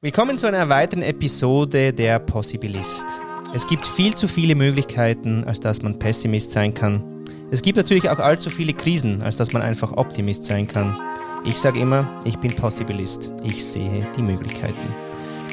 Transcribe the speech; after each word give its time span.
Willkommen 0.00 0.38
zu 0.38 0.46
einer 0.46 0.68
weiteren 0.68 1.02
Episode 1.02 1.92
der 1.92 2.20
Possibilist. 2.20 3.04
Es 3.52 3.66
gibt 3.66 3.84
viel 3.84 4.14
zu 4.14 4.28
viele 4.28 4.54
Möglichkeiten, 4.54 5.42
als 5.42 5.58
dass 5.58 5.82
man 5.82 5.98
Pessimist 5.98 6.52
sein 6.52 6.72
kann. 6.72 7.24
Es 7.50 7.62
gibt 7.62 7.76
natürlich 7.76 8.08
auch 8.08 8.20
allzu 8.20 8.48
viele 8.48 8.74
Krisen, 8.74 9.22
als 9.22 9.38
dass 9.38 9.52
man 9.52 9.60
einfach 9.60 9.96
Optimist 9.96 10.44
sein 10.44 10.68
kann. 10.68 10.96
Ich 11.44 11.56
sage 11.56 11.80
immer, 11.80 12.08
ich 12.24 12.38
bin 12.38 12.54
Possibilist. 12.54 13.32
Ich 13.42 13.64
sehe 13.64 14.06
die 14.16 14.22
Möglichkeiten. 14.22 14.94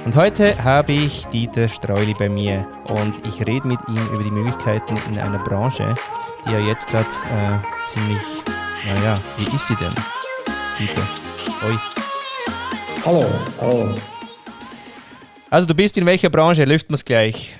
Und 0.05 0.15
heute 0.15 0.63
habe 0.63 0.91
ich 0.91 1.25
Dieter 1.25 1.67
Streuli 1.67 2.13
bei 2.13 2.29
mir 2.29 2.67
und 2.87 3.25
ich 3.25 3.43
rede 3.47 3.67
mit 3.67 3.79
ihm 3.87 4.13
über 4.13 4.23
die 4.23 4.29
Möglichkeiten 4.29 4.93
in 5.09 5.17
einer 5.17 5.39
Branche, 5.39 5.95
die 6.45 6.51
ja 6.51 6.59
jetzt 6.59 6.85
gerade 6.85 7.09
äh, 7.31 7.87
ziemlich, 7.87 8.21
naja, 8.85 9.19
wie 9.37 9.55
ist 9.55 9.65
sie 9.65 9.75
denn? 9.77 9.95
Dieter. 10.77 11.07
Oi. 11.67 11.79
Hallo, 13.03 13.25
hallo. 13.59 13.95
Also 15.49 15.67
du 15.67 15.75
bist 15.75 15.97
in 15.97 16.05
welcher 16.05 16.29
Branche? 16.29 16.65
Lüften 16.65 16.91
wir 16.91 16.95
es 16.95 17.05
gleich. 17.05 17.57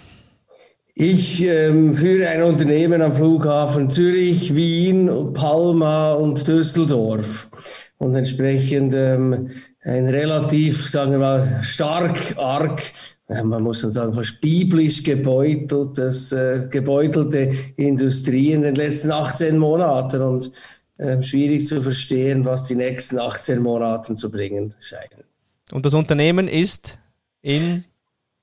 Ich 0.98 1.44
ähm, 1.44 1.94
führe 1.94 2.30
ein 2.30 2.42
Unternehmen 2.42 3.02
am 3.02 3.14
Flughafen 3.14 3.90
Zürich, 3.90 4.56
Wien, 4.56 5.34
Palma 5.34 6.14
und 6.14 6.48
Düsseldorf. 6.48 7.50
Und 7.98 8.16
entsprechend 8.16 8.94
ähm, 8.94 9.50
ein 9.84 10.08
relativ, 10.08 10.90
sagen 10.90 11.12
wir 11.12 11.20
mal, 11.20 11.60
stark, 11.64 12.38
arg, 12.38 12.82
man 13.28 13.64
muss 13.64 13.82
schon 13.82 13.92
sagen, 13.92 14.14
fast 14.14 14.40
biblisch 14.40 15.04
gebeuteltes, 15.04 16.32
äh, 16.32 16.68
gebeutelte 16.70 17.52
Industrie 17.76 18.54
in 18.54 18.62
den 18.62 18.76
letzten 18.76 19.12
18 19.12 19.58
Monaten. 19.58 20.22
Und 20.22 20.52
äh, 20.98 21.22
schwierig 21.22 21.68
zu 21.68 21.82
verstehen, 21.82 22.46
was 22.46 22.64
die 22.64 22.76
nächsten 22.76 23.20
18 23.20 23.62
Monate 23.62 24.16
zu 24.16 24.32
bringen 24.32 24.74
scheinen. 24.80 25.26
Und 25.72 25.86
das 25.86 25.94
Unternehmen 25.94 26.48
ist 26.48 27.00
in 27.46 27.86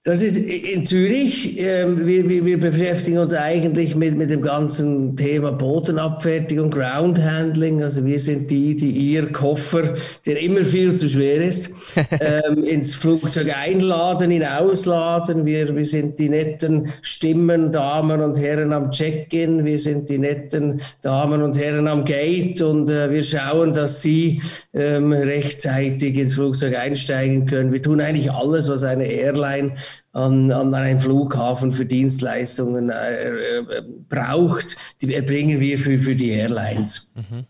das 0.05 0.20
ist 0.20 0.37
in 0.37 0.84
Zürich. 0.84 1.56
Ähm, 1.61 2.09
wir, 2.09 2.29
wir, 2.29 2.45
wir, 2.45 2.59
beschäftigen 2.59 3.18
uns 3.18 3.32
eigentlich 3.32 3.95
mit, 3.95 4.16
mit 4.16 4.32
dem 4.32 4.43
ganzen 4.43 5.16
Thema 5.16 5.52
Bodenabfertigung, 5.52 6.71
Ground 6.71 7.21
Handling. 7.21 7.85
Also 7.85 8.04
wir 8.04 8.18
sind 8.18 8.51
die, 8.51 8.74
die 8.74 8.91
ihr 8.91 9.30
Koffer, 9.30 9.95
der 10.26 10.43
immer 10.43 10.65
viel 10.65 10.93
zu 10.95 11.09
schwer 11.09 11.41
ist, 11.41 11.71
ähm, 12.21 12.65
ins 12.65 12.96
Flugzeug 12.96 13.57
einladen, 13.57 14.32
ihn 14.32 14.43
ausladen. 14.43 15.46
Wir, 15.46 15.73
wir 15.76 15.87
sind 15.87 16.19
die 16.19 16.30
netten 16.30 16.88
Stimmen, 17.02 17.71
Damen 17.71 18.23
und 18.23 18.41
Herren 18.41 18.73
am 18.73 18.91
Check-in. 18.91 19.65
Wir 19.65 19.79
sind 19.79 20.09
die 20.09 20.19
netten 20.19 20.80
Damen 21.02 21.43
und 21.43 21.57
Herren 21.57 21.87
am 21.87 22.04
Gate 22.04 22.60
und 22.60 22.91
äh, 22.91 23.09
wir 23.09 23.23
schauen, 23.23 23.73
dass 23.73 24.02
sie 24.02 24.43
ähm, 24.74 25.13
rechtzeitig 25.13 26.19
ins 26.19 26.35
Flugzeug 26.35 26.76
einsteigen 26.76 27.46
können. 27.46 27.73
Wir 27.73 27.82
tun 27.82 28.01
eigentlich 28.01 28.32
alles, 28.32 28.69
was 28.69 28.82
eine 28.82 29.07
Airline 29.07 29.74
an, 30.12 30.51
an 30.51 30.74
einen 30.74 31.01
Flughafen 31.01 31.73
für 31.73 31.87
Dienstleistungen 31.87 32.90
äh, 32.90 33.59
äh, 33.59 33.82
braucht, 34.09 34.76
die 35.01 35.15
erbringen 35.15 35.60
wir 35.60 35.79
für, 35.79 35.98
für 35.98 36.15
die 36.15 36.30
Airlines. 36.30 37.12
Mhm. 37.15 37.46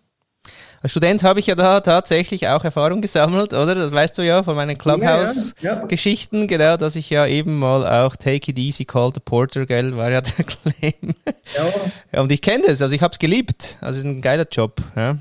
Als 0.83 0.91
Student 0.91 1.23
habe 1.23 1.39
ich 1.39 1.47
ja 1.47 1.55
da 1.55 1.81
tatsächlich 1.81 2.48
auch 2.48 2.65
Erfahrung 2.65 3.01
gesammelt, 3.01 3.55
oder? 3.55 3.77
Das 3.77 3.93
weißt 3.93 4.19
du 4.19 4.23
ja 4.23 4.43
von 4.43 4.57
meinen 4.57 4.77
Clubhouse-Geschichten, 4.77 6.37
ja, 6.37 6.43
ja. 6.43 6.47
genau, 6.48 6.77
dass 6.77 6.97
ich 6.97 7.09
ja 7.09 7.25
eben 7.25 7.61
mal 7.61 7.87
auch 8.05 8.17
Take 8.17 8.51
It 8.51 8.59
Easy, 8.59 8.85
Call 8.85 9.13
the 9.15 9.20
Porter, 9.25 9.65
gell, 9.65 9.97
war 9.97 10.11
ja 10.11 10.20
der 10.39 10.45
Claim. 10.45 11.15
Ja. 11.57 11.73
ja 12.13 12.20
und 12.20 12.33
ich 12.33 12.41
kenne 12.41 12.65
das, 12.67 12.83
also 12.83 12.95
ich 12.97 13.01
habe 13.01 13.13
es 13.13 13.20
geliebt. 13.20 13.79
Also 13.81 13.98
es 13.98 14.05
ist 14.05 14.11
ein 14.11 14.20
geiler 14.20 14.47
Job. 14.51 14.81
Ja. 14.97 15.19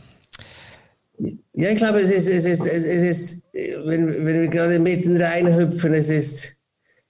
Ja, 1.53 1.69
ich 1.69 1.77
glaube, 1.77 1.99
es 1.99 2.09
ist, 2.09 2.27
es 2.27 2.45
ist, 2.45 2.65
es 2.65 2.83
ist 2.83 3.43
wenn, 3.53 4.25
wenn 4.25 4.41
wir 4.41 4.47
gerade 4.47 4.79
mitten 4.79 5.21
reinhüpfen, 5.21 5.93
es 5.93 6.09
ist, 6.09 6.55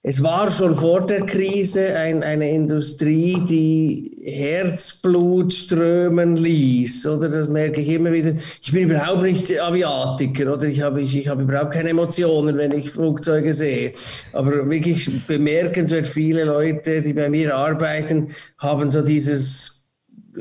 es 0.04 0.20
war 0.20 0.50
schon 0.50 0.74
vor 0.74 1.06
der 1.06 1.24
Krise 1.26 1.94
ein, 1.94 2.24
eine 2.24 2.50
Industrie, 2.50 3.40
die 3.48 4.20
Herzblut 4.24 5.52
strömen 5.52 6.36
ließ, 6.36 7.06
oder? 7.06 7.28
Das 7.28 7.48
merke 7.48 7.80
ich 7.80 7.88
immer 7.88 8.10
wieder. 8.10 8.34
Ich 8.60 8.72
bin 8.72 8.90
überhaupt 8.90 9.22
nicht 9.22 9.60
Aviatiker, 9.60 10.54
oder? 10.54 10.66
Ich 10.66 10.82
habe, 10.82 11.02
ich, 11.02 11.16
ich 11.16 11.28
habe 11.28 11.42
überhaupt 11.42 11.74
keine 11.74 11.90
Emotionen, 11.90 12.56
wenn 12.56 12.72
ich 12.72 12.90
Flugzeuge 12.90 13.54
sehe. 13.54 13.92
Aber 14.32 14.68
wirklich 14.68 15.08
bemerkenswert 15.28 16.08
viele 16.08 16.44
Leute, 16.46 17.00
die 17.00 17.12
bei 17.12 17.28
mir 17.28 17.54
arbeiten, 17.54 18.30
haben 18.58 18.90
so 18.90 19.02
dieses 19.02 19.81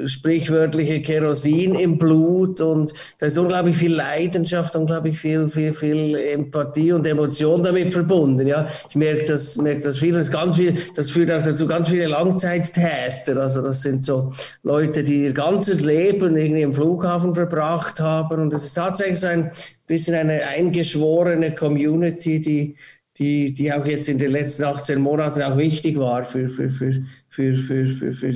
sprichwörtliche 0.06 1.02
Kerosin 1.02 1.75
im 1.75 1.97
Blut 1.97 2.62
und 2.62 2.94
da 3.18 3.25
ist 3.25 3.38
unglaublich 3.38 3.75
viel 3.75 3.94
Leidenschaft, 3.94 4.75
unglaublich 4.75 5.19
viel, 5.19 5.50
viel, 5.50 5.74
viel 5.74 6.16
Empathie 6.16 6.94
und 6.94 7.06
Emotion 7.06 7.62
damit 7.62 7.91
verbunden. 7.91 8.47
Ja, 8.47 8.68
ich 8.90 8.96
merke 8.96 9.25
das, 9.25 9.57
merke 9.57 9.81
das 9.81 9.97
viel, 9.97 10.13
das 10.13 10.31
ganz 10.31 10.56
viel, 10.56 10.75
das 10.96 11.09
führt 11.12 11.31
auch 11.31 11.44
dazu 11.44 11.68
ganz 11.68 11.90
viele 11.90 12.07
Langzeittäter. 12.07 13.38
Also 13.38 13.62
das 13.62 13.81
sind 13.81 14.03
so 14.03 14.31
Leute, 14.63 15.03
die 15.03 15.25
ihr 15.25 15.34
ganzes 15.34 15.81
Leben 15.81 16.38
irgendwie 16.38 16.62
im 16.62 16.73
Flughafen 16.73 17.35
verbracht 17.35 18.00
haben 18.00 18.41
und 18.41 18.53
es 18.53 18.63
ist 18.63 18.73
tatsächlich 18.73 19.19
so 19.19 19.28
ein 19.28 19.52
bisschen 19.88 20.16
eine 20.16 20.44
eingeschworene 20.47 21.53
Community, 21.53 22.40
die 22.40 22.75
die, 23.22 23.54
die 23.54 23.72
auch 23.72 23.86
jetzt 23.86 24.09
in 24.09 24.18
den 24.18 24.32
letzten 24.32 24.64
18 24.64 25.00
Monaten 25.00 25.44
auch 25.44 25.56
wichtig 25.56 25.98
war 26.00 26.24
für, 26.24 26.50
für, 26.50 26.72
für, 26.72 27.04
für, 27.30 27.54
für, 27.54 27.86
für, 27.88 28.14
für 28.14 28.34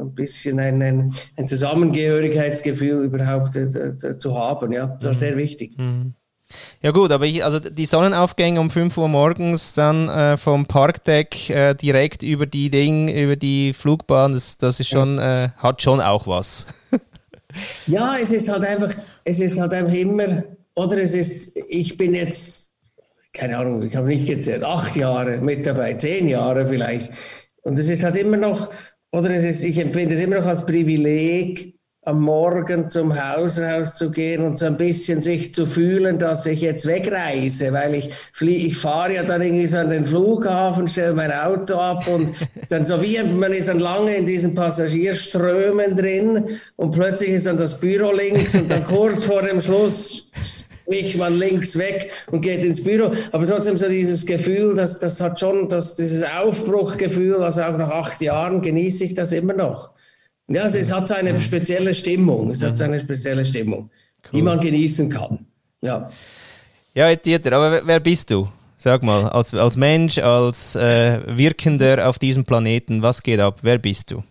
ein 0.00 0.14
bisschen 0.14 0.60
ein, 0.60 0.80
ein, 0.80 1.12
ein 1.36 1.46
Zusammengehörigkeitsgefühl 1.48 3.04
überhaupt 3.04 3.56
äh, 3.56 4.16
zu 4.16 4.38
haben. 4.38 4.70
Ja, 4.70 4.86
das 4.86 5.04
war 5.04 5.10
mhm. 5.10 5.16
sehr 5.16 5.36
wichtig. 5.36 5.76
Mhm. 5.76 6.14
Ja 6.80 6.92
gut, 6.92 7.10
aber 7.10 7.26
ich, 7.26 7.44
also 7.44 7.58
die 7.58 7.86
Sonnenaufgänge 7.86 8.60
um 8.60 8.70
5 8.70 8.96
Uhr 8.98 9.08
morgens 9.08 9.74
dann 9.74 10.08
äh, 10.08 10.36
vom 10.36 10.66
Parkdeck 10.66 11.50
äh, 11.50 11.74
direkt 11.74 12.22
über 12.22 12.46
die 12.46 12.70
Ding, 12.70 13.08
über 13.08 13.34
die 13.34 13.72
Flugbahn, 13.72 14.32
das, 14.32 14.58
das 14.58 14.78
ist 14.78 14.88
schon, 14.88 15.18
äh, 15.18 15.50
hat 15.56 15.82
schon 15.82 16.00
auch 16.00 16.28
was. 16.28 16.66
ja, 17.88 18.16
es 18.16 18.30
ist 18.30 18.48
halt 18.48 18.64
einfach, 18.64 18.94
es 19.24 19.40
ist 19.40 19.58
halt 19.58 19.74
einfach 19.74 19.94
immer, 19.94 20.44
oder 20.76 20.98
es 20.98 21.14
ist, 21.14 21.56
ich 21.68 21.96
bin 21.96 22.14
jetzt 22.14 22.69
keine 23.32 23.58
Ahnung, 23.58 23.82
ich 23.82 23.96
habe 23.96 24.08
nicht 24.08 24.26
gezählt, 24.26 24.64
acht 24.64 24.96
Jahre 24.96 25.38
mit 25.38 25.66
dabei, 25.66 25.94
zehn 25.94 26.28
Jahre 26.28 26.66
vielleicht. 26.66 27.12
Und 27.62 27.78
es 27.78 27.88
ist 27.88 28.02
halt 28.02 28.16
immer 28.16 28.36
noch, 28.36 28.70
oder 29.12 29.30
es 29.30 29.44
ist, 29.44 29.64
ich 29.64 29.78
empfinde 29.78 30.14
es 30.14 30.20
immer 30.20 30.36
noch 30.36 30.46
als 30.46 30.64
Privileg, 30.64 31.74
am 32.06 32.22
Morgen 32.22 32.88
zum 32.88 33.14
Haus 33.14 33.58
raus 33.58 33.92
zu 33.92 34.10
gehen 34.10 34.42
und 34.42 34.58
so 34.58 34.64
ein 34.64 34.78
bisschen 34.78 35.20
sich 35.20 35.52
zu 35.52 35.66
fühlen, 35.66 36.18
dass 36.18 36.46
ich 36.46 36.62
jetzt 36.62 36.86
wegreise, 36.86 37.74
weil 37.74 37.94
ich 37.94 38.10
fliege, 38.32 38.68
ich 38.68 38.76
fahre 38.78 39.16
ja 39.16 39.22
dann 39.22 39.42
irgendwie 39.42 39.66
so 39.66 39.76
an 39.76 39.90
den 39.90 40.06
Flughafen, 40.06 40.88
stelle 40.88 41.12
mein 41.12 41.30
Auto 41.30 41.74
ab 41.74 42.08
und 42.08 42.32
dann 42.70 42.84
so 42.84 43.02
wie 43.02 43.22
man 43.22 43.52
ist 43.52 43.68
dann 43.68 43.80
lange 43.80 44.16
in 44.16 44.24
diesen 44.24 44.54
Passagierströmen 44.54 45.94
drin 45.94 46.46
und 46.76 46.92
plötzlich 46.92 47.30
ist 47.30 47.46
dann 47.46 47.58
das 47.58 47.78
Büro 47.78 48.12
links 48.12 48.54
und 48.54 48.70
dann 48.70 48.84
kurz 48.84 49.24
vor 49.24 49.42
dem 49.42 49.60
Schluss 49.60 50.30
mich 50.90 51.16
man 51.16 51.38
links 51.38 51.78
weg 51.78 52.10
und 52.30 52.42
geht 52.42 52.62
ins 52.64 52.82
Büro. 52.84 53.12
Aber 53.32 53.46
trotzdem 53.46 53.78
so 53.78 53.88
dieses 53.88 54.26
Gefühl, 54.26 54.74
das, 54.74 54.98
das 54.98 55.20
hat 55.20 55.40
schon, 55.40 55.68
das, 55.68 55.96
dieses 55.96 56.22
Aufbruchgefühl, 56.22 57.42
also 57.42 57.62
auch 57.62 57.78
nach 57.78 57.90
acht 57.90 58.20
Jahren 58.20 58.60
genieße 58.60 59.04
ich 59.04 59.14
das 59.14 59.32
immer 59.32 59.54
noch. 59.54 59.92
Ja, 60.48 60.66
es, 60.66 60.74
es 60.74 60.92
hat 60.92 61.08
so 61.08 61.14
eine 61.14 61.40
spezielle 61.40 61.94
Stimmung, 61.94 62.50
es 62.50 62.62
hat 62.62 62.76
so 62.76 62.84
eine 62.84 63.00
spezielle 63.00 63.44
Stimmung, 63.44 63.88
cool. 64.24 64.30
die 64.34 64.42
man 64.42 64.60
genießen 64.60 65.08
kann. 65.08 65.46
Ja. 65.80 66.10
Ja, 66.92 67.08
jetzt 67.08 67.24
Dieter, 67.24 67.52
aber 67.52 67.86
wer 67.86 68.00
bist 68.00 68.30
du? 68.30 68.48
Sag 68.76 69.02
mal, 69.02 69.28
als, 69.28 69.54
als 69.54 69.76
Mensch, 69.76 70.18
als 70.18 70.74
äh, 70.74 71.20
Wirkender 71.26 72.08
auf 72.08 72.18
diesem 72.18 72.44
Planeten, 72.44 73.02
was 73.02 73.22
geht 73.22 73.38
ab? 73.38 73.60
Wer 73.62 73.78
bist 73.78 74.10
du? 74.10 74.24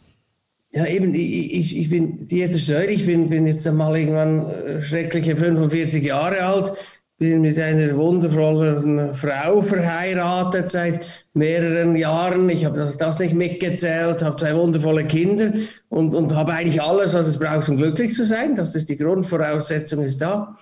Ja, 0.72 0.85
eben, 0.85 1.16
ich, 1.16 1.75
ich 1.75 1.90
bin 1.90 2.28
Dieter 2.28 2.59
Stöll, 2.59 2.91
ich 2.91 3.06
bin, 3.06 3.28
bin 3.30 3.47
jetzt 3.47 3.68
einmal 3.68 3.97
irgendwann 3.97 4.50
äh, 4.50 4.81
schreckliche 4.81 5.35
45 5.35 6.03
Jahre 6.03 6.44
alt, 6.44 6.74
bin 7.18 7.41
mit 7.41 7.59
einer 7.59 7.97
wundervollen 7.97 9.16
Frau 9.16 9.63
verheiratet 9.63 10.69
seit 10.69 11.04
mehreren 11.33 11.95
Jahren. 11.95 12.48
Ich 12.50 12.66
habe 12.66 12.94
das, 12.98 13.19
nicht 13.19 13.33
mitgezählt, 13.33 14.24
habe 14.24 14.36
zwei 14.36 14.56
wundervolle 14.56 15.06
Kinder 15.06 15.54
und, 15.89 16.13
und 16.13 16.36
habe 16.36 16.54
eigentlich 16.54 16.81
alles, 16.81 17.15
was 17.15 17.27
es 17.27 17.39
braucht, 17.39 17.68
um 17.68 17.77
glücklich 17.77 18.13
zu 18.13 18.24
sein. 18.24 18.56
Das 18.56 18.75
ist 18.75 18.89
die 18.89 18.98
Grundvoraussetzung, 18.98 20.04
ist 20.04 20.22
da. 20.22 20.56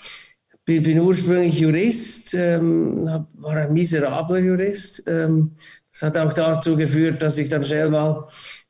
Bin, 0.63 0.83
bin 0.83 1.00
ursprünglich 1.00 1.60
Jurist, 1.60 2.33
ähm, 2.33 3.06
war 3.33 3.56
ein 3.57 3.74
miserabler 3.74 4.39
Jurist. 4.39 5.03
Ähm, 5.06 5.51
das 5.92 6.01
hat 6.01 6.18
auch 6.18 6.33
dazu 6.33 6.77
geführt, 6.77 7.21
dass 7.21 7.38
ich 7.38 7.50
dann 7.50 7.65
schnell 7.65 7.89
mal 7.89 8.25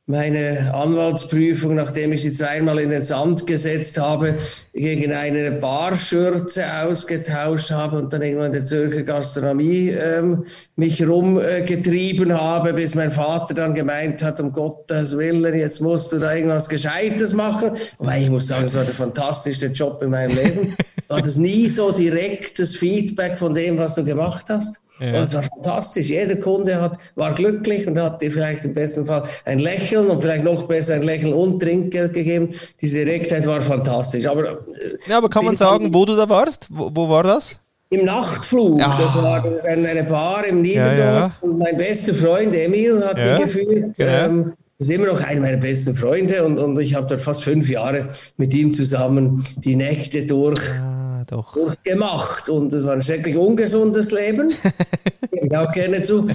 meine 0.08 0.72
Anwaltsprüfung, 0.72 1.74
nachdem 1.74 2.12
ich 2.12 2.22
sie 2.22 2.32
zweimal 2.32 2.78
in 2.78 2.88
den 2.88 3.02
Sand 3.02 3.46
gesetzt 3.46 4.00
habe, 4.00 4.36
gegen 4.72 5.12
eine 5.12 5.52
Barschürze 5.52 6.64
ausgetauscht 6.82 7.70
habe 7.70 7.98
und 7.98 8.10
dann 8.12 8.22
irgendwann 8.22 8.46
in 8.46 8.52
der 8.52 8.64
Zürcher 8.64 9.02
Gastronomie 9.02 9.90
ähm, 9.90 10.46
mich 10.76 11.06
rumgetrieben 11.06 12.30
äh, 12.30 12.34
habe, 12.34 12.72
bis 12.72 12.94
mein 12.94 13.10
Vater 13.10 13.52
dann 13.52 13.74
gemeint 13.74 14.22
hat, 14.22 14.40
um 14.40 14.52
Gottes 14.52 15.18
Willen, 15.18 15.54
jetzt 15.54 15.82
musst 15.82 16.10
du 16.10 16.18
da 16.18 16.34
irgendwas 16.34 16.70
Gescheites 16.70 17.34
machen. 17.34 17.72
Weil 17.98 18.22
ich 18.22 18.30
muss 18.30 18.46
sagen, 18.46 18.64
es 18.64 18.74
war 18.74 18.84
der 18.84 18.94
fantastischste 18.94 19.66
Job 19.66 20.00
in 20.00 20.10
meinem 20.10 20.34
Leben. 20.34 20.74
war 21.08 21.22
das 21.22 21.36
nie 21.36 21.68
so 21.68 21.90
direktes 21.90 22.76
Feedback 22.76 23.38
von 23.38 23.54
dem, 23.54 23.78
was 23.78 23.94
du 23.94 24.04
gemacht 24.04 24.46
hast. 24.48 24.80
Ja. 25.00 25.12
Das 25.12 25.34
war 25.34 25.42
fantastisch. 25.42 26.08
Jeder 26.08 26.36
Kunde 26.36 26.80
hat, 26.80 26.98
war 27.14 27.34
glücklich 27.34 27.86
und 27.86 27.98
hat 27.98 28.20
dir 28.20 28.30
vielleicht 28.30 28.64
im 28.64 28.74
besten 28.74 29.06
Fall 29.06 29.22
ein 29.44 29.58
Lächeln 29.58 30.08
und 30.08 30.20
vielleicht 30.20 30.44
noch 30.44 30.64
besser 30.64 30.94
ein 30.94 31.02
Lächeln 31.02 31.32
und 31.32 31.60
Trinkgeld 31.60 32.12
gegeben. 32.12 32.50
Diese 32.80 33.04
Direktheit 33.04 33.46
war 33.46 33.62
fantastisch. 33.62 34.26
Aber, 34.26 34.58
ja, 35.06 35.18
aber 35.18 35.30
kann 35.30 35.44
man 35.44 35.56
sagen, 35.56 35.94
wo 35.94 36.04
du 36.04 36.14
da 36.14 36.28
warst? 36.28 36.68
Wo, 36.70 36.90
wo 36.92 37.08
war 37.08 37.22
das? 37.22 37.60
Im 37.90 38.04
Nachtflug. 38.04 38.80
Ja. 38.80 38.98
Das 38.98 39.14
war 39.16 39.40
das 39.40 39.54
ist 39.54 39.66
eine 39.66 40.04
Bar 40.04 40.44
im 40.44 40.60
Niederdorf. 40.60 40.98
Ja, 40.98 41.20
ja. 41.20 41.32
Und 41.40 41.58
mein 41.58 41.76
bester 41.76 42.12
Freund 42.12 42.54
Emil 42.54 43.02
hat 43.02 43.16
die 43.16 43.42
geführt. 43.42 43.96
Genau. 43.96 44.12
Ähm, 44.12 44.52
das 44.78 44.88
ist 44.88 44.94
immer 44.94 45.06
noch 45.06 45.24
einer 45.24 45.40
meiner 45.40 45.56
besten 45.56 45.96
Freunde 45.96 46.44
und, 46.44 46.58
und 46.58 46.78
ich 46.78 46.94
habe 46.94 47.06
dort 47.06 47.20
fast 47.20 47.42
fünf 47.42 47.68
Jahre 47.68 48.10
mit 48.36 48.54
ihm 48.54 48.72
zusammen 48.72 49.44
die 49.56 49.74
Nächte 49.74 50.24
durch. 50.26 50.60
Ah 50.80 50.97
doch. 51.28 51.52
durchgemacht. 51.52 52.48
Und 52.48 52.72
es 52.72 52.84
war 52.84 52.94
ein 52.94 53.02
schrecklich 53.02 53.36
ungesundes 53.36 54.10
Leben. 54.10 54.52
ich 55.30 55.56
auch 55.56 55.70
gerne 55.72 56.02
zu. 56.02 56.26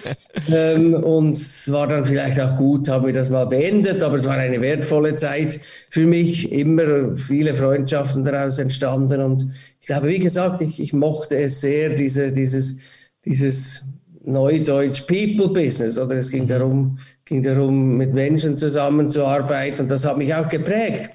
Ähm, 0.50 0.94
und 0.94 1.38
es 1.38 1.72
war 1.72 1.88
dann 1.88 2.06
vielleicht 2.06 2.40
auch 2.40 2.56
gut, 2.56 2.88
haben 2.90 3.06
wir 3.06 3.14
das 3.14 3.30
mal 3.30 3.46
beendet, 3.46 4.02
aber 4.04 4.16
es 4.16 4.26
war 4.26 4.36
eine 4.36 4.62
wertvolle 4.62 5.16
Zeit 5.16 5.60
für 5.90 6.06
mich. 6.06 6.52
Immer 6.52 7.16
viele 7.16 7.54
Freundschaften 7.54 8.24
daraus 8.24 8.60
entstanden. 8.60 9.22
Und 9.22 9.48
ich 9.82 9.88
glaube, 9.88 10.08
wie 10.08 10.20
gesagt, 10.20 10.62
ich, 10.62 10.80
ich 10.80 10.94
mochte 10.94 11.36
es 11.36 11.62
sehr, 11.62 11.90
diese, 11.90 12.32
dieses, 12.32 12.78
dieses 13.26 13.86
Neudeutsch 14.24 15.02
People 15.08 15.50
Business. 15.50 15.98
Oder 15.98 16.16
es 16.16 16.30
ging 16.30 16.48
darum, 16.48 17.00
ging 17.26 17.42
darum, 17.42 17.98
mit 17.98 18.14
Menschen 18.14 18.58
zusammenzuarbeiten. 18.58 19.82
Und 19.82 19.92
das 19.92 20.06
hat 20.06 20.18
mich 20.18 20.34
auch 20.34 20.48
geprägt 20.48 21.10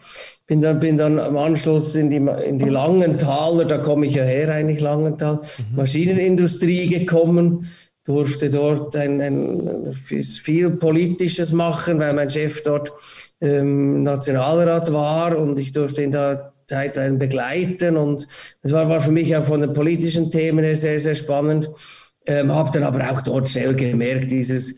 bin 0.49 0.62
dann, 0.62 0.81
bin 0.81 0.97
dann 0.97 1.21
am 1.21 1.37
Anschluss 1.37 1.95
in 1.95 2.11
die, 2.11 2.17
in 2.17 2.59
die 2.59 2.71
Langenthaler, 2.71 3.67
da 3.67 3.79
komme 3.79 4.06
ich 4.06 4.15
ja 4.15 4.25
her 4.25 4.49
eigentlich, 4.49 4.81
Langenthal, 4.81 5.35
mhm. 5.37 5.77
Maschinenindustrie 5.77 6.89
gekommen, 6.89 7.69
durfte 8.05 8.49
dort 8.49 8.97
ein, 8.97 9.21
ein, 9.21 9.93
viel 9.93 10.71
Politisches 10.71 11.53
machen, 11.53 11.99
weil 11.99 12.15
mein 12.15 12.31
Chef 12.31 12.62
dort 12.62 12.93
ähm, 13.43 14.03
Nationalrat 14.03 14.91
war 14.91 15.37
und 15.37 15.59
ich 15.59 15.73
durfte 15.73 16.03
ihn 16.03 16.12
da 16.12 16.55
zeitweise 16.67 17.17
begleiten 17.17 17.99
und 17.99 18.27
es 18.62 18.73
war, 18.73 18.89
war 18.89 19.03
für 19.03 19.12
mich 19.12 19.37
auch 19.37 19.44
von 19.44 19.61
den 19.61 19.75
politischen 19.75 20.31
Themen 20.31 20.65
her 20.65 20.77
sehr, 20.77 20.99
sehr 20.99 21.15
spannend. 21.15 21.71
Ähm, 22.25 22.55
habe 22.55 22.71
dann 22.73 22.85
aber 22.85 23.11
auch 23.11 23.21
dort 23.21 23.49
schnell 23.51 23.75
gemerkt, 23.75 24.31
dieses, 24.31 24.77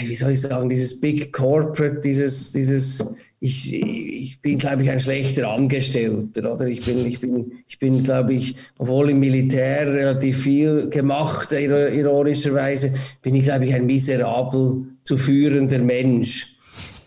wie 0.00 0.14
soll 0.14 0.32
ich 0.32 0.40
sagen, 0.40 0.68
dieses 0.68 1.00
Big 1.00 1.32
Corporate, 1.32 2.00
dieses, 2.00 2.52
dieses 2.52 3.04
ich, 3.40 3.74
ich 3.74 4.40
bin, 4.40 4.56
glaube 4.56 4.82
ich, 4.82 4.90
ein 4.90 4.98
schlechter 4.98 5.50
Angestellter. 5.50 6.54
Oder 6.54 6.66
ich 6.66 6.82
bin, 6.82 7.06
ich 7.06 7.20
bin, 7.20 7.52
ich 7.68 7.78
bin, 7.78 8.02
glaube 8.02 8.32
ich, 8.32 8.56
obwohl 8.78 9.10
im 9.10 9.20
Militär 9.20 9.92
relativ 9.92 10.44
viel 10.44 10.88
gemacht, 10.88 11.52
ironischerweise, 11.52 12.92
bin 13.20 13.34
ich, 13.34 13.42
glaube 13.42 13.66
ich, 13.66 13.74
ein 13.74 13.84
miserabel 13.84 14.84
zu 15.04 15.18
führender 15.18 15.78
Mensch. 15.80 16.56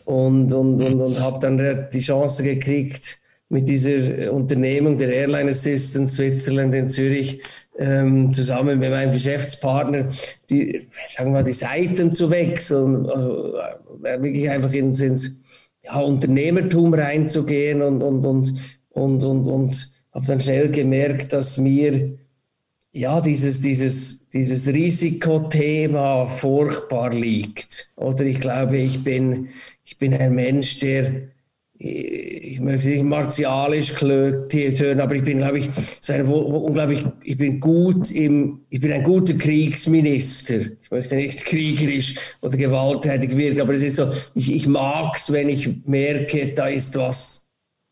Und, 0.06 0.54
und, 0.54 0.80
und, 0.80 1.02
und 1.02 1.20
habe 1.20 1.40
dann 1.40 1.88
die 1.92 2.02
Chance 2.02 2.44
gekriegt, 2.44 3.20
mit 3.50 3.68
dieser 3.68 4.32
Unternehmung 4.32 4.98
der 4.98 5.14
Airline 5.14 5.52
Assistance 5.52 6.16
Switzerland 6.16 6.76
in 6.76 6.90
Zürich 6.90 7.42
ähm, 7.78 8.32
zusammen 8.34 8.80
mit 8.80 8.90
meinem 8.90 9.14
Geschäftspartner 9.14 10.10
die, 10.50 10.88
sagen 11.10 11.30
wir 11.30 11.34
mal, 11.34 11.44
die 11.44 11.54
Seiten 11.54 12.12
zu 12.12 12.30
wechseln, 12.30 13.06
äh, 13.06 14.22
wirklich 14.22 14.50
einfach 14.50 14.74
ins, 14.74 15.02
ins 15.02 15.36
ja, 15.84 16.00
Unternehmertum 16.00 16.94
reinzugehen 16.94 17.82
und, 17.82 18.02
und, 18.02 18.26
und, 18.26 18.54
und, 18.90 19.24
und, 19.24 19.48
und 19.48 19.92
habe 20.12 20.26
dann 20.26 20.40
schnell 20.40 20.70
gemerkt, 20.72 21.34
dass 21.34 21.58
mir 21.58 22.18
ja, 22.92 23.22
dieses, 23.22 23.62
dieses, 23.62 24.28
dieses 24.30 24.68
Risikothema 24.68 26.26
furchtbar 26.26 27.14
liegt. 27.14 27.92
Oder 27.96 28.26
ich 28.26 28.40
glaube, 28.40 28.78
ich 28.78 29.04
bin, 29.04 29.50
ich 29.84 30.00
bin 30.00 30.16
ein 30.16 30.34
Mensch, 30.34 30.80
der 30.80 31.30
ich 31.80 32.60
möchte 32.60 32.90
nicht 32.90 33.04
martialisch 33.04 33.94
tönen, 33.94 35.00
aber 35.00 35.16
ich 35.16 35.24
bin, 35.24 35.38
glaube 35.38 35.60
ich, 35.60 35.70
so 36.02 36.14
ein, 36.14 36.26
unglaublich, 36.26 37.06
ich 37.24 37.38
bin 37.38 37.60
gut 37.60 38.10
im, 38.12 38.62
ich 38.70 38.82
bin 38.82 38.92
ein 38.92 39.04
guter 39.04 39.36
Kriegsminister. 39.36 40.62
Ich 40.82 40.92
möchte 40.92 41.16
nicht 41.16 41.46
kriegerisch 41.46 42.16
oder 42.42 42.58
gewalttätig 42.58 43.38
wirken, 43.38 43.62
aber 43.62 43.74
es 43.74 43.84
ist 43.84 43.98
so, 43.98 44.10
ich, 44.34 44.54
ich 44.54 44.68
mag 44.68 45.16
es, 45.18 45.32
wenn 45.32 45.50
ich 45.50 45.70
merke, 45.86 46.54
da 46.54 46.68
ist 46.68 46.96
was 46.96 47.47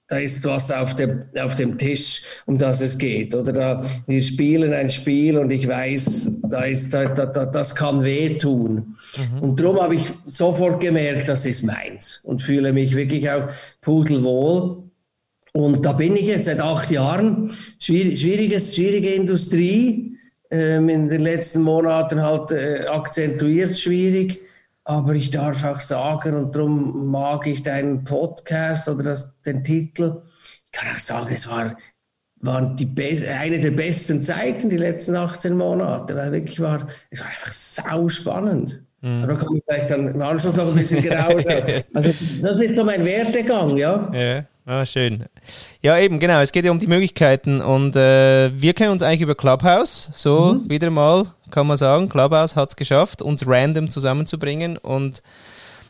da 0.07 0.17
ist 0.17 0.45
was 0.45 0.71
auf 0.71 0.93
dem, 0.95 1.23
auf 1.39 1.55
dem 1.55 1.77
Tisch, 1.77 2.21
um 2.45 2.57
das 2.57 2.81
es 2.81 2.97
geht. 2.97 3.33
Oder 3.33 3.53
da, 3.53 3.81
wir 4.05 4.21
spielen 4.21 4.71
ein 4.71 4.89
Spiel 4.89 5.37
und 5.37 5.49
ich 5.49 5.67
weiß, 5.67 6.31
da 6.43 6.63
ist, 6.63 6.93
da, 6.93 7.05
da, 7.05 7.25
da 7.25 7.45
das 7.45 7.73
kann 7.73 8.03
wehtun. 8.03 8.95
Mhm. 9.17 9.41
Und 9.41 9.59
darum 9.59 9.81
habe 9.81 9.95
ich 9.95 10.07
sofort 10.25 10.79
gemerkt, 10.79 11.27
das 11.27 11.45
ist 11.45 11.63
meins 11.63 12.21
und 12.23 12.41
fühle 12.41 12.71
mich 12.71 12.95
wirklich 12.95 13.29
auch 13.29 13.47
pudelwohl. 13.81 14.83
Und 15.53 15.85
da 15.85 15.93
bin 15.93 16.15
ich 16.15 16.27
jetzt 16.27 16.45
seit 16.45 16.59
acht 16.59 16.91
Jahren. 16.91 17.49
Schwieriges, 17.79 18.75
schwierige 18.75 19.13
Industrie, 19.13 20.17
ähm, 20.51 20.89
in 20.89 21.09
den 21.09 21.21
letzten 21.21 21.61
Monaten 21.61 22.21
halt 22.21 22.51
äh, 22.51 22.85
akzentuiert 22.87 23.77
schwierig. 23.77 24.41
Aber 24.87 25.15
ich 25.15 25.31
darf 25.31 25.63
auch 25.63 25.79
sagen, 25.79 26.35
und 26.35 26.55
darum 26.55 27.09
mag 27.09 27.47
ich 27.47 27.63
deinen 27.63 28.03
Podcast 28.03 28.87
oder 28.87 29.03
das, 29.03 29.41
den 29.41 29.63
Titel, 29.63 30.21
ich 30.65 30.71
kann 30.71 30.93
auch 30.93 30.99
sagen, 30.99 31.29
es 31.31 31.49
war, 31.49 31.75
waren 32.41 32.77
die 32.77 33.27
eine 33.27 33.59
der 33.59 33.71
besten 33.71 34.21
Zeiten, 34.21 34.69
die 34.69 34.77
letzten 34.77 35.15
18 35.15 35.57
Monate, 35.57 36.15
weil 36.15 36.31
wirklich 36.31 36.59
war, 36.59 36.87
es 37.09 37.19
war 37.19 37.27
einfach 37.27 37.51
sau 37.51 38.09
spannend. 38.09 38.83
Mhm. 39.01 39.23
Aber 39.23 39.33
da 39.33 39.39
komme 39.39 39.57
ich 39.57 39.63
vielleicht 39.67 39.89
dann 39.89 40.07
im 40.07 40.21
Anschluss 40.21 40.55
noch 40.55 40.67
ein 40.67 40.75
bisschen 40.75 41.01
genauer. 41.01 41.43
also, 41.93 42.13
das 42.41 42.61
ist 42.61 42.75
so 42.75 42.83
mein 42.83 43.03
Werdegang, 43.03 43.77
ja. 43.77 44.11
Ja, 44.13 44.45
ah, 44.65 44.85
schön. 44.85 45.25
Ja, 45.81 45.97
eben, 45.97 46.19
genau. 46.19 46.41
Es 46.41 46.51
geht 46.51 46.65
ja 46.65 46.71
um 46.71 46.79
die 46.79 46.87
Möglichkeiten 46.87 47.61
und 47.61 47.95
äh, 47.95 48.51
wir 48.59 48.73
kennen 48.73 48.91
uns 48.91 49.03
eigentlich 49.03 49.21
über 49.21 49.35
Clubhouse, 49.35 50.09
so 50.13 50.55
mhm. 50.55 50.69
wieder 50.69 50.89
mal 50.89 51.27
kann 51.51 51.67
man 51.67 51.77
sagen. 51.77 52.09
Clubhouse 52.09 52.55
hat 52.55 52.69
es 52.69 52.75
geschafft, 52.75 53.21
uns 53.21 53.47
random 53.47 53.89
zusammenzubringen 53.89 54.77
und 54.77 55.21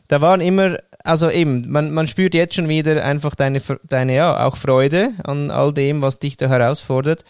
da 0.08 0.22
waren 0.22 0.42
immer, 0.42 0.78
also 1.04 1.30
eben, 1.30 1.70
man, 1.70 1.92
man 1.92 2.08
spürt 2.08 2.34
jetzt 2.34 2.56
schon 2.56 2.68
wieder 2.70 3.04
einfach 3.04 3.36
deine, 3.36 3.62
deine, 3.84 4.16
ja, 4.16 4.46
auch 4.46 4.58
Freude 4.58 5.14
an 5.24 5.50
all 5.50 5.74
dem, 5.74 6.02
was 6.02 6.20
dich 6.20 6.38
da 6.38 6.48
herausfordert. 6.48 7.26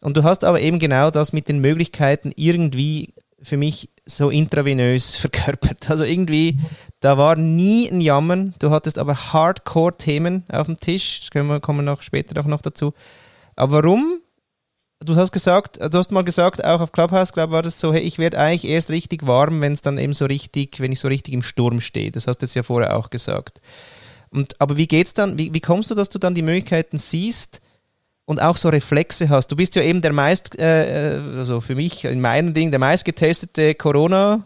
Und 0.00 0.16
du 0.16 0.24
hast 0.24 0.44
aber 0.44 0.60
eben 0.60 0.78
genau 0.78 1.10
das 1.10 1.32
mit 1.32 1.48
den 1.48 1.60
Möglichkeiten 1.60 2.32
irgendwie 2.34 3.14
für 3.40 3.56
mich 3.56 3.90
so 4.08 4.30
intravenös 4.30 5.16
verkörpert. 5.16 5.90
Also 5.90 6.04
irgendwie, 6.04 6.58
da 7.00 7.18
war 7.18 7.36
nie 7.36 7.88
ein 7.88 8.00
Jammern. 8.00 8.54
Du 8.58 8.70
hattest 8.70 8.98
aber 8.98 9.32
Hardcore-Themen 9.32 10.44
auf 10.50 10.66
dem 10.66 10.78
Tisch. 10.78 11.20
Das 11.20 11.30
können 11.30 11.48
wir, 11.48 11.60
kommen 11.60 11.80
wir 11.80 11.90
noch 11.90 12.02
später 12.02 12.40
auch 12.40 12.46
noch 12.46 12.62
dazu. 12.62 12.94
Aber 13.56 13.72
warum 13.72 14.20
du 15.00 15.16
hast 15.16 15.32
gesagt, 15.32 15.78
du 15.78 15.98
hast 15.98 16.10
mal 16.10 16.24
gesagt, 16.24 16.64
auch 16.64 16.80
auf 16.80 16.92
Clubhouse, 16.92 17.32
glaube 17.32 17.52
war 17.52 17.62
das 17.62 17.78
so, 17.78 17.92
hey, 17.92 18.02
ich 18.02 18.18
werde 18.18 18.38
eigentlich 18.38 18.68
erst 18.68 18.90
richtig 18.90 19.26
warm, 19.26 19.60
wenn 19.60 19.72
es 19.72 19.82
dann 19.82 19.98
eben 19.98 20.12
so 20.12 20.26
richtig, 20.26 20.80
wenn 20.80 20.92
ich 20.92 21.00
so 21.00 21.08
richtig 21.08 21.34
im 21.34 21.42
Sturm 21.42 21.80
stehe. 21.80 22.10
Das 22.10 22.26
hast 22.26 22.38
du 22.38 22.46
jetzt 22.46 22.54
ja 22.54 22.62
vorher 22.62 22.96
auch 22.96 23.10
gesagt. 23.10 23.60
Und, 24.30 24.60
aber 24.60 24.76
wie 24.76 24.86
geht's 24.86 25.14
dann, 25.14 25.38
wie, 25.38 25.54
wie 25.54 25.60
kommst 25.60 25.90
du, 25.90 25.94
dass 25.94 26.08
du 26.08 26.18
dann 26.18 26.34
die 26.34 26.42
Möglichkeiten 26.42 26.98
siehst 26.98 27.60
und 28.28 28.42
auch 28.42 28.58
so 28.58 28.68
Reflexe 28.68 29.30
hast? 29.30 29.48
Du 29.48 29.56
bist 29.56 29.74
ja 29.74 29.82
eben 29.82 30.02
der 30.02 30.12
meist, 30.12 30.58
äh, 30.58 31.16
äh 31.16 31.38
also 31.38 31.62
für 31.62 31.74
mich 31.74 32.04
in 32.04 32.20
meinem 32.20 32.52
Ding, 32.52 32.70
der 32.70 32.78
meist 32.78 33.06
getestete 33.06 33.74
Corona- 33.74 34.44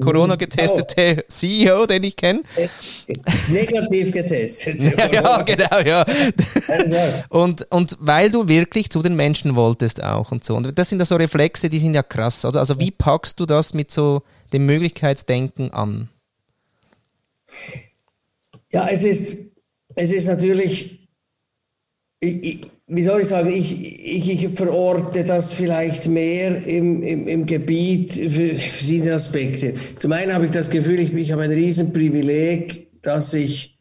Corona-getestete 0.00 1.18
oh. 1.20 1.24
CEO, 1.28 1.86
den 1.86 2.02
ich 2.02 2.16
kenne. 2.16 2.42
Negativ 3.48 4.10
getestet. 4.10 4.82
ja, 4.98 5.12
ja, 5.12 5.42
genau, 5.42 5.78
ja. 5.78 6.04
und, 7.28 7.70
und 7.70 7.96
weil 8.00 8.32
du 8.32 8.48
wirklich 8.48 8.90
zu 8.90 9.02
den 9.02 9.14
Menschen 9.14 9.54
wolltest 9.54 10.02
auch 10.02 10.32
und 10.32 10.42
so. 10.42 10.56
Und 10.56 10.76
das 10.76 10.88
sind 10.88 10.98
ja 10.98 11.04
so 11.04 11.14
Reflexe, 11.14 11.70
die 11.70 11.78
sind 11.78 11.94
ja 11.94 12.02
krass. 12.02 12.44
Also, 12.44 12.58
also 12.58 12.80
wie 12.80 12.90
packst 12.90 13.38
du 13.38 13.46
das 13.46 13.72
mit 13.72 13.92
so 13.92 14.24
dem 14.52 14.66
Möglichkeitsdenken 14.66 15.72
an? 15.72 16.08
Ja, 18.72 18.88
es 18.88 19.04
ist, 19.04 19.38
es 19.94 20.10
ist 20.10 20.26
natürlich, 20.26 21.08
ich, 22.18 22.66
wie 22.86 23.02
soll 23.02 23.22
ich 23.22 23.28
sagen, 23.28 23.50
ich, 23.50 23.82
ich, 23.82 24.44
ich 24.44 24.48
verorte 24.56 25.24
das 25.24 25.52
vielleicht 25.52 26.06
mehr 26.06 26.66
im, 26.66 27.02
im, 27.02 27.26
im 27.26 27.46
Gebiet 27.46 28.12
für 28.12 28.54
verschiedene 28.54 29.14
Aspekte. 29.14 29.74
Zum 29.98 30.12
einen 30.12 30.34
habe 30.34 30.46
ich 30.46 30.50
das 30.50 30.68
Gefühl, 30.68 31.00
ich, 31.00 31.14
ich 31.14 31.32
habe 31.32 31.42
ein 31.42 31.50
Riesenprivileg, 31.50 33.02
dass 33.02 33.32
ich 33.32 33.78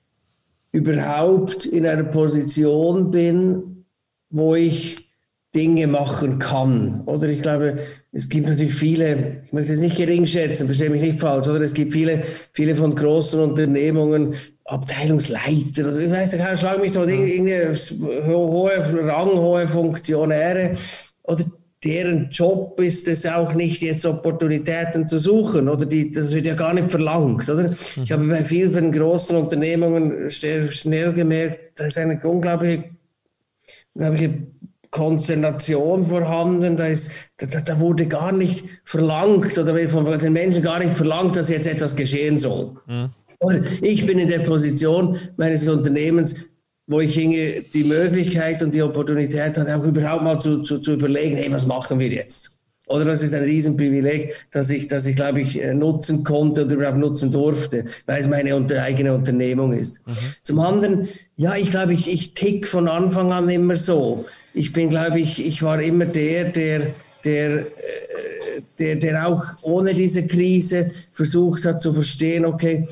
überhaupt 0.71 1.65
in 1.65 1.85
einer 1.85 2.03
Position 2.03 3.11
bin, 3.11 3.85
wo 4.29 4.55
ich 4.55 5.09
Dinge 5.53 5.85
machen 5.87 6.39
kann. 6.39 7.01
Oder 7.05 7.27
ich 7.27 7.41
glaube, 7.41 7.79
es 8.11 8.27
gibt 8.29 8.47
natürlich 8.47 8.73
viele, 8.73 9.37
ich 9.45 9.53
möchte 9.53 9.73
es 9.73 9.81
nicht 9.81 9.97
gering 9.97 10.25
schätzen, 10.25 10.65
verstehe 10.65 10.89
mich 10.89 11.01
nicht 11.01 11.19
falsch, 11.19 11.47
oder 11.47 11.61
es 11.61 11.73
gibt 11.73 11.93
viele, 11.93 12.23
viele 12.53 12.75
von 12.75 12.95
großen 12.95 13.39
Unternehmungen, 13.39 14.33
Abteilungsleiter, 14.65 15.85
also 15.85 15.99
ich 15.99 16.09
weiß 16.09 16.33
nicht, 16.33 16.59
schlag 16.59 16.79
mich 16.79 16.93
dort 16.93 17.09
irgendeine 17.09 17.75
hohe, 17.75 18.71
ranghohe 19.07 19.67
Funktionäre 19.67 20.71
oder 21.23 21.43
deren 21.83 22.29
Job 22.29 22.79
ist 22.79 23.07
es 23.07 23.25
auch 23.25 23.53
nicht, 23.53 23.81
jetzt 23.81 24.05
Opportunitäten 24.05 25.07
zu 25.07 25.19
suchen, 25.19 25.67
oder 25.67 25.85
die, 25.85 26.11
das 26.11 26.33
wird 26.33 26.47
ja 26.47 26.55
gar 26.55 26.73
nicht 26.73 26.89
verlangt, 26.89 27.49
oder? 27.49 27.71
Ich 28.01 28.11
habe 28.11 28.25
bei 28.25 28.43
vielen 28.45 28.91
großen 28.91 29.35
Unternehmungen 29.35 30.31
schnell 30.31 31.13
gemerkt, 31.13 31.59
da 31.75 31.85
ist 31.85 31.97
eine 31.97 32.19
unglaubliche, 32.23 32.85
unglaubliche 33.93 34.47
Konzentration 34.91 36.05
vorhanden, 36.05 36.77
da, 36.77 36.87
ist, 36.87 37.11
da, 37.37 37.47
da 37.47 37.79
wurde 37.79 38.05
gar 38.05 38.31
nicht 38.31 38.63
verlangt 38.85 39.57
oder 39.57 39.75
von 39.89 40.05
den 40.19 40.33
Menschen 40.33 40.61
gar 40.61 40.79
nicht 40.79 40.93
verlangt, 40.93 41.35
dass 41.35 41.49
jetzt 41.49 41.67
etwas 41.67 41.95
geschehen 41.95 42.37
soll. 42.37 42.75
Mhm. 42.85 43.09
Und 43.43 43.65
ich 43.81 44.05
bin 44.05 44.19
in 44.19 44.27
der 44.27 44.39
Position 44.39 45.17
meines 45.37 45.67
Unternehmens, 45.67 46.35
wo 46.87 46.99
ich 46.99 47.13
hinge 47.13 47.63
die 47.73 47.83
Möglichkeit 47.83 48.61
und 48.61 48.75
die 48.75 48.81
Opportunität 48.81 49.57
hatte, 49.57 49.75
auch 49.75 49.83
überhaupt 49.83 50.23
mal 50.23 50.39
zu, 50.39 50.61
zu, 50.63 50.79
zu 50.79 50.93
überlegen, 50.93 51.37
hey, 51.37 51.51
was 51.51 51.65
machen 51.65 51.99
wir 51.99 52.09
jetzt? 52.09 52.51
Oder 52.87 53.05
das 53.05 53.23
ist 53.23 53.33
ein 53.33 53.43
Riesenprivileg, 53.43 54.35
dass 54.51 54.69
ich, 54.69 54.87
dass 54.89 55.05
ich 55.05 55.15
glaube 55.15 55.41
ich, 55.41 55.61
äh, 55.61 55.73
nutzen 55.73 56.25
konnte 56.25 56.65
oder 56.65 56.75
überhaupt 56.75 56.97
nutzen 56.97 57.31
durfte, 57.31 57.85
weil 58.05 58.19
es 58.19 58.27
meine 58.27 58.55
unter, 58.55 58.81
eigene 58.81 59.13
Unternehmung 59.13 59.71
ist. 59.71 60.05
Mhm. 60.05 60.11
Zum 60.43 60.59
anderen, 60.59 61.07
ja, 61.37 61.55
ich 61.55 61.71
glaube, 61.71 61.93
ich, 61.93 62.11
ich 62.11 62.33
tick 62.33 62.67
von 62.67 62.89
Anfang 62.89 63.31
an 63.31 63.49
immer 63.49 63.77
so 63.77 64.25
ich 64.53 64.71
bin, 64.71 64.89
glaube 64.89 65.19
ich, 65.19 65.43
ich 65.43 65.63
war 65.63 65.81
immer 65.81 66.05
der, 66.05 66.45
der, 66.45 66.93
der, 67.23 67.59
äh, 67.59 67.65
der, 68.77 68.95
der 68.97 69.27
auch 69.27 69.43
ohne 69.63 69.93
diese 69.93 70.25
Krise 70.27 70.91
versucht 71.11 71.65
hat 71.65 71.81
zu 71.81 71.93
verstehen, 71.93 72.45
okay, 72.45 72.87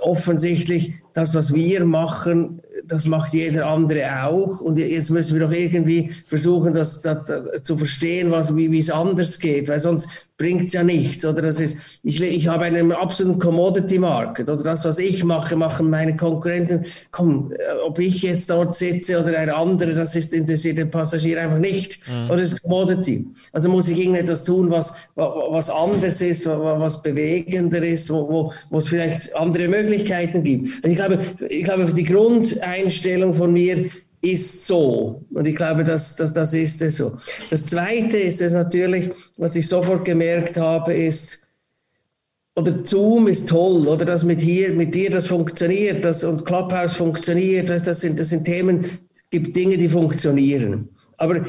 offensichtlich 0.00 0.94
das, 1.14 1.34
was 1.34 1.54
wir 1.54 1.84
machen, 1.84 2.60
das 2.84 3.06
macht 3.06 3.34
jeder 3.34 3.66
andere 3.66 4.24
auch. 4.24 4.60
Und 4.60 4.78
jetzt 4.78 5.10
müssen 5.10 5.38
wir 5.38 5.46
doch 5.46 5.52
irgendwie 5.52 6.10
versuchen, 6.26 6.72
das, 6.72 7.02
das, 7.02 7.24
das 7.24 7.62
zu 7.62 7.76
verstehen, 7.76 8.30
was, 8.30 8.54
wie, 8.56 8.70
wie 8.70 8.78
es 8.78 8.90
anders 8.90 9.38
geht, 9.38 9.68
weil 9.68 9.80
sonst 9.80 10.27
bringt 10.38 10.62
es 10.62 10.72
ja 10.72 10.82
nichts. 10.82 11.24
Oder 11.24 11.42
das 11.42 11.60
ist, 11.60 12.00
ich, 12.02 12.22
ich 12.22 12.48
habe 12.48 12.64
einen 12.64 12.92
absoluten 12.92 13.38
Commodity-Market. 13.38 14.48
Oder 14.48 14.62
das, 14.62 14.84
was 14.84 14.98
ich 14.98 15.24
mache, 15.24 15.56
machen 15.56 15.90
meine 15.90 16.16
Konkurrenten. 16.16 16.86
Komm, 17.10 17.52
äh, 17.52 17.56
ob 17.84 17.98
ich 17.98 18.22
jetzt 18.22 18.48
dort 18.48 18.74
sitze 18.74 19.20
oder 19.20 19.36
ein 19.36 19.50
anderer, 19.50 19.92
das 19.92 20.14
ist, 20.14 20.32
interessiert 20.32 20.78
den 20.78 20.90
Passagier 20.90 21.42
einfach 21.42 21.58
nicht. 21.58 21.98
Mhm. 22.08 22.30
Oder 22.30 22.42
es 22.42 22.52
ist 22.52 22.62
Commodity. 22.62 23.26
Also 23.52 23.68
muss 23.68 23.88
ich 23.88 23.98
irgendetwas 23.98 24.44
tun, 24.44 24.70
was, 24.70 24.94
was 25.16 25.68
anders 25.68 26.22
ist, 26.22 26.46
was 26.46 27.02
bewegender 27.02 27.82
ist, 27.82 28.08
wo, 28.08 28.28
wo, 28.28 28.52
wo 28.70 28.78
es 28.78 28.88
vielleicht 28.88 29.34
andere 29.34 29.66
Möglichkeiten 29.66 30.44
gibt. 30.44 30.84
Also 30.84 30.88
ich 30.88 30.96
glaube, 30.96 31.18
ich 31.48 31.64
glaube, 31.64 31.92
die 31.92 32.04
Grundeinstellung 32.04 33.34
von 33.34 33.52
mir 33.52 33.90
ist 34.20 34.66
so. 34.66 35.24
Und 35.30 35.46
ich 35.46 35.56
glaube, 35.56 35.84
das, 35.84 36.16
das, 36.16 36.32
das 36.32 36.54
ist 36.54 36.82
es 36.82 36.96
so. 36.96 37.16
Das 37.50 37.66
Zweite 37.66 38.18
ist 38.18 38.42
es 38.42 38.52
natürlich, 38.52 39.10
was 39.36 39.56
ich 39.56 39.68
sofort 39.68 40.04
gemerkt 40.04 40.56
habe, 40.56 40.94
ist, 40.94 41.46
oder 42.56 42.84
Zoom 42.84 43.28
ist 43.28 43.48
toll, 43.48 43.86
oder 43.86 44.04
das 44.04 44.24
mit 44.24 44.40
hier, 44.40 44.72
mit 44.72 44.94
dir, 44.94 45.10
das 45.10 45.28
funktioniert, 45.28 46.04
das 46.04 46.24
und 46.24 46.44
Clubhouse 46.44 46.94
funktioniert, 46.94 47.70
das, 47.70 47.84
das, 47.84 48.00
sind, 48.00 48.18
das 48.18 48.30
sind 48.30 48.44
Themen, 48.44 48.84
gibt 49.30 49.54
Dinge, 49.54 49.76
die 49.76 49.88
funktionieren. 49.88 50.88
Aber 51.18 51.44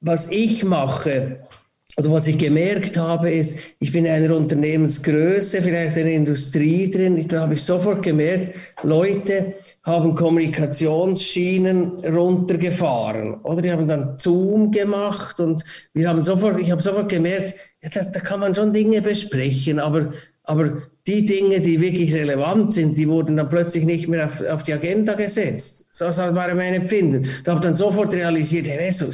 was 0.00 0.30
ich 0.30 0.62
mache, 0.64 1.40
oder 1.98 2.12
was 2.12 2.26
ich 2.26 2.36
gemerkt 2.36 2.98
habe, 2.98 3.30
ist, 3.30 3.56
ich 3.78 3.90
bin 3.90 4.04
in 4.04 4.12
einer 4.12 4.36
Unternehmensgröße, 4.36 5.62
vielleicht 5.62 5.96
in 5.96 6.04
der 6.04 6.14
Industrie 6.14 6.90
drin. 6.90 7.26
Da 7.26 7.40
habe 7.40 7.54
ich 7.54 7.62
sofort 7.62 8.02
gemerkt, 8.02 8.54
Leute 8.82 9.54
haben 9.82 10.14
Kommunikationsschienen 10.14 12.04
runtergefahren. 12.04 13.40
Oder 13.40 13.62
die 13.62 13.72
haben 13.72 13.86
dann 13.86 14.18
Zoom 14.18 14.70
gemacht 14.70 15.40
und 15.40 15.64
wir 15.94 16.08
haben 16.10 16.22
sofort, 16.22 16.60
ich 16.60 16.70
habe 16.70 16.82
sofort 16.82 17.08
gemerkt, 17.08 17.54
ja, 17.82 17.88
das, 17.88 18.12
da 18.12 18.20
kann 18.20 18.40
man 18.40 18.54
schon 18.54 18.74
Dinge 18.74 19.00
besprechen, 19.00 19.78
aber, 19.78 20.12
aber 20.42 20.82
die 21.06 21.24
Dinge, 21.24 21.62
die 21.62 21.80
wirklich 21.80 22.12
relevant 22.12 22.74
sind, 22.74 22.98
die 22.98 23.08
wurden 23.08 23.38
dann 23.38 23.48
plötzlich 23.48 23.84
nicht 23.84 24.06
mehr 24.08 24.26
auf, 24.26 24.42
auf 24.42 24.62
die 24.64 24.74
Agenda 24.74 25.14
gesetzt. 25.14 25.86
So 25.90 26.04
war 26.04 26.54
mein 26.54 26.74
Empfinden. 26.74 27.26
Da 27.44 27.52
habe 27.52 27.62
dann 27.62 27.76
sofort 27.76 28.12
realisiert, 28.12 28.66
hey, 28.68 28.90
so, 28.90 29.12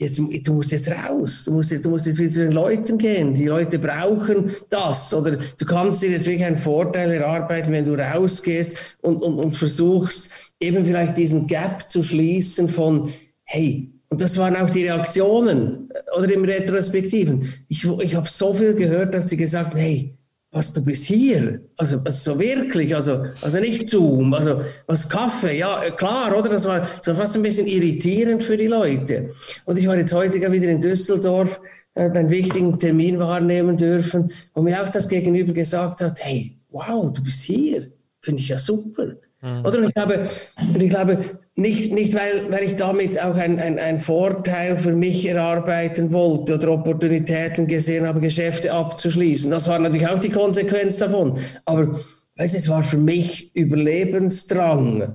jetzt, 0.00 0.18
du 0.18 0.52
musst 0.52 0.72
jetzt 0.72 0.90
raus, 0.90 1.44
du 1.44 1.52
musst, 1.52 1.72
du 1.84 1.90
musst 1.90 2.06
jetzt 2.06 2.18
wieder 2.18 2.32
zu 2.32 2.40
den 2.40 2.52
Leuten 2.52 2.98
gehen. 2.98 3.34
Die 3.34 3.46
Leute 3.46 3.78
brauchen 3.78 4.50
das. 4.70 5.12
Oder 5.12 5.36
du 5.36 5.64
kannst 5.64 6.02
dir 6.02 6.10
jetzt 6.10 6.26
wirklich 6.26 6.46
einen 6.46 6.56
Vorteil 6.56 7.10
erarbeiten, 7.12 7.72
wenn 7.72 7.84
du 7.84 7.94
rausgehst 7.94 8.96
und, 9.02 9.22
und, 9.22 9.38
und 9.38 9.54
versuchst, 9.54 10.52
eben 10.58 10.84
vielleicht 10.86 11.16
diesen 11.16 11.46
Gap 11.46 11.88
zu 11.90 12.02
schließen 12.02 12.68
von, 12.68 13.10
hey, 13.44 13.92
und 14.08 14.20
das 14.20 14.36
waren 14.38 14.56
auch 14.56 14.70
die 14.70 14.84
Reaktionen 14.84 15.88
oder 16.16 16.32
im 16.32 16.44
Retrospektiven. 16.44 17.52
Ich, 17.68 17.84
ich 17.84 18.14
habe 18.16 18.28
so 18.28 18.52
viel 18.54 18.74
gehört, 18.74 19.14
dass 19.14 19.28
sie 19.28 19.36
gesagt 19.36 19.70
haben, 19.70 19.78
hey, 19.78 20.18
was, 20.52 20.72
du 20.72 20.82
bist 20.82 21.04
hier? 21.04 21.60
Also, 21.76 22.00
also 22.04 22.32
so 22.32 22.40
wirklich, 22.40 22.94
also, 22.94 23.24
also 23.40 23.60
nicht 23.60 23.88
Zoom, 23.88 24.34
also 24.34 24.62
was 24.86 25.08
Kaffee, 25.08 25.58
ja 25.58 25.90
klar, 25.92 26.36
oder? 26.36 26.50
Das 26.50 26.64
war 26.64 26.84
so 27.02 27.14
fast 27.14 27.36
ein 27.36 27.42
bisschen 27.42 27.68
irritierend 27.68 28.42
für 28.42 28.56
die 28.56 28.66
Leute. 28.66 29.30
Und 29.64 29.78
ich 29.78 29.86
war 29.86 29.96
jetzt 29.96 30.12
heute 30.12 30.40
wieder 30.40 30.68
in 30.68 30.80
Düsseldorf, 30.80 31.60
äh, 31.94 32.02
einen 32.02 32.30
wichtigen 32.30 32.78
Termin 32.78 33.18
wahrnehmen 33.18 33.76
dürfen, 33.76 34.32
wo 34.54 34.62
mir 34.62 34.82
auch 34.82 34.88
das 34.88 35.08
Gegenüber 35.08 35.52
gesagt 35.52 36.00
hat, 36.00 36.24
hey, 36.24 36.56
wow, 36.70 37.12
du 37.12 37.22
bist 37.22 37.42
hier, 37.42 37.92
finde 38.20 38.40
ich 38.40 38.48
ja 38.48 38.58
super. 38.58 39.16
Mhm. 39.42 39.64
Oder? 39.64 39.78
Und 39.78 39.88
ich 39.88 39.94
glaube, 39.94 40.28
und 40.74 40.82
ich 40.82 40.90
glaube 40.90 41.24
nicht, 41.54 41.92
nicht 41.92 42.14
weil, 42.14 42.50
weil 42.50 42.64
ich 42.64 42.76
damit 42.76 43.20
auch 43.20 43.36
einen 43.36 43.78
ein 43.78 44.00
Vorteil 44.00 44.76
für 44.76 44.92
mich 44.92 45.26
erarbeiten 45.26 46.12
wollte 46.12 46.54
oder 46.54 46.72
Opportunitäten 46.72 47.66
gesehen 47.66 48.06
habe, 48.06 48.20
Geschäfte 48.20 48.72
abzuschließen. 48.72 49.50
Das 49.50 49.68
war 49.68 49.78
natürlich 49.78 50.08
auch 50.08 50.20
die 50.20 50.30
Konsequenz 50.30 50.98
davon. 50.98 51.38
Aber 51.64 51.98
weißt, 52.36 52.54
es 52.54 52.68
war 52.68 52.82
für 52.82 52.98
mich 52.98 53.54
Überlebensdrang, 53.54 54.98
mhm. 54.98 55.12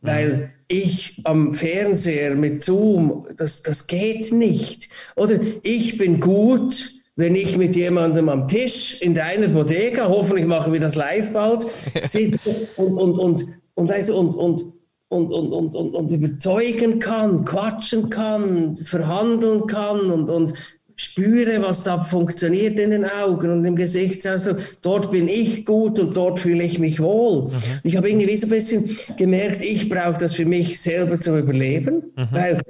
weil 0.00 0.50
ich 0.68 1.20
am 1.24 1.54
Fernseher 1.54 2.34
mit 2.34 2.62
Zoom, 2.62 3.26
das, 3.36 3.62
das 3.62 3.86
geht 3.86 4.32
nicht. 4.32 4.90
Oder 5.16 5.40
ich 5.62 5.96
bin 5.96 6.20
gut, 6.20 6.97
wenn 7.18 7.34
ich 7.34 7.56
mit 7.58 7.74
jemandem 7.74 8.28
am 8.28 8.46
Tisch 8.46 9.02
in 9.02 9.12
deiner 9.12 9.48
Bodega, 9.48 10.08
hoffentlich 10.08 10.46
machen 10.46 10.72
wir 10.72 10.78
das 10.78 10.94
live 10.94 11.32
bald, 11.32 11.66
sitze 12.04 12.68
und, 12.76 12.96
und, 12.96 13.18
und, 13.18 13.46
und, 13.74 13.90
und, 13.90 14.10
und, 14.10 14.34
und 14.34 14.72
und, 15.10 15.32
und, 15.32 15.52
und, 15.52 15.74
und, 15.74 15.94
und 15.94 16.12
überzeugen 16.12 16.98
kann, 16.98 17.46
quatschen 17.46 18.10
kann, 18.10 18.76
verhandeln 18.76 19.66
kann 19.66 20.10
und, 20.10 20.28
und 20.28 20.52
spüre, 20.96 21.62
was 21.62 21.82
da 21.82 22.02
funktioniert 22.02 22.78
in 22.78 22.90
den 22.90 23.06
Augen 23.06 23.50
und 23.50 23.64
im 23.64 23.74
Gesichtsausdruck. 23.74 24.58
Dort 24.82 25.10
bin 25.10 25.26
ich 25.26 25.64
gut 25.64 25.98
und 25.98 26.14
dort 26.14 26.40
fühle 26.40 26.62
ich 26.62 26.78
mich 26.78 27.00
wohl. 27.00 27.44
Mhm. 27.44 27.52
Ich 27.84 27.96
habe 27.96 28.10
irgendwie 28.10 28.36
so 28.36 28.48
ein 28.48 28.50
bisschen 28.50 28.96
gemerkt, 29.16 29.62
ich 29.62 29.88
brauche 29.88 30.18
das 30.18 30.34
für 30.34 30.44
mich 30.44 30.78
selber 30.78 31.18
zum 31.18 31.38
Überleben, 31.38 32.12
mhm. 32.14 32.28
weil, 32.30 32.62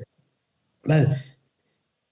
weil, 0.84 1.20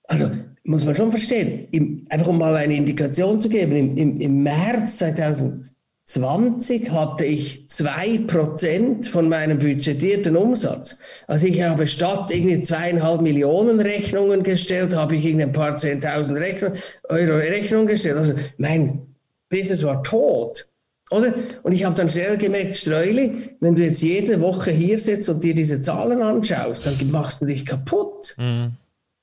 also 0.09 0.29
muss 0.67 0.85
man 0.85 0.95
schon 0.95 1.11
verstehen, 1.11 1.69
im, 1.71 2.07
einfach 2.11 2.29
um 2.29 2.39
mal 2.39 2.55
eine 2.57 2.77
Indikation 2.77 3.41
zu 3.41 3.49
geben, 3.49 3.77
im, 3.77 3.97
im, 3.97 4.21
im 4.21 4.43
März 4.43 4.99
2000 4.99 5.77
20 6.07 6.93
hatte 6.93 7.25
ich 7.25 7.69
zwei 7.69 8.19
Prozent 8.29 9.09
von 9.09 9.29
meinem 9.29 9.59
budgetierten 9.59 10.37
Umsatz. 10.37 10.99
Also 11.27 11.49
ich 11.49 11.61
habe 11.63 11.89
statt 11.89 12.31
irgendwie 12.31 12.63
zweieinhalb 12.63 13.23
Millionen 13.23 13.81
Rechnungen 13.81 14.45
gestellt, 14.45 14.95
habe 14.95 15.17
ich 15.17 15.25
irgendwie 15.25 15.47
ein 15.47 15.53
paar 15.53 15.77
zehntausend 15.77 16.39
Rechnung, 16.39 16.75
Euro 17.09 17.37
Rechnungen 17.39 17.89
gestellt. 17.89 18.19
Also 18.19 18.35
mein 18.57 19.01
Business 19.49 19.83
war 19.83 20.01
tot. 20.05 20.69
Oder? 21.11 21.35
Und 21.65 21.73
ich 21.73 21.85
habe 21.85 21.97
dann 21.97 22.09
schnell 22.09 22.37
gemerkt, 22.37 22.77
Streuli, 22.77 23.57
wenn 23.59 23.75
du 23.75 23.83
jetzt 23.83 24.01
jede 24.01 24.41
Woche 24.41 24.71
hier 24.71 25.01
sitzt 25.01 25.29
und 25.29 25.43
dir 25.43 25.55
diese 25.55 25.83
Zahlen 25.83 26.23
anschaust, 26.23 26.87
dann 26.87 27.11
machst 27.11 27.43
du 27.43 27.47
dich 27.47 27.67
kaputt. 27.67 28.37
Mhm. 28.39 28.77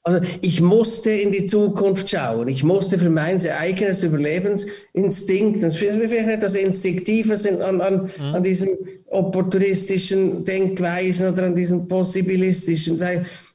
Also 0.06 0.20
ich 0.42 0.60
musste 0.60 1.12
in 1.12 1.32
die 1.32 1.46
Zukunft 1.46 2.10
schauen. 2.10 2.50
Ich 2.50 2.64
musste 2.64 3.00
für 3.00 3.10
mein 3.10 3.46
eigenes 3.48 4.04
Überlebensinstinkt, 4.04 5.64
das 5.64 5.76
ist 5.76 5.80
vielleicht 5.80 6.28
etwas 6.28 6.56
Instinktives 6.56 7.48
an, 7.48 7.80
an, 7.80 8.12
mhm. 8.18 8.36
an 8.36 8.44
diesen 8.44 8.78
opportunistischen 9.08 10.44
Denkweisen 10.44 11.32
oder 11.32 11.44
an 11.44 11.56
diesen 11.56 11.88
possibilistischen. 11.88 13.02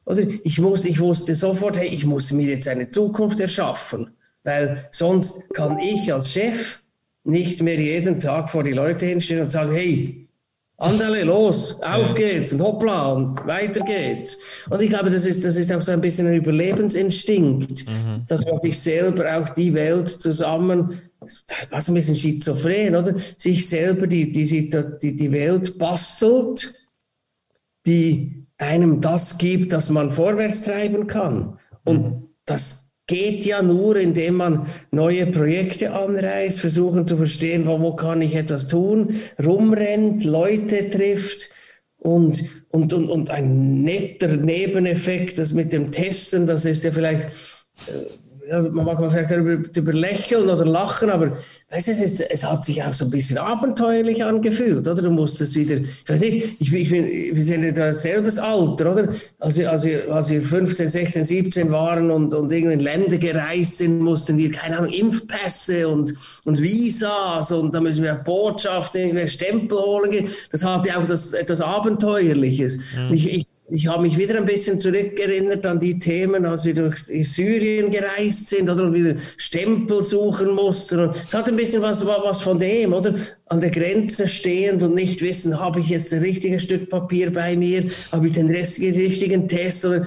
Also 0.07 0.23
ich, 0.43 0.59
muss, 0.59 0.87
ich 0.87 0.99
wusste 1.01 1.35
sofort, 1.35 1.77
hey, 1.77 1.89
ich 1.89 2.07
muss 2.07 2.33
mir 2.33 2.47
jetzt 2.49 2.67
eine 2.67 2.89
Zukunft 2.89 3.41
erschaffen, 3.41 4.11
weil 4.43 4.89
sonst 4.91 5.53
kann 5.53 5.79
ich 5.79 6.11
als 6.11 6.33
Chef 6.33 6.81
nicht 7.25 7.63
mehr 7.63 7.79
jeden 7.79 8.21
Tag 8.21 8.49
vor 8.49 8.65
die 8.65 8.73
Leute 8.73 9.05
hinstellen 9.05 9.43
und 9.43 9.51
sagen, 9.51 9.73
hey, 9.73 10.28
Andale, 10.81 11.25
los, 11.25 11.81
auf 11.83 12.15
geht's 12.15 12.53
und 12.53 12.63
hoppla 12.63 13.11
und 13.11 13.47
weiter 13.49 13.81
geht's. 13.81 14.39
Und 14.71 14.81
ich 14.81 14.89
glaube, 14.89 15.11
das 15.11 15.27
ist, 15.27 15.45
das 15.45 15.57
ist 15.57 15.73
auch 15.73 15.83
so 15.83 15.91
ein 15.91 16.01
bisschen 16.01 16.29
ein 16.29 16.37
Überlebensinstinkt, 16.37 17.85
mhm. 17.85 18.25
dass 18.29 18.47
man 18.47 18.59
sich 18.59 18.79
selber 18.79 19.37
auch 19.37 19.49
die 19.49 19.75
Welt 19.75 20.09
zusammen, 20.09 20.97
was 21.71 21.89
ein 21.89 21.95
bisschen 21.95 22.15
schizophren, 22.15 22.95
oder? 22.95 23.13
Sich 23.37 23.69
selber 23.69 24.07
die, 24.07 24.31
die, 24.31 24.71
die, 25.03 25.17
die 25.17 25.33
Welt 25.33 25.79
bastelt, 25.79 26.73
die 27.85 28.47
einem 28.57 29.01
das 29.01 29.37
gibt, 29.37 29.73
dass 29.73 29.91
man 29.91 30.13
vorwärts 30.13 30.63
treiben 30.63 31.09
kann. 31.09 31.59
Und 31.85 32.03
mhm. 32.03 32.29
das 32.45 32.88
geht 33.09 33.45
ja 33.45 33.63
nur, 33.63 33.97
indem 33.97 34.35
man 34.35 34.67
neue 34.93 35.27
Projekte 35.27 35.93
anreißt, 35.93 36.61
versuchen 36.61 37.07
zu 37.07 37.17
verstehen, 37.17 37.67
wo, 37.67 37.97
kann 37.97 38.23
ich 38.23 38.37
etwas 38.37 38.69
tun, 38.69 39.15
rumrennt, 39.45 40.25
Leute 40.25 40.89
trifft 40.89 41.51
und, 41.97 42.45
und, 42.69 42.93
und, 42.93 43.11
und 43.11 43.31
ein 43.31 43.83
netter 43.83 44.37
Nebeneffekt, 44.37 45.39
das 45.39 45.53
mit 45.53 45.73
dem 45.73 45.91
Testen, 45.91 46.47
das 46.47 46.65
ist 46.65 46.85
ja 46.85 46.93
vielleicht 46.93 47.31
äh, 48.49 48.63
man 48.63 48.85
mag 48.85 48.99
man 49.01 49.11
vielleicht 49.11 49.31
darüber, 49.31 49.57
darüber 49.57 49.93
lächeln 49.93 50.49
oder 50.49 50.65
lachen, 50.65 51.11
aber 51.11 51.37
weißt 51.71 51.89
du, 51.89 51.93
es, 51.93 52.01
ist, 52.01 52.21
es, 52.21 52.45
hat 52.45 52.65
sich 52.65 52.83
auch 52.83 52.95
so 52.95 53.05
ein 53.05 53.11
bisschen 53.11 53.39
abenteuerlich 53.39 54.25
angefühlt, 54.25 54.87
oder? 54.87 55.03
Du 55.03 55.11
musstest 55.11 55.55
wieder, 55.55 55.77
ich 55.77 56.09
weiß 56.09 56.21
nicht, 56.21 56.57
ich, 56.59 56.73
ich 56.73 56.91
bin, 56.91 57.07
wir 57.07 57.45
sind 57.45 57.65
ja 57.65 57.73
da 57.73 57.95
selbes 57.95 58.39
Alter, 58.39 58.93
oder? 58.93 59.09
Als 59.39 59.59
wir, 59.59 59.71
als, 59.71 59.85
wir, 59.85 60.13
als 60.13 60.31
wir 60.31 60.43
15, 60.43 60.89
16, 60.89 61.25
17 61.25 61.71
waren 61.71 62.11
und, 62.11 62.35
und 62.35 62.51
irgendwie 62.51 62.75
in 62.75 62.81
Länder 62.81 63.19
gereist 63.19 63.79
sind, 63.79 64.01
mussten 64.01 64.39
wir, 64.39 64.51
keine 64.51 64.79
Ahnung, 64.79 64.93
Impfpässe 64.93 65.89
und, 65.89 66.15
und 66.45 66.63
Visas 66.63 67.53
und 67.53 67.75
da 67.75 67.81
müssen 67.81 68.05
wir 68.05 68.15
Botschaften, 68.15 69.29
Stempel 69.29 69.79
holen 69.79 70.11
gehen. 70.11 70.29
Das 70.51 70.65
hatte 70.65 70.97
auch 70.97 71.07
das, 71.07 71.33
etwas 71.33 71.61
Abenteuerliches. 71.61 72.79
Mhm. 72.97 73.15
Ich, 73.15 73.33
ich 73.33 73.47
ich 73.71 73.87
habe 73.87 74.03
mich 74.03 74.17
wieder 74.17 74.37
ein 74.37 74.47
bisschen 74.47 74.81
zurückerinnert 74.81 75.67
an 75.67 75.79
die 75.79 75.99
Themen, 75.99 76.47
als 76.47 76.65
wir 76.65 76.75
durch 76.75 77.01
Syrien 77.01 77.91
gereist 77.91 78.49
sind 78.49 78.71
oder 78.71 78.95
wieder 78.95 79.15
Stempel 79.37 80.03
suchen 80.03 80.55
mussten. 80.55 81.01
Und 81.01 81.25
es 81.27 81.35
hat 81.35 81.49
ein 81.49 81.57
bisschen 81.57 81.83
was, 81.83 82.07
was 82.07 82.41
von 82.41 82.59
dem, 82.59 82.95
oder? 82.95 83.15
An 83.47 83.61
der 83.61 83.71
Grenze 83.71 84.27
stehend 84.27 84.83
und 84.83 84.95
nicht 84.95 85.21
wissen, 85.21 85.61
habe 85.61 85.81
ich 85.81 85.89
jetzt 85.89 86.15
ein 86.15 86.21
richtiges 86.21 86.63
Stück 86.63 86.89
Papier 86.89 87.31
bei 87.33 87.57
mir, 87.57 87.85
habe 88.11 88.29
ich 88.29 88.35
den 88.35 88.49
richtigen 88.49 89.49
Test 89.49 89.85
oder 89.85 90.07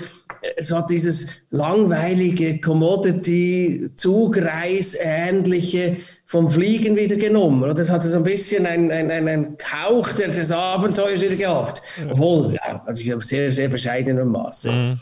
es 0.58 0.72
hat 0.72 0.90
dieses 0.90 1.28
langweilige 1.52 2.60
Commodity-Zugreis 2.60 4.98
ähnliche 5.00 5.98
vom 6.32 6.50
Fliegen 6.50 6.96
wieder 6.96 7.18
genommen. 7.18 7.62
Oder 7.62 7.78
es 7.80 7.90
hatte 7.90 8.08
so 8.08 8.16
ein 8.16 8.24
bisschen 8.24 8.66
einen 8.66 8.90
ein, 8.90 9.28
ein 9.28 9.58
Hauch 9.70 10.08
des 10.14 10.50
Abenteuers 10.50 11.22
wieder 11.22 11.36
gehabt. 11.36 11.82
Obwohl, 12.10 12.54
ja, 12.54 12.82
also 12.86 13.04
ich 13.04 13.12
habe 13.12 13.22
sehr, 13.22 13.52
sehr 13.52 13.68
bescheidenem 13.68 14.30
Maße. 14.30 14.72
Mhm. 14.72 15.00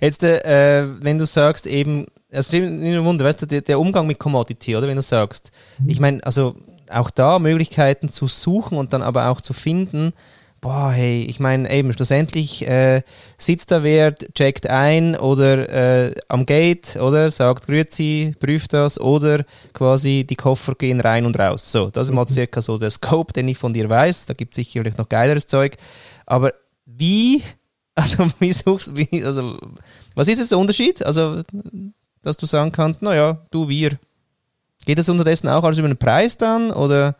Jetzt, 0.00 0.22
äh, 0.22 0.86
wenn 1.02 1.18
du 1.18 1.26
sagst, 1.26 1.66
eben, 1.66 2.06
es 2.28 2.46
ist 2.46 2.54
ein 2.54 3.04
Wunder, 3.04 3.24
weißt 3.24 3.42
du, 3.42 3.46
der, 3.46 3.62
der, 3.62 3.80
Umgang 3.80 4.06
mit 4.06 4.20
Commodity, 4.20 4.76
oder 4.76 4.86
wenn 4.86 4.94
du 4.94 5.02
sagst, 5.02 5.50
ich 5.88 5.98
meine, 5.98 6.22
also 6.22 6.54
auch 6.88 7.10
da 7.10 7.40
Möglichkeiten 7.40 8.08
zu 8.08 8.28
suchen 8.28 8.78
und 8.78 8.92
dann 8.92 9.02
aber 9.02 9.28
auch 9.28 9.40
zu 9.40 9.52
finden, 9.52 10.12
boah, 10.60 10.90
hey, 10.90 11.22
ich 11.22 11.40
meine, 11.40 11.70
eben, 11.70 11.92
schlussendlich 11.92 12.66
äh, 12.66 13.02
sitzt 13.38 13.70
da 13.70 13.82
wer, 13.82 14.14
checkt 14.14 14.68
ein 14.68 15.16
oder 15.16 15.68
äh, 16.08 16.14
am 16.28 16.44
Gate, 16.44 16.96
oder 16.96 17.30
sagt 17.30 17.66
Grüezi, 17.66 18.34
prüft 18.38 18.72
das, 18.72 19.00
oder 19.00 19.44
quasi 19.72 20.26
die 20.28 20.36
Koffer 20.36 20.74
gehen 20.74 21.00
rein 21.00 21.24
und 21.24 21.38
raus. 21.38 21.72
So, 21.72 21.90
das 21.90 22.08
ist 22.08 22.14
mal 22.14 22.24
mhm. 22.24 22.32
circa 22.32 22.60
so 22.60 22.78
der 22.78 22.90
Scope, 22.90 23.32
den 23.32 23.48
ich 23.48 23.58
von 23.58 23.72
dir 23.72 23.88
weiß. 23.88 24.26
Da 24.26 24.34
gibt 24.34 24.52
es 24.52 24.56
sicherlich 24.56 24.96
noch 24.96 25.08
geileres 25.08 25.46
Zeug. 25.46 25.76
Aber 26.26 26.52
wie, 26.84 27.42
also, 27.94 28.26
wie 28.38 28.52
suchst 28.52 28.96
wie, 28.96 29.24
also, 29.24 29.58
was 30.14 30.28
ist 30.28 30.38
jetzt 30.38 30.52
der 30.52 30.58
Unterschied? 30.58 31.04
Also, 31.04 31.42
dass 32.22 32.36
du 32.36 32.46
sagen 32.46 32.72
kannst, 32.72 33.02
naja, 33.02 33.38
du, 33.50 33.68
wir. 33.68 33.98
Geht 34.86 34.98
das 34.98 35.08
unterdessen 35.08 35.48
auch 35.48 35.64
alles 35.64 35.78
über 35.78 35.88
den 35.88 35.98
Preis 35.98 36.38
dann, 36.38 36.70
oder? 36.70 37.16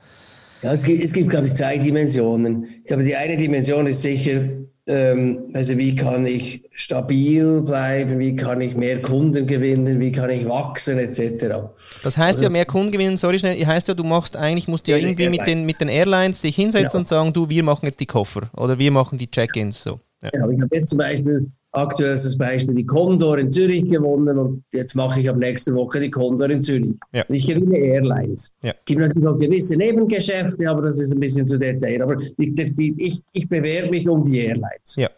Ja, 0.63 0.73
es 0.73 0.85
gibt, 0.85 1.03
es 1.03 1.13
gibt, 1.13 1.31
glaube 1.31 1.47
ich, 1.47 1.55
zwei 1.55 1.79
Dimensionen. 1.79 2.67
Ich 2.83 2.87
glaube, 2.87 3.03
die 3.03 3.17
eine 3.17 3.37
Dimension 3.37 3.87
ist 3.87 4.03
sicher, 4.03 4.43
ähm, 4.87 5.51
also 5.55 5.79
wie 5.79 5.95
kann 5.95 6.27
ich 6.27 6.69
stabil 6.73 7.63
bleiben, 7.63 8.19
wie 8.19 8.35
kann 8.35 8.61
ich 8.61 8.77
mehr 8.77 9.01
Kunden 9.01 9.47
gewinnen, 9.47 10.01
wie 10.01 10.13
kann 10.13 10.31
ich 10.31 10.47
wachsen, 10.47 10.99
etc. 10.99 11.73
Das 12.03 12.17
heißt 12.17 12.37
also, 12.37 12.45
ja, 12.45 12.51
mehr 12.51 12.65
Kunden 12.65 12.91
gewinnen, 12.91 13.17
sorry 13.17 13.39
schnell, 13.39 13.65
heißt 13.65 13.89
ja, 13.89 13.95
du 13.95 14.05
machst 14.05 14.37
eigentlich, 14.37 14.69
musst 14.69 14.89
ja 14.89 14.97
irgendwie 14.97 15.29
mit 15.29 15.47
den, 15.47 15.65
mit 15.65 15.81
den 15.81 15.89
Airlines 15.89 16.41
sich 16.41 16.57
hinsetzen 16.57 16.91
ja. 16.93 16.99
und 16.99 17.09
sagen, 17.09 17.33
du, 17.33 17.49
wir 17.49 17.63
machen 17.63 17.87
jetzt 17.87 18.01
die 18.01 18.07
Koffer 18.07 18.51
oder 18.57 18.79
wir 18.79 18.91
machen 18.91 19.19
die 19.19 19.31
Check-ins. 19.31 19.83
So. 19.83 20.01
Ja. 20.23 20.31
ja 20.35 20.51
ich 20.51 20.61
habe 20.61 20.77
jetzt 20.77 20.91
zum 20.91 20.99
Beispiel 20.99 21.51
Aktuell 21.73 22.15
ist 22.15 22.25
das 22.25 22.37
Beispiel 22.37 22.75
die 22.75 22.87
Condor 22.87 23.39
in 23.39 23.53
Zürich 23.53 23.89
gewonnen 23.89 24.37
und 24.39 24.65
jetzt 24.73 24.97
mache 24.97 25.21
ich 25.21 25.31
ab 25.31 25.37
nächster 25.37 25.73
Woche 25.75 26.01
die 26.01 26.11
Condor 26.11 26.51
in 26.51 26.63
Zürich. 26.65 26.95
Ja. 27.13 27.25
Ich 27.29 27.47
gewinne 27.47 27.79
Airlines. 27.79 28.53
Ja. 28.63 28.73
Es 28.73 28.85
gibt 28.87 29.01
natürlich 29.01 29.29
auch 29.29 29.37
gewisse 29.37 29.77
Nebengeschäfte, 29.77 30.69
aber 30.69 30.83
das 30.83 30.99
ist 30.99 31.13
ein 31.13 31.21
bisschen 31.21 31.47
zu 31.47 31.59
detailliert. 31.59 32.03
Aber 32.03 32.17
die, 32.17 32.55
die, 32.55 32.95
ich, 32.99 33.23
ich 33.33 33.49
bewerbe 33.49 33.91
mich 33.91 34.09
um 34.09 34.25
die 34.25 34.41
Airlines. 34.41 34.97
Ja. 34.97 35.11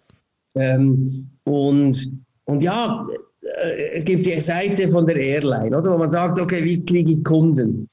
Ähm, 0.54 1.26
und, 1.44 2.12
und 2.44 2.62
ja, 2.62 3.06
äh, 3.40 3.98
es 3.98 4.04
gibt 4.04 4.26
die 4.26 4.38
Seite 4.40 4.90
von 4.90 5.06
der 5.06 5.16
Airline, 5.16 5.76
oder? 5.76 5.92
wo 5.92 5.98
man 5.98 6.10
sagt, 6.10 6.38
okay, 6.38 6.62
wie 6.62 6.84
kriege 6.84 7.12
ich 7.12 7.24
Kunden? 7.24 7.88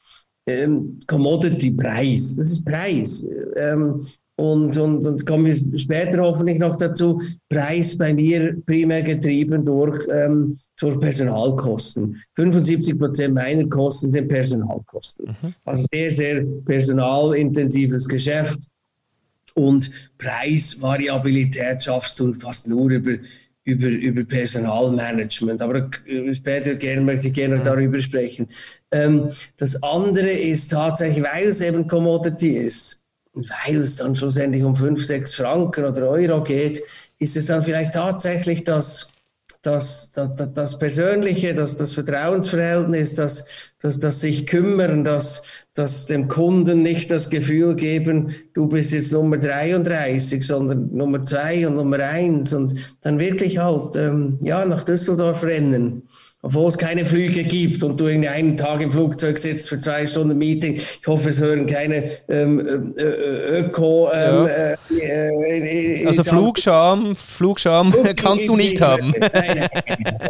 Ähm, 0.48 1.00
Commodity 1.08 1.72
Preis, 1.72 2.36
das 2.36 2.54
ist 2.54 2.65
Preis. 2.65 3.26
Ähm, 3.56 4.04
und, 4.39 4.78
und, 4.78 5.06
und 5.06 5.25
kommen 5.25 5.45
wir 5.45 5.80
später 5.80 6.19
hoffentlich 6.21 6.60
noch 6.60 6.78
dazu, 6.78 7.21
Preis 7.49 7.97
bei 7.97 8.13
mir 8.13 8.56
primär 8.65 9.04
getrieben 9.04 9.65
durch, 9.65 10.08
ähm, 10.10 10.58
durch 10.80 10.97
Personalkosten. 10.99 12.15
75 12.38 12.97
Prozent 12.97 13.34
meiner 13.34 13.67
Kosten 13.67 14.10
sind 14.12 14.30
Personalkosten. 14.30 15.36
Mhm. 15.41 15.54
Also 15.65 15.86
sehr, 15.91 16.12
sehr 16.12 16.45
personalintensives 16.63 18.08
Geschäft. 18.08 18.60
Und 19.56 19.91
Preisvariabilität 20.17 21.84
schaffst 21.84 22.17
du 22.21 22.34
fast 22.34 22.65
nur 22.65 22.89
über, 22.91 23.15
über, 23.65 23.88
über 23.88 24.23
Personalmanagement. 24.23 25.62
Aber 25.62 25.89
äh, 26.06 26.34
später 26.34 26.75
gerne, 26.75 27.02
möchte 27.02 27.28
ich 27.28 27.34
gerne 27.34 27.58
mhm. 27.58 27.63
darüber 27.63 27.99
sprechen. 27.99 28.47
Ähm, 28.91 29.28
das 29.58 29.84
andere 29.84 30.32
ist 30.32 30.71
tatsächlich, 30.71 31.25
weil 31.25 31.49
es 31.49 31.60
eben 31.60 31.89
Commodity 31.89 32.52
ist, 32.52 32.99
weil 33.49 33.78
es 33.78 33.97
dann 33.97 34.15
schlussendlich 34.15 34.63
um 34.63 34.75
5, 34.75 35.04
6 35.04 35.36
Franken 35.36 35.86
oder 35.86 36.10
Euro 36.10 36.43
geht, 36.43 36.82
ist 37.19 37.38
es 37.38 37.47
dann 37.47 37.63
vielleicht 37.63 37.93
tatsächlich 37.93 38.63
das, 38.63 39.12
das, 39.62 40.13
das, 40.13 40.54
das 40.54 40.80
Persönliche, 40.80 41.54
das, 41.54 41.75
das 41.75 41.91
Vertrauensverhältnis, 41.91 43.15
das, 43.15 43.45
das, 43.80 43.99
das 43.99 44.21
sich 44.21 44.47
kümmern, 44.47 45.04
das, 45.04 45.43
das 45.73 46.06
dem 46.06 46.30
Kunden 46.30 46.82
nicht 46.82 47.12
das 47.12 47.30
Gefühl 47.30 47.75
geben, 47.75 48.34
du 48.54 48.67
bist 48.67 48.93
jetzt 48.93 49.12
Nummer 49.12 49.38
33, 49.38 50.45
sondern 50.45 50.95
Nummer 50.95 51.25
2 51.25 51.67
und 51.67 51.75
Nummer 51.75 51.99
1 51.99 52.54
und 52.54 52.73
dann 53.02 53.19
wirklich 53.19 53.58
halt 53.58 53.97
ähm, 53.97 54.39
ja, 54.41 54.65
nach 54.65 54.84
Düsseldorf 54.84 55.43
rennen 55.43 56.04
obwohl 56.41 56.69
es 56.69 56.78
keine 56.78 57.06
Flüge 57.06 57.43
gibt 57.43 57.84
und 57.84 57.99
du 57.99 58.08
irgendwie 58.08 58.30
einen 58.30 58.56
Tag 58.56 58.82
im 58.82 58.91
Flugzeug 58.91 59.38
sitzt 59.38 59.67
für 59.67 59.80
zwei 59.80 60.06
Stunden 60.06 60.38
Meeting. 60.38 60.75
Ich 60.75 61.06
hoffe, 61.06 61.32
es 61.32 61.39
hören 61.39 61.67
keine 61.67 62.10
ähm, 62.30 62.60
äh, 62.97 63.04
äh 63.04 63.60
Öko. 63.60 64.10
Ähm, 64.13 64.47
ja. 64.47 64.47
äh, 64.47 66.02
äh, 66.02 66.06
also 66.06 66.23
Flugscham, 66.23 67.15
Flugscham 67.15 67.91
Flug 67.91 68.15
kannst 68.15 68.47
du 68.47 68.56
nicht 68.56 68.80
haben. 68.80 69.13
Nein, 69.19 69.69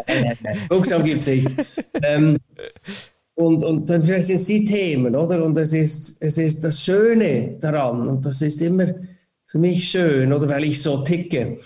nein, 0.08 0.38
nein, 0.42 0.58
Flugscham 0.68 1.04
gibt 1.04 1.22
es 1.22 1.28
nicht. 1.28 1.56
ähm, 2.02 2.38
und, 3.36 3.64
und 3.64 3.90
dann 3.90 4.02
vielleicht 4.02 4.28
sind 4.28 4.38
es 4.38 4.46
die 4.48 4.66
Themen, 4.66 5.16
oder? 5.16 5.44
Und 5.46 5.58
es 5.58 5.74
ist, 5.74 6.18
es 6.22 6.38
ist 6.38 6.64
das 6.64 6.84
Schöne 6.84 7.56
daran, 7.62 8.08
und 8.08 8.26
das 8.26 8.42
ist 8.42 8.62
immer 8.62 8.88
für 9.46 9.60
mich 9.60 9.90
schön, 9.90 10.34
oder 10.34 10.50
weil 10.50 10.66
ich 10.66 10.82
so 10.82 11.04
ticke. 11.04 11.58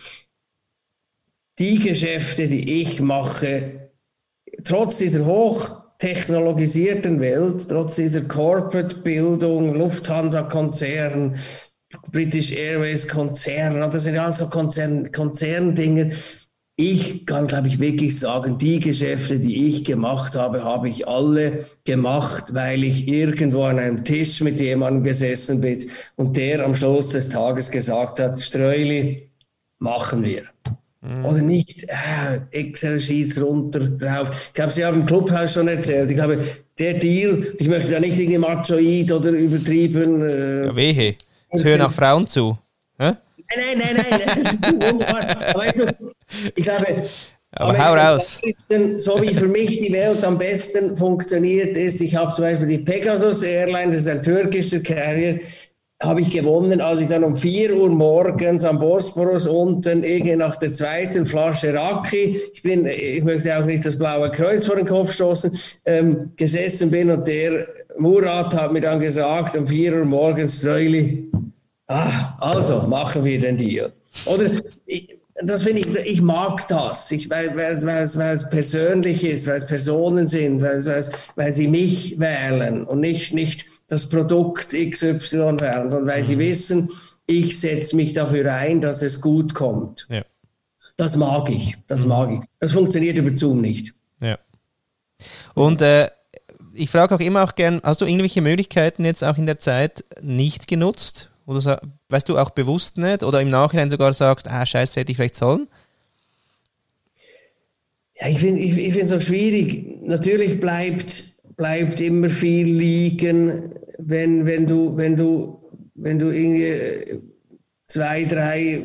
Die 1.58 1.80
Geschäfte, 1.80 2.48
die 2.48 2.82
ich 2.82 3.02
mache, 3.02 3.83
trotz 4.64 4.98
dieser 4.98 5.26
hochtechnologisierten 5.26 7.20
Welt, 7.20 7.68
trotz 7.70 7.96
dieser 7.96 8.22
Corporate-Bildung, 8.22 9.76
Lufthansa-Konzern, 9.76 11.36
British 12.12 12.52
Airways-Konzern, 12.52 13.80
das 13.92 14.04
sind 14.04 14.16
ja 14.16 14.32
so 14.32 14.48
Konzern, 14.48 15.12
Konzerndinge. 15.12 16.12
Ich 16.76 17.28
kann, 17.28 17.46
glaube 17.46 17.68
ich, 17.68 17.80
wirklich 17.80 18.20
sagen, 18.20 18.58
die 18.58 18.80
Geschäfte, 18.80 19.40
die 19.40 19.68
ich 19.68 19.86
gemacht 19.86 20.36
habe, 20.36 20.64
habe 20.64 20.90
ich 20.90 21.08
alle 21.08 21.68
gemacht, 21.86 22.56
weil 22.56 22.84
ich 22.84 23.08
irgendwo 23.08 23.66
an 23.66 23.78
einem 23.78 24.04
Tisch 24.04 24.42
mit 24.42 24.60
jemandem 24.60 25.04
gesessen 25.04 25.62
bin 25.62 25.88
und 26.16 26.36
der 26.36 26.66
am 26.66 26.74
Schluss 26.74 27.10
des 27.10 27.30
Tages 27.30 27.70
gesagt 27.70 28.20
hat, 28.20 28.42
Streuli, 28.42 29.30
machen 29.78 30.24
wir. 30.24 30.46
Mhm. 31.04 31.26
Oder 31.26 31.42
nicht, 31.42 31.84
äh, 31.84 32.40
Excel-Sheets 32.52 33.42
runter, 33.42 33.90
rauf. 34.02 34.52
Ich 34.54 34.62
habe 34.62 34.72
es 34.72 34.78
ja 34.78 34.90
im 34.90 35.06
Clubhaus 35.06 35.54
schon 35.54 35.68
erzählt. 35.68 36.10
Ich 36.10 36.16
glaube, 36.16 36.40
der 36.80 36.94
Deal, 36.94 37.54
ich 37.60 37.68
möchte 37.68 37.92
da 37.92 38.00
nicht 38.00 38.18
irgendwie 38.18 38.38
machoid 38.38 39.12
oder 39.12 39.32
übertrieben. 39.32 40.22
Äh, 40.22 40.66
ja, 40.68 40.76
wehe. 40.76 41.16
Es 41.50 41.64
hören 41.64 41.82
auch 41.82 41.92
Frauen 41.92 42.26
zu. 42.26 42.58
Hä? 42.98 43.12
Nein, 43.56 43.78
nein, 43.78 43.98
nein, 43.98 44.22
nein. 44.80 45.00
weißt 45.56 45.80
du, 45.80 45.86
ich 46.56 46.64
glaube, 46.64 47.04
aber 47.56 47.78
hau 47.78 47.94
raus. 47.94 48.42
So 48.98 49.22
wie 49.22 49.34
für 49.34 49.48
mich 49.48 49.78
die 49.78 49.92
Welt 49.92 50.24
am 50.24 50.38
besten 50.38 50.96
funktioniert 50.96 51.78
ist, 51.78 52.02
ich 52.02 52.16
habe 52.16 52.34
zum 52.34 52.46
Beispiel 52.46 52.68
die 52.68 52.78
Pegasus 52.80 53.44
Airline, 53.44 53.92
das 53.92 54.02
ist 54.02 54.08
ein 54.08 54.24
türkischer 54.24 54.80
Carrier, 54.80 55.40
habe 56.04 56.22
ich 56.22 56.30
gewonnen, 56.30 56.82
als 56.82 57.00
ich 57.00 57.08
dann 57.08 57.24
um 57.24 57.36
4 57.36 57.76
Uhr 57.76 57.90
morgens 57.90 58.66
am 58.66 58.80
Bosporus 58.80 59.48
unten 59.48 60.04
irgendwie 60.04 60.36
nach 60.36 60.58
der 60.58 60.74
zweiten 60.74 61.26
Flasche 61.26 61.74
Raki, 61.74 62.40
ich 62.54 62.62
bin, 62.62 62.86
ich 62.86 63.24
möchte 63.24 63.58
auch 63.58 63.66
nicht 63.66 63.86
das 63.86 63.98
blaue 63.98 64.30
Kreuz 64.30 64.66
vor 64.66 64.76
den 64.76 64.86
Kopf 64.86 65.14
stoßen, 65.14 65.58
ähm, 65.86 66.32
gesessen 66.36 66.92
bin 66.92 67.10
und 67.10 67.28
der 67.28 67.68
Murat 67.98 68.54
hat 68.54 68.74
mir 68.74 68.82
dann 68.82 69.00
gesagt, 69.00 69.56
um 69.56 69.66
4 69.66 70.00
Uhr 70.00 70.06
morgens, 70.06 70.60
Ströli, 70.60 71.32
ah, 71.88 72.36
also 72.40 72.82
machen 72.82 73.24
wir 73.24 73.40
den 73.40 73.56
Deal. 73.56 73.92
Oder 74.26 74.52
ich, 74.86 75.18
das 75.42 75.64
finde 75.64 75.82
ich, 75.82 75.96
ich 76.06 76.22
mag 76.22 76.68
das, 76.68 77.12
ich, 77.12 77.30
weil, 77.30 77.58
es, 77.58 78.50
persönlich 78.50 79.24
ist, 79.24 79.48
weil 79.48 79.58
es 79.58 79.66
Personen 79.66 80.28
sind, 80.28 80.62
weil, 80.62 80.84
weil 81.36 81.52
sie 81.52 81.68
mich 81.68 82.20
wählen 82.20 82.84
und 82.84 83.00
nicht, 83.00 83.34
nicht 83.34 83.66
das 83.88 84.10
Produkt 84.10 84.70
XY 84.70 85.60
wählen, 85.60 85.90
sondern 85.90 86.08
weil 86.08 86.22
mhm. 86.22 86.26
sie 86.26 86.40
wissen, 86.40 86.90
ich 87.26 87.60
setze 87.60 87.96
mich 87.96 88.14
dafür 88.14 88.54
ein, 88.54 88.82
dass 88.82 89.02
es 89.02 89.22
gut 89.22 89.54
kommt. 89.54 90.08
Ja. 90.10 90.24
Das 90.98 91.16
mag 91.16 91.50
ich, 91.50 91.76
das 91.88 92.04
mhm. 92.04 92.10
mag 92.10 92.32
ich. 92.32 92.40
Das 92.60 92.72
funktioniert 92.72 93.18
über 93.18 93.36
Zoom 93.36 93.62
nicht. 93.62 93.94
Ja. 94.22 94.38
Und 95.54 95.82
äh, 95.82 96.10
ich 96.74 96.90
frage 96.90 97.16
auch 97.16 97.20
immer 97.20 97.44
auch 97.44 97.56
gern, 97.56 97.82
hast 97.84 98.02
du 98.02 98.06
irgendwelche 98.06 98.42
Möglichkeiten 98.42 99.06
jetzt 99.06 99.24
auch 99.24 99.38
in 99.38 99.46
der 99.46 99.60
Zeit 99.60 100.04
nicht 100.22 100.68
genutzt? 100.68 101.30
Oder 101.46 101.82
weißt 102.10 102.30
du 102.30 102.38
auch 102.38 102.52
bewusst 102.52 102.98
nicht? 102.98 103.24
Oder 103.24 103.42
im 103.42 103.50
Nachhinein 103.50 103.90
sogar 103.90 104.14
sagst, 104.14 104.48
ah, 104.48 104.66
scheiße, 104.66 105.00
hätte 105.00 105.12
ich 105.12 105.18
vielleicht 105.18 105.36
sollen? 105.36 105.68
Ja, 108.20 108.28
ich 108.28 108.40
finde 108.40 108.62
ich, 108.62 108.78
ich 108.78 108.96
es 108.96 109.12
auch 109.12 109.22
schwierig. 109.22 110.02
Natürlich 110.04 110.60
bleibt, 110.60 111.24
bleibt 111.64 112.02
immer 112.02 112.30
viel 112.30 112.68
liegen, 112.68 113.70
wenn, 113.98 114.46
wenn 114.46 114.68
du, 114.68 114.98
wenn 114.98 115.16
du, 115.16 115.62
wenn 115.96 116.20
du 116.20 116.30
irgendwie 116.30 117.22
zwei, 117.88 118.26
drei 118.26 118.82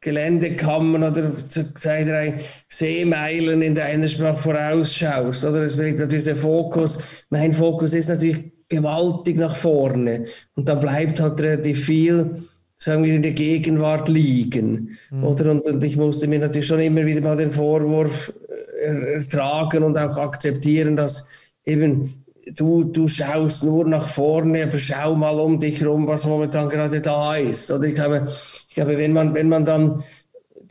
Geländekammern 0.00 1.02
oder 1.02 1.32
zwei, 1.48 2.04
drei 2.04 2.34
Seemeilen 2.68 3.62
in 3.62 3.74
deiner 3.74 4.06
Sprache 4.06 4.38
vorausschaust. 4.38 5.44
Oder 5.44 5.62
es 5.62 5.74
bleibt 5.74 5.98
natürlich 5.98 6.24
der 6.24 6.36
Fokus. 6.36 7.24
Mein 7.30 7.52
Fokus 7.52 7.94
ist 7.94 8.10
natürlich 8.10 8.52
gewaltig 8.68 9.36
nach 9.36 9.56
vorne. 9.56 10.24
Und 10.54 10.68
da 10.68 10.76
bleibt 10.76 11.20
halt 11.20 11.40
relativ 11.40 11.86
viel, 11.86 12.36
sagen 12.76 13.02
wir, 13.02 13.16
in 13.16 13.22
der 13.24 13.32
Gegenwart 13.32 14.08
liegen. 14.08 14.96
Mhm. 15.10 15.24
Oder? 15.24 15.50
Und, 15.50 15.62
und, 15.62 15.82
ich 15.82 15.96
musste 15.96 16.28
mir 16.28 16.38
natürlich 16.38 16.68
schon 16.68 16.78
immer 16.78 17.04
wieder 17.04 17.22
mal 17.22 17.36
den 17.36 17.50
Vorwurf 17.50 18.32
äh, 18.80 19.14
ertragen 19.14 19.82
und 19.82 19.98
auch 19.98 20.16
akzeptieren, 20.16 20.94
dass 20.94 21.47
eben 21.68 22.24
du, 22.56 22.84
du 22.84 23.08
schaust 23.08 23.62
nur 23.62 23.86
nach 23.86 24.08
vorne, 24.08 24.64
aber 24.64 24.78
schau 24.78 25.14
mal 25.14 25.38
um 25.38 25.60
dich 25.60 25.80
herum, 25.80 26.06
was 26.06 26.24
momentan 26.24 26.68
gerade 26.68 27.00
da 27.00 27.36
ist. 27.36 27.70
Oder 27.70 27.84
ich 27.84 27.94
glaube, 27.94 28.26
ich 28.68 28.74
glaube 28.74 28.98
wenn, 28.98 29.12
man, 29.12 29.34
wenn 29.34 29.48
man 29.48 29.64
dann 29.64 30.02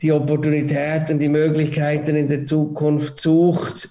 die 0.02 0.12
Opportunitäten, 0.12 1.18
die 1.18 1.28
Möglichkeiten 1.28 2.16
in 2.16 2.28
der 2.28 2.44
Zukunft 2.44 3.20
sucht, 3.20 3.90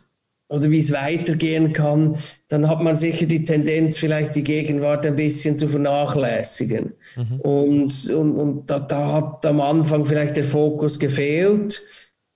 oder 0.49 0.71
wie 0.71 0.79
es 0.79 0.93
weitergehen 0.93 1.73
kann, 1.73 2.15
dann 2.47 2.69
hat 2.69 2.81
man 2.81 2.95
sicher 2.95 3.25
die 3.25 3.43
Tendenz, 3.43 3.97
vielleicht 3.97 4.35
die 4.35 4.45
Gegenwart 4.45 5.05
ein 5.05 5.17
bisschen 5.17 5.57
zu 5.57 5.67
vernachlässigen. 5.67 6.93
Mhm. 7.17 7.41
Und, 7.41 8.09
und, 8.09 8.35
und 8.37 8.69
da, 8.69 8.79
da, 8.79 9.11
hat 9.11 9.45
am 9.45 9.59
Anfang 9.59 10.05
vielleicht 10.05 10.37
der 10.37 10.45
Fokus 10.45 10.99
gefehlt, 10.99 11.81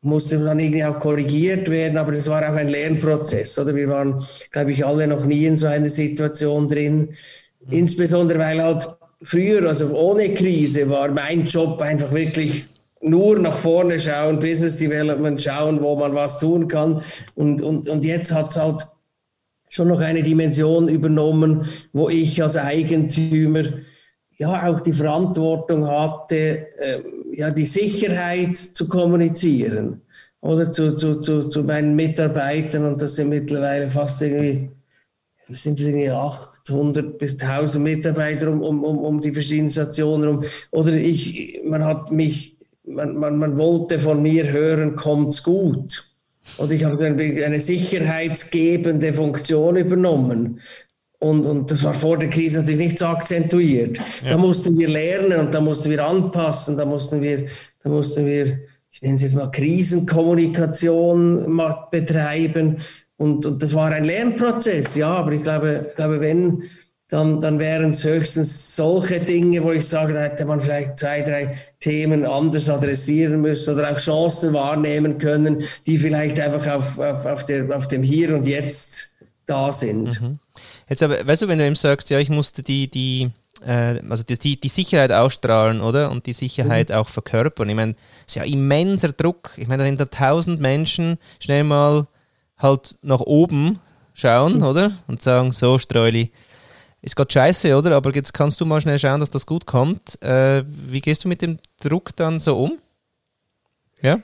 musste 0.02 0.44
dann 0.44 0.60
irgendwie 0.60 0.84
auch 0.84 1.00
korrigiert 1.00 1.70
werden, 1.70 1.98
aber 1.98 2.12
das 2.12 2.28
war 2.28 2.42
auch 2.42 2.56
ein 2.56 2.70
Lernprozess. 2.70 3.58
Oder 3.60 3.76
wir 3.76 3.88
waren, 3.88 4.24
glaube 4.52 4.72
ich, 4.72 4.86
alle 4.86 5.08
noch 5.08 5.26
nie 5.26 5.46
in 5.46 5.58
so 5.58 5.68
einer 5.68 5.90
Situation 5.90 6.68
drin. 6.68 6.98
Mhm. 6.98 7.08
Insbesondere 7.70 8.40
weil 8.40 8.62
halt 8.62 8.90
früher, 9.22 9.68
also 9.68 9.96
ohne 9.96 10.34
Krise, 10.34 10.90
war 10.90 11.10
mein 11.12 11.46
Job 11.46 11.80
einfach 11.82 12.12
wirklich 12.12 12.66
nur 13.02 13.38
nach 13.40 13.58
vorne 13.58 14.00
schauen, 14.00 14.40
Business 14.40 14.78
Development 14.78 15.40
schauen, 15.42 15.82
wo 15.82 15.96
man 15.96 16.14
was 16.16 16.40
tun 16.40 16.68
kann. 16.68 17.02
Und, 17.36 17.62
und, 17.62 17.88
und 17.88 18.04
jetzt 18.04 18.34
hat 18.34 18.52
es 18.52 18.58
halt 18.58 18.88
schon 19.70 19.88
noch 19.88 20.02
eine 20.02 20.24
Dimension 20.24 20.88
übernommen, 20.88 21.66
wo 21.94 22.10
ich 22.10 22.42
als 22.42 22.58
Eigentümer 22.58 23.64
ja 24.38 24.68
auch 24.68 24.82
die 24.82 24.94
Verantwortung 24.94 25.88
hatte, 25.88 26.68
äh, 26.78 27.00
ja 27.34 27.52
die 27.52 27.66
Sicherheit 27.66 28.56
zu 28.58 28.88
kommunizieren 28.88 30.02
oder 30.42 30.72
zu, 30.72 30.96
zu, 30.98 31.22
zu, 31.22 31.50
zu 31.50 31.64
meinen 31.64 31.96
Mitarbeitern 31.96 32.86
und 32.86 33.02
das 33.02 33.16
sind 33.16 33.30
mittlerweile 33.30 33.90
fast 33.90 34.22
irgendwie 34.22 34.70
sind 35.50 35.80
es 35.80 35.86
irgendwie 35.86 36.10
800 36.10 37.18
bis 37.18 37.34
1000 37.34 37.84
Mitarbeiter 37.84 38.50
um, 38.50 38.62
um, 38.62 38.84
um, 38.84 39.00
um 39.00 39.20
die 39.20 39.34
verschiedenen 39.34 39.72
Stationen 39.72 40.24
rum. 40.24 40.44
Oder 40.72 40.94
ich, 40.94 41.60
man 41.66 41.84
hat 41.84 42.10
mich 42.10 42.58
man, 42.86 43.16
man, 43.16 43.38
man 43.38 43.58
wollte 43.58 44.00
von 44.00 44.22
mir 44.22 44.52
hören, 44.52 44.96
kommt's 44.96 45.44
gut. 45.44 46.08
Und 46.58 46.72
ich 46.72 46.84
habe 46.84 47.06
eine 47.06 47.60
sicherheitsgebende 47.60 49.14
Funktion 49.14 49.78
übernommen. 49.78 50.60
Und, 51.22 51.46
und 51.46 51.72
das 51.72 51.84
war 51.84 51.94
vor 51.94 52.18
der 52.18 52.30
Krise 52.30 52.60
natürlich 52.60 52.88
nicht 52.88 53.00
so 53.00 53.06
akzentuiert. 53.06 54.00
Ja. 54.24 54.32
Da 54.32 54.38
mussten 54.38 54.78
wir 54.78 54.90
lernen 54.90 55.40
und 55.40 55.54
da 55.54 55.62
mussten 55.62 55.90
wir 55.90 56.06
anpassen, 56.06 56.76
da 56.76 56.86
mussten 56.86 57.22
wir, 57.22 57.46
da 57.84 57.90
mussten 57.90 58.26
wir 58.26 58.60
ich 58.92 59.02
nenne 59.02 59.16
es 59.16 59.22
jetzt 59.22 59.36
mal 59.36 59.50
Krisenkommunikation 59.50 61.62
betreiben. 61.90 62.78
Und, 63.18 63.46
und 63.46 63.64
das 63.64 63.74
war 63.74 63.92
ein 63.92 64.04
Lernprozess, 64.04 64.96
ja, 64.96 65.08
aber 65.08 65.32
ich 65.32 65.44
glaube, 65.44 65.86
ich 65.90 65.96
glaube 65.96 66.20
wenn, 66.20 66.64
dann, 67.08 67.40
dann 67.40 67.60
wären 67.60 67.92
es 67.92 68.04
höchstens 68.04 68.76
solche 68.76 69.20
Dinge, 69.20 69.64
wo 69.64 69.72
ich 69.72 69.88
sage, 69.88 70.14
da 70.14 70.22
hätte 70.22 70.46
man 70.46 70.62
vielleicht 70.62 71.00
zwei, 71.00 71.22
drei 71.22 71.56
Themen 71.80 72.26
anders 72.26 72.70
adressieren 72.70 73.42
müssen 73.42 73.76
oder 73.76 73.92
auch 73.92 73.98
Chancen 73.98 74.54
wahrnehmen 74.54 75.18
können, 75.18 75.64
die 75.86 75.98
vielleicht 75.98 76.40
einfach 76.40 76.68
auf, 76.74 77.00
auf, 77.00 77.26
auf, 77.26 77.46
der, 77.46 77.76
auf 77.76 77.88
dem 77.88 78.02
Hier 78.02 78.36
und 78.36 78.48
Jetzt 78.48 79.18
da 79.46 79.74
sind. 79.74 80.22
Mhm. 80.22 80.40
Jetzt 80.92 81.04
aber, 81.04 81.26
weißt 81.26 81.44
du, 81.44 81.48
wenn 81.48 81.58
du 81.58 81.66
ihm 81.66 81.76
sagst, 81.76 82.10
ja, 82.10 82.20
ich 82.20 82.30
musste 82.30 82.64
die, 82.64 82.92
die, 82.92 83.30
äh, 83.66 84.02
also 84.10 84.24
die, 84.24 84.60
die 84.60 84.68
Sicherheit 84.68 85.14
ausstrahlen, 85.14 85.80
oder? 85.80 86.12
Und 86.12 86.26
die 86.26 86.34
Sicherheit 86.34 86.90
mhm. 86.90 86.96
auch 86.96 87.08
verkörpern. 87.08 87.70
Ich 87.70 87.78
meine, 87.78 87.96
es 88.28 88.36
ist 88.36 88.36
ja 88.36 88.44
immenser 88.44 89.14
Druck. 89.14 89.54
Ich 89.56 89.70
meine, 89.70 89.90
da 89.90 89.92
da 89.96 90.04
tausend 90.04 90.60
Menschen 90.60 91.18
schnell 91.40 91.64
mal 91.64 92.08
halt 92.58 92.98
nach 93.04 93.22
oben 93.22 93.80
schauen, 94.14 94.58
mhm. 94.58 94.64
oder? 94.64 94.92
Und 95.08 95.22
sagen, 95.22 95.54
so, 95.54 95.78
Streuli, 95.78 96.30
ist 97.02 97.16
gerade 97.16 97.32
scheiße, 97.32 97.74
oder? 97.74 97.96
Aber 97.96 98.14
jetzt 98.14 98.34
kannst 98.34 98.60
du 98.60 98.66
mal 98.66 98.82
schnell 98.82 99.00
schauen, 99.00 99.22
dass 99.22 99.30
das 99.30 99.46
gut 99.46 99.66
kommt. 99.66 100.22
Äh, 100.22 100.66
wie 100.68 101.00
gehst 101.00 101.24
du 101.24 101.30
mit 101.30 101.42
dem 101.42 101.58
Druck 101.82 102.14
dann 102.18 102.38
so 102.38 102.58
um? 102.58 102.80
Ja? 104.02 104.20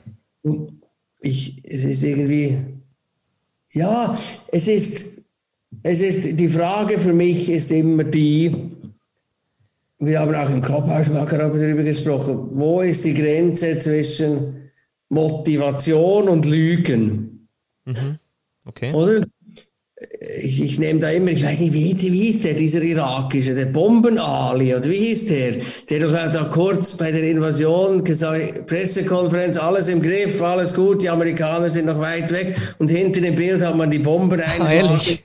Ich, 1.20 1.64
es 1.64 1.84
ist 1.84 2.04
irgendwie, 2.04 2.58
ja, 3.72 4.14
es 4.52 4.68
ist, 4.68 5.17
es 5.82 6.00
ist, 6.00 6.38
die 6.38 6.48
Frage 6.48 6.98
für 6.98 7.12
mich 7.12 7.50
ist 7.50 7.70
immer 7.70 8.04
die, 8.04 8.54
wir 9.98 10.20
haben 10.20 10.34
auch 10.34 10.50
im 10.50 10.62
Clubhaus 10.62 11.08
mal 11.10 11.26
gerade 11.26 11.58
darüber 11.58 11.82
gesprochen, 11.82 12.50
wo 12.52 12.80
ist 12.80 13.04
die 13.04 13.14
Grenze 13.14 13.78
zwischen 13.78 14.70
Motivation 15.08 16.28
und 16.28 16.46
Lügen? 16.46 17.48
Mhm. 17.84 18.18
Okay. 18.64 18.92
Oder? 18.92 19.26
Ich, 20.40 20.62
ich 20.62 20.78
nehme 20.78 21.00
da 21.00 21.10
immer, 21.10 21.30
ich 21.30 21.44
weiß 21.44 21.60
nicht, 21.60 21.74
wie, 21.74 21.96
wie 22.00 22.26
hieß 22.26 22.42
der, 22.42 22.54
dieser 22.54 22.82
irakische, 22.82 23.54
der 23.54 23.64
Bomben-Ali, 23.66 24.74
oder 24.74 24.84
wie 24.84 25.08
hieß 25.08 25.26
der? 25.26 25.56
Der 25.88 26.00
doch 26.00 26.12
da 26.12 26.44
kurz 26.44 26.96
bei 26.96 27.10
der 27.10 27.22
Invasion 27.22 28.04
gesagt, 28.04 28.66
Pressekonferenz, 28.66 29.56
alles 29.56 29.88
im 29.88 30.00
Griff, 30.00 30.40
alles 30.40 30.74
gut, 30.74 31.02
die 31.02 31.08
Amerikaner 31.08 31.68
sind 31.68 31.86
noch 31.86 31.98
weit 31.98 32.30
weg 32.30 32.56
und 32.78 32.90
hinter 32.90 33.20
dem 33.20 33.34
Bild 33.34 33.60
hat 33.64 33.76
man 33.76 33.90
die 33.90 33.98
Bomben 33.98 34.40
eingeschlagen. 34.40 35.18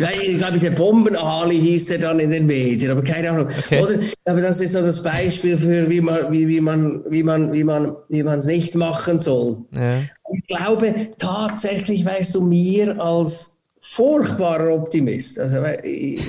Ah, 0.00 0.10
ich 0.22 0.38
glaube, 0.38 0.58
der 0.58 0.70
Bomben-Ali 0.70 1.58
hieß 1.60 1.86
der 1.86 1.98
dann 1.98 2.20
in 2.20 2.30
den 2.30 2.46
Medien, 2.46 2.92
aber 2.92 3.02
keine 3.02 3.30
Ahnung. 3.30 3.48
Okay. 3.66 3.82
Oder, 3.82 3.98
aber 4.26 4.40
das 4.40 4.60
ist 4.60 4.72
so 4.72 4.80
das 4.80 5.02
Beispiel 5.02 5.58
für, 5.58 5.88
wie 5.90 6.00
man, 6.00 6.30
wie, 6.30 6.46
wie 6.46 6.60
man, 6.60 7.02
wie 7.08 7.22
man, 7.22 7.52
wie 7.52 7.64
man, 7.64 7.96
wie 8.08 8.22
man 8.22 8.38
es 8.38 8.46
nicht 8.46 8.74
machen 8.74 9.18
soll. 9.18 9.58
Ja. 9.76 10.00
Ich 10.36 10.46
glaube 10.46 10.94
tatsächlich, 11.18 12.04
weißt 12.04 12.34
du, 12.34 12.42
mir 12.42 13.00
als 13.00 13.53
furchtbarer 13.86 14.74
Optimist. 14.74 15.38
Also, 15.38 15.62
ich, 15.82 16.20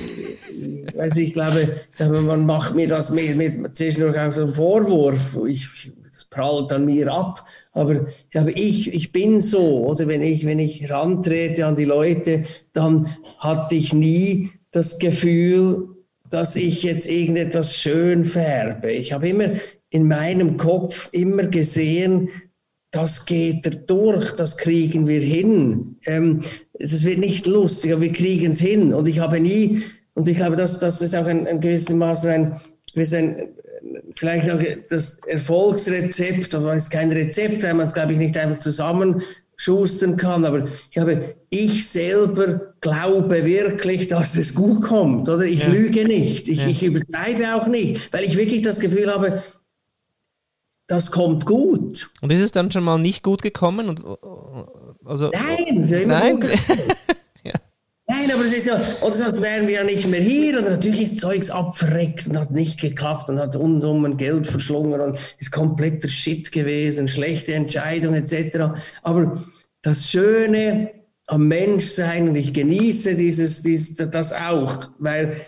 also 0.98 1.20
ich, 1.20 1.32
glaube, 1.32 1.74
man 1.98 2.44
macht 2.44 2.74
mir 2.74 2.86
das 2.86 3.10
mit, 3.10 3.36
mit 3.36 3.76
zwischendurch 3.76 4.18
auch 4.18 4.30
so 4.30 4.44
einen 4.44 4.54
Vorwurf. 4.54 5.38
Ich, 5.46 5.90
das 6.04 6.26
prallt 6.26 6.70
an 6.70 6.84
mir 6.84 7.10
ab. 7.10 7.44
Aber 7.72 8.08
ich 8.08 8.30
glaube, 8.30 8.52
ich, 8.52 8.92
ich 8.92 9.10
bin 9.10 9.40
so, 9.40 9.86
oder 9.86 10.06
wenn 10.06 10.22
ich, 10.22 10.44
wenn 10.44 10.58
ich 10.58 10.90
rantrete 10.90 11.64
an 11.64 11.76
die 11.76 11.86
Leute, 11.86 12.44
dann 12.74 13.08
hatte 13.38 13.74
ich 13.74 13.94
nie 13.94 14.50
das 14.70 14.98
Gefühl, 14.98 15.88
dass 16.28 16.56
ich 16.56 16.82
jetzt 16.82 17.08
irgendetwas 17.08 17.74
schön 17.74 18.26
färbe. 18.26 18.92
Ich 18.92 19.12
habe 19.12 19.28
immer 19.28 19.52
in 19.88 20.06
meinem 20.06 20.58
Kopf 20.58 21.08
immer 21.12 21.44
gesehen, 21.44 22.28
das 22.90 23.26
geht 23.26 23.90
durch, 23.90 24.32
das 24.32 24.56
kriegen 24.56 25.06
wir 25.06 25.20
hin. 25.20 25.96
Ähm, 26.06 26.40
es 26.78 27.04
wird 27.04 27.18
nicht 27.18 27.46
lustig, 27.46 27.92
aber 27.92 28.02
wir 28.02 28.12
kriegen 28.12 28.52
es 28.52 28.60
hin. 28.60 28.92
Und 28.92 29.08
ich 29.08 29.18
habe 29.20 29.40
nie, 29.40 29.82
und 30.14 30.28
ich 30.28 30.36
glaube, 30.36 30.56
das, 30.56 30.78
das 30.78 31.00
ist 31.02 31.16
auch 31.16 31.26
ein, 31.26 31.46
ein 31.46 31.60
gewissermaßen 31.60 32.30
ein, 32.30 32.60
ein, 32.96 33.48
vielleicht 34.14 34.50
auch 34.50 34.60
das 34.88 35.18
Erfolgsrezept, 35.26 36.54
aber 36.54 36.72
es 36.72 36.84
ist 36.84 36.90
kein 36.90 37.12
Rezept, 37.12 37.62
weil 37.62 37.74
man 37.74 37.86
es, 37.86 37.94
glaube 37.94 38.12
ich, 38.12 38.18
nicht 38.18 38.36
einfach 38.36 38.58
zusammenschustern 38.58 40.16
kann. 40.16 40.44
Aber 40.44 40.64
ich 40.64 40.90
glaube, 40.90 41.36
ich 41.50 41.88
selber 41.88 42.74
glaube 42.80 43.44
wirklich, 43.44 44.08
dass 44.08 44.36
es 44.36 44.54
gut 44.54 44.82
kommt. 44.82 45.28
Oder 45.28 45.44
ich 45.44 45.66
ja. 45.66 45.72
lüge 45.72 46.04
nicht, 46.04 46.48
ich, 46.48 46.62
ja. 46.62 46.68
ich 46.68 46.82
übertreibe 46.82 47.54
auch 47.54 47.66
nicht, 47.66 48.12
weil 48.12 48.24
ich 48.24 48.36
wirklich 48.36 48.62
das 48.62 48.80
Gefühl 48.80 49.12
habe, 49.12 49.42
das 50.88 51.10
kommt 51.10 51.46
gut. 51.46 52.10
Und 52.20 52.30
ist 52.30 52.40
es 52.40 52.52
dann 52.52 52.70
schon 52.70 52.84
mal 52.84 52.98
nicht 52.98 53.22
gut 53.22 53.42
gekommen? 53.42 53.88
Und, 53.88 54.00
also, 55.06 55.30
nein, 55.30 55.78
es 55.82 55.90
ist 55.90 56.02
immer 56.02 56.18
nein. 56.18 56.40
gut 56.40 56.50
ja. 57.44 57.52
Nein, 58.08 58.30
aber 58.32 58.44
es 58.44 58.52
ist 58.52 58.66
ja, 58.66 58.80
oder 59.00 59.12
sonst 59.12 59.40
wären 59.40 59.66
wir 59.66 59.74
ja 59.74 59.84
nicht 59.84 60.06
mehr 60.06 60.20
hier. 60.20 60.58
Und 60.58 60.68
natürlich 60.68 61.02
ist 61.02 61.20
Zeugs 61.20 61.50
abverreckt 61.50 62.28
und 62.28 62.38
hat 62.38 62.50
nicht 62.50 62.80
geklappt 62.80 63.28
und 63.28 63.38
hat 63.38 63.56
Unsummen 63.56 64.16
Geld 64.16 64.46
verschlungen 64.46 65.00
und 65.00 65.18
ist 65.38 65.52
kompletter 65.52 66.08
Shit 66.08 66.52
gewesen, 66.52 67.08
schlechte 67.08 67.54
Entscheidung 67.54 68.14
etc. 68.14 68.78
Aber 69.02 69.42
das 69.82 70.10
Schöne 70.10 70.90
am 71.26 71.48
Menschsein, 71.48 72.28
und 72.28 72.36
ich 72.36 72.52
genieße 72.52 73.14
dieses, 73.14 73.62
dieses, 73.62 73.96
das 73.96 74.32
auch, 74.32 74.90
weil 74.98 75.40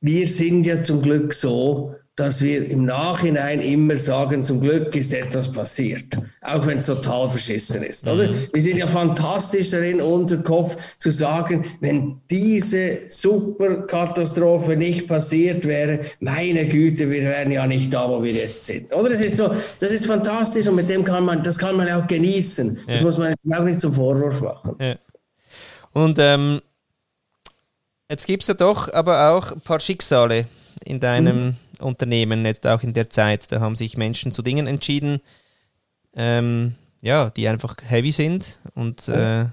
wir 0.00 0.26
sind 0.26 0.64
ja 0.64 0.82
zum 0.82 1.02
Glück 1.02 1.34
so, 1.34 1.94
dass 2.16 2.42
wir 2.42 2.68
im 2.70 2.84
Nachhinein 2.84 3.60
immer 3.60 3.96
sagen, 3.96 4.44
zum 4.44 4.60
Glück 4.60 4.94
ist 4.94 5.14
etwas 5.14 5.50
passiert, 5.50 6.18
auch 6.42 6.66
wenn 6.66 6.78
es 6.78 6.86
total 6.86 7.30
verschissen 7.30 7.82
ist. 7.82 8.06
Oder? 8.06 8.28
Mhm. 8.28 8.48
Wir 8.52 8.62
sind 8.62 8.76
ja 8.76 8.86
fantastisch 8.86 9.70
darin, 9.70 10.02
unser 10.02 10.38
Kopf 10.38 10.76
zu 10.98 11.10
sagen, 11.10 11.64
wenn 11.80 12.20
diese 12.30 12.98
Superkatastrophe 13.08 14.76
nicht 14.76 15.06
passiert 15.06 15.66
wäre, 15.66 16.00
meine 16.18 16.68
Güte, 16.68 17.08
wir 17.08 17.22
wären 17.22 17.52
ja 17.52 17.66
nicht 17.66 17.94
da, 17.94 18.08
wo 18.08 18.22
wir 18.22 18.32
jetzt 18.32 18.66
sind. 18.66 18.92
Oder? 18.92 19.10
Das 19.10 19.20
ist 19.20 19.36
so, 19.36 19.54
das 19.78 19.90
ist 19.90 20.04
fantastisch 20.04 20.68
und 20.68 20.74
mit 20.74 20.90
dem 20.90 21.04
kann 21.04 21.24
man, 21.24 21.42
das 21.42 21.58
kann 21.58 21.76
man 21.76 21.90
auch 21.90 22.06
genießen. 22.06 22.80
Ja. 22.86 22.92
Das 22.92 23.02
muss 23.02 23.16
man 23.16 23.34
auch 23.54 23.64
nicht 23.64 23.80
zum 23.80 23.94
Vorwurf 23.94 24.42
machen. 24.42 24.76
Ja. 24.78 24.96
Und 25.92 26.18
ähm, 26.18 26.60
jetzt 28.10 28.26
gibt 28.26 28.42
es 28.42 28.48
ja 28.48 28.54
doch 28.54 28.92
aber 28.92 29.30
auch 29.30 29.52
ein 29.52 29.60
paar 29.60 29.80
Schicksale 29.80 30.46
in 30.84 31.00
deinem 31.00 31.46
mhm 31.46 31.56
Unternehmen, 31.80 32.44
jetzt 32.44 32.66
auch 32.66 32.82
in 32.82 32.94
der 32.94 33.10
Zeit. 33.10 33.50
Da 33.52 33.60
haben 33.60 33.76
sich 33.76 33.96
Menschen 33.96 34.32
zu 34.32 34.42
Dingen 34.42 34.66
entschieden, 34.66 35.20
ähm, 36.14 36.74
ja, 37.02 37.30
die 37.30 37.48
einfach 37.48 37.76
heavy 37.84 38.12
sind. 38.12 38.58
Und 38.74 39.08
äh, 39.08 39.46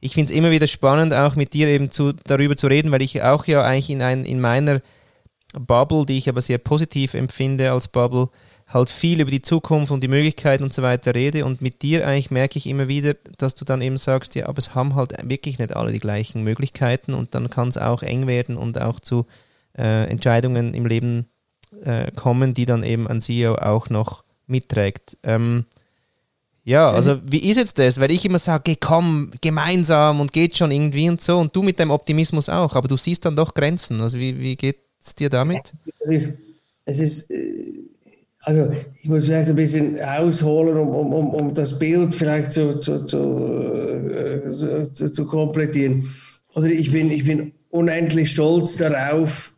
ich 0.00 0.14
finde 0.14 0.32
es 0.32 0.36
immer 0.36 0.50
wieder 0.50 0.66
spannend, 0.66 1.14
auch 1.14 1.36
mit 1.36 1.54
dir 1.54 1.68
eben 1.68 1.90
zu, 1.90 2.12
darüber 2.12 2.56
zu 2.56 2.66
reden, 2.66 2.92
weil 2.92 3.02
ich 3.02 3.22
auch 3.22 3.46
ja 3.46 3.62
eigentlich 3.62 3.90
in, 3.90 4.02
ein, 4.02 4.24
in 4.24 4.40
meiner 4.40 4.82
Bubble, 5.54 6.06
die 6.06 6.18
ich 6.18 6.28
aber 6.28 6.40
sehr 6.40 6.58
positiv 6.58 7.14
empfinde 7.14 7.70
als 7.70 7.88
Bubble, 7.88 8.28
halt 8.66 8.90
viel 8.90 9.20
über 9.20 9.30
die 9.30 9.42
Zukunft 9.42 9.92
und 9.92 10.02
die 10.02 10.08
Möglichkeiten 10.08 10.64
und 10.64 10.72
so 10.72 10.82
weiter 10.82 11.14
rede. 11.14 11.44
Und 11.44 11.60
mit 11.60 11.82
dir 11.82 12.06
eigentlich 12.06 12.30
merke 12.30 12.58
ich 12.58 12.66
immer 12.66 12.88
wieder, 12.88 13.14
dass 13.38 13.54
du 13.54 13.64
dann 13.64 13.82
eben 13.82 13.96
sagst, 13.96 14.34
ja, 14.34 14.46
aber 14.46 14.58
es 14.58 14.74
haben 14.74 14.94
halt 14.94 15.12
wirklich 15.28 15.58
nicht 15.58 15.76
alle 15.76 15.92
die 15.92 16.00
gleichen 16.00 16.42
Möglichkeiten 16.42 17.14
und 17.14 17.34
dann 17.34 17.50
kann 17.50 17.68
es 17.68 17.78
auch 17.78 18.02
eng 18.02 18.26
werden 18.26 18.56
und 18.56 18.80
auch 18.80 18.98
zu 18.98 19.26
äh, 19.76 20.08
Entscheidungen 20.08 20.74
im 20.74 20.86
Leben 20.86 21.26
äh, 21.84 22.10
kommen, 22.12 22.54
die 22.54 22.64
dann 22.64 22.82
eben 22.82 23.06
ein 23.08 23.20
CEO 23.20 23.54
auch 23.54 23.90
noch 23.90 24.24
mitträgt. 24.46 25.16
Ähm, 25.22 25.64
ja, 26.64 26.90
also 26.90 27.20
wie 27.24 27.50
ist 27.50 27.56
jetzt 27.56 27.78
das? 27.78 27.98
Weil 27.98 28.12
ich 28.12 28.24
immer 28.24 28.38
sage, 28.38 28.76
komm, 28.78 29.32
gemeinsam 29.40 30.20
und 30.20 30.32
geht 30.32 30.56
schon 30.56 30.70
irgendwie 30.70 31.08
und 31.08 31.20
so 31.20 31.38
und 31.38 31.54
du 31.56 31.62
mit 31.62 31.80
deinem 31.80 31.90
Optimismus 31.90 32.48
auch, 32.48 32.76
aber 32.76 32.86
du 32.86 32.96
siehst 32.96 33.24
dann 33.24 33.34
doch 33.34 33.54
Grenzen. 33.54 34.00
Also 34.00 34.18
wie, 34.18 34.38
wie 34.38 34.54
geht 34.54 34.78
es 35.04 35.14
dir 35.16 35.28
damit? 35.28 35.72
Es 36.84 37.00
ist, 37.00 37.30
äh, 37.32 37.82
also 38.42 38.70
ich 39.00 39.08
muss 39.08 39.24
vielleicht 39.24 39.48
ein 39.48 39.56
bisschen 39.56 40.00
ausholen, 40.00 40.76
um, 40.76 40.88
um, 40.88 41.12
um, 41.12 41.34
um 41.34 41.54
das 41.54 41.78
Bild 41.78 42.14
vielleicht 42.14 42.52
zu, 42.52 42.78
zu, 42.80 43.06
zu, 43.06 43.18
äh, 44.12 44.50
zu, 44.50 45.12
zu 45.12 45.26
komplettieren. 45.26 46.08
Also 46.54 46.68
ich 46.68 46.92
bin, 46.92 47.10
ich 47.10 47.24
bin 47.24 47.52
unendlich 47.70 48.30
stolz 48.30 48.76
darauf, 48.76 49.52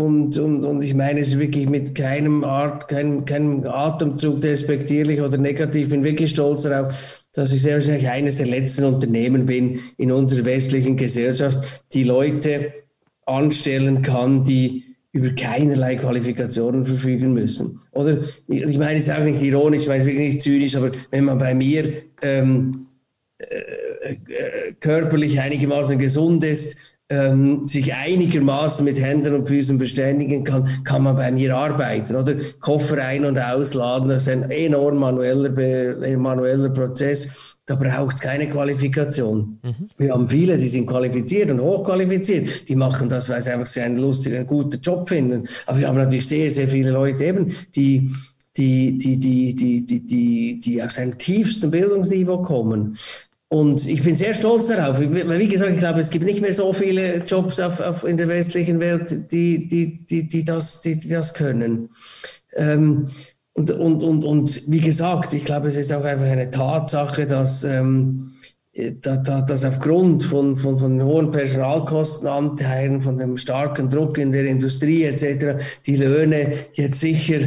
und, 0.00 0.38
und, 0.38 0.64
und 0.64 0.82
ich 0.82 0.94
meine 0.94 1.20
es 1.20 1.38
wirklich 1.38 1.68
mit 1.68 1.94
keinem 1.94 2.42
Art, 2.42 2.88
keinem, 2.88 3.26
keinem 3.26 3.66
Atemzug 3.66 4.40
despektierlich 4.40 5.20
oder 5.20 5.36
negativ. 5.36 5.82
Ich 5.82 5.88
bin 5.90 6.04
wirklich 6.04 6.30
stolz 6.30 6.62
darauf, 6.62 7.22
dass 7.34 7.52
ich 7.52 7.60
sehr 7.60 7.74
wahrscheinlich 7.74 8.08
eines 8.08 8.38
der 8.38 8.46
letzten 8.46 8.84
Unternehmen 8.84 9.44
bin 9.44 9.78
in 9.98 10.10
unserer 10.10 10.46
westlichen 10.46 10.96
Gesellschaft, 10.96 11.84
die 11.92 12.04
Leute 12.04 12.72
anstellen 13.26 14.00
kann, 14.00 14.42
die 14.42 14.84
über 15.12 15.34
keinerlei 15.34 15.96
Qualifikationen 15.96 16.86
verfügen 16.86 17.34
müssen. 17.34 17.78
Oder 17.90 18.20
ich 18.46 18.78
meine 18.78 19.00
es 19.00 19.10
auch 19.10 19.22
nicht 19.22 19.42
ironisch, 19.42 19.82
ich 19.82 19.88
meine 19.88 20.00
es 20.00 20.06
wirklich 20.06 20.32
nicht 20.32 20.40
zynisch, 20.40 20.76
aber 20.76 20.92
wenn 21.10 21.24
man 21.24 21.36
bei 21.36 21.54
mir 21.54 21.92
ähm, 22.22 22.86
äh, 23.36 24.14
äh, 24.14 24.72
körperlich 24.80 25.38
einigermaßen 25.38 25.98
gesund 25.98 26.42
ist, 26.42 26.78
ähm, 27.10 27.66
sich 27.66 27.92
einigermaßen 27.92 28.84
mit 28.84 28.98
Händen 28.98 29.34
und 29.34 29.48
Füßen 29.48 29.78
verständigen 29.78 30.44
kann, 30.44 30.66
kann 30.84 31.02
man 31.02 31.16
bei 31.16 31.30
mir 31.32 31.56
arbeiten. 31.56 32.14
Oder 32.14 32.36
Koffer 32.60 33.04
ein- 33.04 33.24
und 33.24 33.38
ausladen, 33.38 34.08
das 34.08 34.22
ist 34.22 34.28
ein 34.28 34.50
enorm 34.50 34.98
manueller, 34.98 35.50
manueller 36.16 36.70
Prozess. 36.70 37.56
Da 37.66 37.74
braucht 37.74 38.14
es 38.14 38.20
keine 38.20 38.48
Qualifikation. 38.48 39.58
Mhm. 39.62 39.74
Wir 39.96 40.12
haben 40.12 40.28
viele, 40.28 40.56
die 40.56 40.68
sind 40.68 40.86
qualifiziert 40.86 41.50
und 41.50 41.60
hochqualifiziert. 41.60 42.68
Die 42.68 42.76
machen 42.76 43.08
das, 43.08 43.28
weil 43.28 43.42
sie 43.42 43.50
einfach 43.50 43.66
so 43.66 43.80
einen 43.80 43.96
lustigen, 43.96 44.36
einen 44.36 44.46
guten 44.46 44.80
Job 44.80 45.08
finden. 45.08 45.48
Aber 45.66 45.78
wir 45.78 45.88
haben 45.88 45.98
natürlich 45.98 46.28
sehr, 46.28 46.50
sehr 46.50 46.68
viele 46.68 46.90
Leute 46.90 47.24
eben, 47.24 47.52
die 47.74 48.10
die, 48.56 48.98
die, 48.98 49.18
die, 49.18 49.54
die, 49.54 49.86
die, 49.86 50.06
die, 50.06 50.60
die 50.60 50.82
aus 50.82 50.98
einem 50.98 51.16
tiefsten 51.16 51.70
Bildungsniveau 51.70 52.42
kommen. 52.42 52.96
Und 53.52 53.84
ich 53.88 54.04
bin 54.04 54.14
sehr 54.14 54.32
stolz 54.32 54.68
darauf. 54.68 55.00
Wie 55.00 55.48
gesagt, 55.48 55.72
ich 55.72 55.80
glaube, 55.80 55.98
es 55.98 56.10
gibt 56.10 56.24
nicht 56.24 56.40
mehr 56.40 56.52
so 56.52 56.72
viele 56.72 57.16
Jobs 57.24 57.58
auf, 57.58 57.80
auf 57.80 58.04
in 58.04 58.16
der 58.16 58.28
westlichen 58.28 58.78
Welt, 58.78 59.32
die, 59.32 59.66
die, 59.66 60.06
die, 60.06 60.28
die, 60.28 60.44
das, 60.44 60.82
die, 60.82 61.00
die 61.00 61.08
das 61.08 61.34
können. 61.34 61.88
Ähm, 62.54 63.08
und, 63.52 63.72
und, 63.72 64.04
und, 64.04 64.24
und 64.24 64.70
wie 64.70 64.80
gesagt, 64.80 65.34
ich 65.34 65.44
glaube, 65.44 65.66
es 65.66 65.76
ist 65.76 65.92
auch 65.92 66.04
einfach 66.04 66.26
eine 66.26 66.52
Tatsache, 66.52 67.26
dass, 67.26 67.64
ähm, 67.64 68.34
da, 69.02 69.16
da, 69.16 69.40
dass 69.40 69.64
aufgrund 69.64 70.22
von, 70.22 70.56
von, 70.56 70.78
von 70.78 71.02
hohen 71.02 71.32
Personalkostenanteilen, 71.32 73.02
von 73.02 73.18
dem 73.18 73.36
starken 73.36 73.88
Druck 73.88 74.16
in 74.18 74.30
der 74.30 74.44
Industrie 74.44 75.02
etc., 75.02 75.60
die 75.86 75.96
Löhne 75.96 76.52
jetzt 76.74 77.00
sicher 77.00 77.40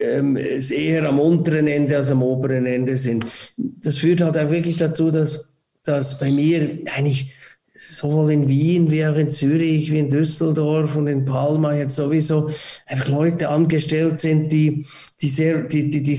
ähm, 0.00 0.36
eher 0.36 1.08
am 1.08 1.20
unteren 1.20 1.66
Ende 1.66 1.96
als 1.96 2.10
am 2.10 2.22
oberen 2.22 2.66
Ende 2.66 2.96
sind. 2.96 3.24
Das 3.56 3.98
führt 3.98 4.20
halt 4.20 4.38
auch 4.38 4.50
wirklich 4.50 4.76
dazu, 4.76 5.10
dass, 5.10 5.50
dass 5.84 6.18
bei 6.18 6.30
mir 6.30 6.78
eigentlich 6.94 7.32
sowohl 7.78 8.32
in 8.32 8.48
Wien 8.48 8.90
wie 8.90 9.06
auch 9.06 9.16
in 9.16 9.28
Zürich, 9.28 9.90
wie 9.92 9.98
in 9.98 10.10
Düsseldorf 10.10 10.96
und 10.96 11.06
in 11.06 11.24
Palma 11.24 11.74
jetzt 11.74 11.96
sowieso 11.96 12.48
einfach 12.86 13.08
Leute 13.08 13.48
angestellt 13.48 14.18
sind, 14.18 14.50
die, 14.50 14.86
die 15.20 15.28
sehr, 15.28 15.62
die, 15.62 15.90
die, 15.90 16.02
die 16.02 16.18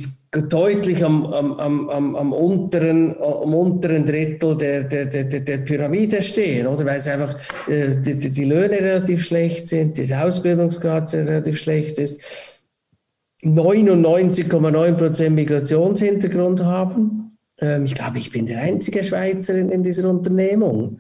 deutlich 0.50 1.04
am, 1.04 1.26
am, 1.26 1.60
am, 1.60 2.16
am, 2.16 2.34
unteren, 2.34 3.16
am 3.20 3.54
unteren 3.54 4.06
Drittel 4.06 4.58
der, 4.58 4.84
der, 4.84 5.06
der, 5.06 5.24
der 5.24 5.58
Pyramide 5.60 6.22
stehen, 6.22 6.68
oder? 6.68 6.86
Weil 6.86 7.00
es 7.00 7.08
einfach 7.08 7.36
äh, 7.68 7.96
die, 7.96 8.18
die 8.18 8.46
Löhne 8.46 8.78
relativ 8.78 9.26
schlecht 9.26 9.68
sind, 9.68 9.98
der 9.98 10.26
Ausbildungsgrad 10.26 11.14
relativ 11.14 11.58
schlecht 11.60 11.98
ist. 11.98 12.22
99,9% 13.44 15.30
Migrationshintergrund 15.30 16.64
haben. 16.64 17.38
Ähm, 17.60 17.86
ich 17.86 17.96
glaube, 17.96 18.18
ich 18.18 18.32
bin 18.32 18.46
der 18.46 18.62
einzige 18.62 19.04
Schweizer 19.04 19.56
in, 19.56 19.70
in 19.70 19.84
dieser 19.84 20.10
Unternehmung. 20.10 21.00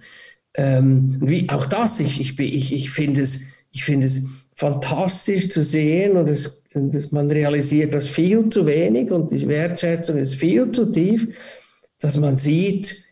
Ähm, 0.56 1.17
wie, 1.21 1.50
auch 1.50 1.65
das, 1.65 2.00
ich, 2.00 2.19
ich, 2.19 2.39
ich, 2.39 2.73
ich 2.73 2.89
finde 2.89 3.21
es, 3.21 3.41
ich 3.71 3.84
finde 3.84 4.08
es 4.08 4.23
fantastisch 4.56 5.50
zu 5.50 5.63
sehen 5.63 6.17
und 6.17 6.30
es, 6.30 6.63
dass 6.73 7.12
man 7.12 7.30
realisiert 7.30 7.93
das 7.93 8.08
viel 8.08 8.50
zu 8.50 8.65
wenig 8.65 9.12
und 9.12 9.32
die 9.32 9.47
Wertschätzung 9.47 10.17
ist 10.17 10.36
viel 10.36 10.71
zu 10.71 10.86
tief, 10.91 11.28
dass 12.00 12.17
man 12.17 12.38
sieht, 12.38 13.04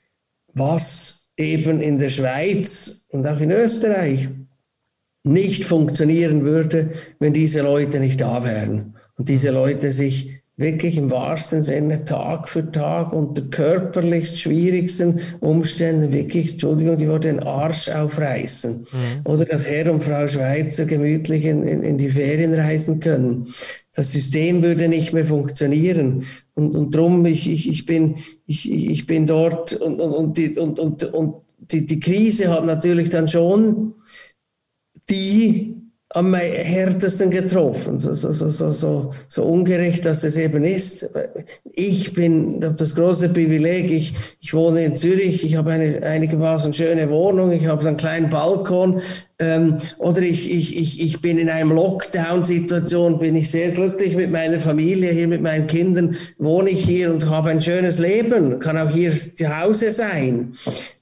was 0.53 1.31
eben 1.37 1.81
in 1.81 1.97
der 1.97 2.09
Schweiz 2.09 3.05
und 3.09 3.27
auch 3.27 3.39
in 3.39 3.51
Österreich 3.51 4.29
nicht 5.23 5.65
funktionieren 5.65 6.45
würde, 6.45 6.93
wenn 7.19 7.33
diese 7.33 7.61
Leute 7.61 7.99
nicht 7.99 8.21
da 8.21 8.43
wären 8.43 8.94
und 9.17 9.29
diese 9.29 9.51
Leute 9.51 9.91
sich 9.91 10.41
wirklich 10.57 10.95
im 10.95 11.11
wahrsten 11.11 11.61
Sinne 11.61 12.05
Tag 12.05 12.47
für 12.47 12.71
Tag 12.71 13.11
unter 13.11 13.41
körperlichst 13.41 14.39
schwierigsten 14.39 15.19
Umständen 15.41 16.13
wirklich, 16.13 16.53
Entschuldigung, 16.53 16.95
die 16.95 17.09
Worte, 17.09 17.27
den 17.27 17.43
Arsch 17.43 17.89
aufreißen. 17.89 18.79
Mhm. 18.79 18.85
Oder 19.25 19.45
dass 19.45 19.67
Herr 19.67 19.91
und 19.91 20.03
Frau 20.03 20.27
Schweizer 20.27 20.85
gemütlich 20.85 21.43
in, 21.45 21.67
in, 21.67 21.83
in, 21.83 21.97
die 21.97 22.09
Ferien 22.09 22.53
reisen 22.53 23.01
können. 23.01 23.47
Das 23.93 24.13
System 24.13 24.63
würde 24.63 24.87
nicht 24.87 25.11
mehr 25.11 25.25
funktionieren. 25.25 26.23
Und, 26.53 26.73
und 26.73 26.95
drum, 26.95 27.25
ich, 27.25 27.49
ich, 27.49 27.69
ich, 27.69 27.85
bin, 27.85 28.15
ich, 28.45 28.71
ich 28.71 29.07
bin 29.07 29.25
dort 29.25 29.73
und, 29.73 29.99
und, 29.99 30.13
und, 30.13 30.37
die, 30.37 30.57
und, 30.57 30.79
und, 30.79 31.03
und 31.03 31.35
die, 31.59 31.85
die 31.85 31.99
Krise 31.99 32.49
hat 32.49 32.65
natürlich 32.65 33.09
dann 33.09 33.27
schon 33.27 33.95
die 35.09 35.74
am 36.15 36.33
härtesten 36.33 37.29
getroffen. 37.29 37.99
So, 37.99 38.13
so, 38.13 38.31
so, 38.31 38.71
so, 38.71 39.11
so 39.27 39.43
ungerecht, 39.43 40.05
dass 40.05 40.23
es 40.23 40.37
eben 40.37 40.63
ist. 40.63 41.09
Ich 41.73 42.13
bin, 42.13 42.61
habe 42.63 42.75
das 42.75 42.95
große 42.95 43.29
Privileg, 43.29 43.91
ich, 43.91 44.13
ich 44.39 44.53
wohne 44.53 44.85
in 44.85 44.95
Zürich, 44.95 45.43
ich 45.43 45.55
habe 45.55 45.71
eine 45.71 46.01
einigermaßen 46.03 46.71
schöne 46.71 47.09
Wohnung, 47.09 47.51
ich 47.51 47.67
habe 47.67 47.85
einen 47.85 47.97
kleinen 47.97 48.29
Balkon. 48.29 49.01
Ähm, 49.37 49.75
oder 49.97 50.21
ich, 50.21 50.49
ich, 50.49 50.77
ich, 50.77 51.01
ich 51.01 51.21
bin 51.21 51.37
in 51.37 51.49
einem 51.49 51.73
Lockdown-Situation, 51.73 53.19
bin 53.19 53.35
ich 53.35 53.51
sehr 53.51 53.71
glücklich 53.71 54.15
mit 54.15 54.31
meiner 54.31 54.59
Familie, 54.59 55.11
hier 55.11 55.27
mit 55.27 55.41
meinen 55.41 55.67
Kindern, 55.67 56.15
wohne 56.37 56.69
ich 56.69 56.85
hier 56.85 57.11
und 57.11 57.29
habe 57.29 57.49
ein 57.49 57.61
schönes 57.61 57.99
Leben, 57.99 58.59
kann 58.59 58.77
auch 58.77 58.89
hier 58.89 59.11
zu 59.11 59.61
Hause 59.61 59.91
sein. 59.91 60.53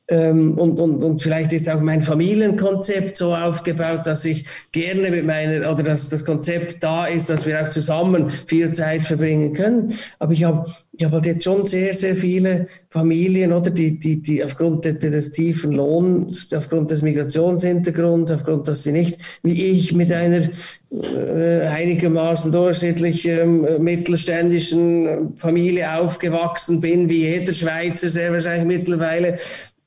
Ähm, 0.09 0.57
und, 0.57 0.79
und, 0.79 1.01
und 1.01 1.21
vielleicht 1.21 1.53
ist 1.53 1.69
auch 1.69 1.79
mein 1.79 2.01
Familienkonzept 2.01 3.15
so 3.15 3.33
aufgebaut, 3.33 4.01
dass 4.05 4.25
ich 4.25 4.45
gerne 4.73 5.09
mit 5.09 5.25
meiner, 5.25 5.71
oder 5.71 5.83
dass 5.83 6.09
das 6.09 6.25
Konzept 6.25 6.83
da 6.83 7.05
ist, 7.05 7.29
dass 7.29 7.45
wir 7.45 7.63
auch 7.63 7.69
zusammen 7.69 8.29
viel 8.29 8.71
Zeit 8.71 9.05
verbringen 9.05 9.53
können. 9.53 9.93
Aber 10.19 10.33
ich 10.33 10.43
habe 10.43 10.65
ich 10.95 11.03
habe 11.03 11.15
halt 11.15 11.25
jetzt 11.25 11.43
schon 11.43 11.65
sehr, 11.65 11.91
sehr 11.93 12.15
viele 12.15 12.67
Familien, 12.89 13.51
oder, 13.51 13.71
die, 13.71 13.99
die, 13.99 14.21
die 14.21 14.43
aufgrund 14.43 14.85
des, 14.85 14.99
des 14.99 15.31
tiefen 15.31 15.71
Lohns, 15.71 16.53
aufgrund 16.53 16.91
des 16.91 17.01
Migrationshintergrunds, 17.01 18.31
aufgrund, 18.31 18.67
dass 18.67 18.83
sie 18.83 18.91
nicht, 18.91 19.17
wie 19.41 19.71
ich, 19.71 19.93
mit 19.93 20.11
einer 20.11 20.49
äh, 20.91 21.61
einigermaßen 21.67 22.51
durchschnittlich 22.51 23.27
ähm, 23.27 23.65
mittelständischen 23.79 25.35
Familie 25.35 25.97
aufgewachsen 25.97 26.79
bin, 26.79 27.09
wie 27.09 27.23
jeder 27.23 27.53
Schweizer 27.53 28.09
sehr 28.09 28.31
wahrscheinlich 28.31 28.67
mittlerweile, 28.67 29.37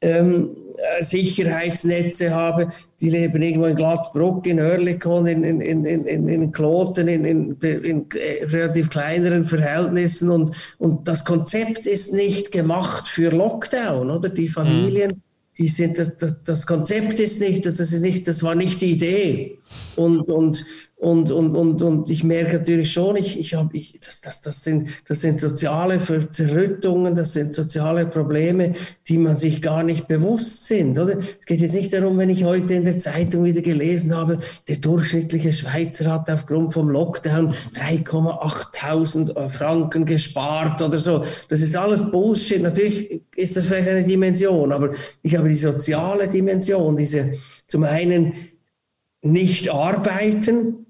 ähm, 0.07 0.51
äh, 0.77 1.03
Sicherheitsnetze 1.03 2.35
habe, 2.35 2.71
die 3.01 3.11
leben 3.11 3.43
irgendwo 3.43 3.67
in 3.67 3.77
Glattbruck, 3.77 4.47
in 4.47 4.61
Oerlikon, 4.61 5.27
in, 5.27 5.43
in, 5.43 5.61
in, 5.61 5.85
in, 5.85 6.29
in 6.29 6.53
Kloten, 6.53 7.09
in, 7.09 7.25
in, 7.25 7.57
in 7.61 8.07
äh, 8.15 8.45
relativ 8.45 8.91
kleineren 8.91 9.45
Verhältnissen 9.45 10.31
und, 10.31 10.51
und 10.79 11.09
das 11.09 11.25
Konzept 11.25 11.87
ist 11.87 12.13
nicht 12.13 12.53
gemacht 12.53 13.09
für 13.09 13.31
Lockdown, 13.31 14.11
oder? 14.11 14.29
Die 14.29 14.49
Familien, 14.49 15.11
mhm. 15.13 15.23
die 15.59 15.69
sind, 15.69 15.99
das, 15.99 16.17
das, 16.19 16.37
das 16.45 16.67
Konzept 16.67 17.21
ist 17.21 17.41
nicht, 17.41 17.65
das 17.65 17.81
ist 17.81 18.01
nicht, 18.01 18.29
das 18.29 18.43
war 18.43 18.55
nicht 18.55 18.81
die 18.81 18.93
Idee. 18.93 19.59
Und, 19.97 20.21
und, 20.23 20.65
und, 20.99 21.31
und, 21.31 21.55
und, 21.55 21.83
und 21.83 22.09
ich 22.09 22.25
merke 22.25 22.57
natürlich 22.57 22.91
schon, 22.91 23.17
ich, 23.17 23.39
ich 23.39 23.53
habe, 23.53 23.77
ich, 23.77 24.01
das, 24.01 24.23
das, 24.23 24.41
das, 24.41 24.65
sind, 24.65 24.89
das 25.07 25.21
sind 25.21 25.39
soziale 25.39 26.01
Zerrüttungen, 26.01 27.15
das 27.15 27.35
sind 27.35 27.55
soziale 27.55 28.07
Probleme, 28.07 28.73
die 29.07 29.19
man 29.19 29.37
sich 29.37 29.61
gar 29.61 29.83
nicht 29.83 30.09
bewusst 30.09 30.65
sind. 30.65 30.99
Oder? 30.99 31.19
Es 31.19 31.45
geht 31.45 31.61
jetzt 31.61 31.75
nicht 31.75 31.93
darum, 31.93 32.17
wenn 32.17 32.31
ich 32.31 32.45
heute 32.45 32.75
in 32.75 32.85
der 32.85 32.97
Zeitung 32.97 33.45
wieder 33.45 33.61
gelesen 33.61 34.17
habe, 34.17 34.39
der 34.69 34.77
durchschnittliche 34.77 35.53
Schweizer 35.53 36.11
hat 36.11 36.31
aufgrund 36.31 36.73
vom 36.73 36.89
Lockdown 36.89 37.53
3,8.000 37.75 39.51
Franken 39.51 40.07
gespart 40.07 40.81
oder 40.81 40.97
so. 40.97 41.23
Das 41.51 41.61
ist 41.61 41.77
alles 41.77 42.11
Bullshit. 42.11 42.63
Natürlich 42.63 43.21
ist 43.37 43.55
das 43.55 43.67
vielleicht 43.67 43.91
eine 43.91 44.03
Dimension, 44.03 44.73
aber 44.73 44.93
ich 45.21 45.37
habe 45.37 45.51
die 45.51 45.57
soziale 45.57 46.27
Dimension, 46.27 46.97
diese 46.97 47.33
zum 47.67 47.85
einen 47.85 48.33
nicht 49.21 49.69
arbeiten, 49.69 50.86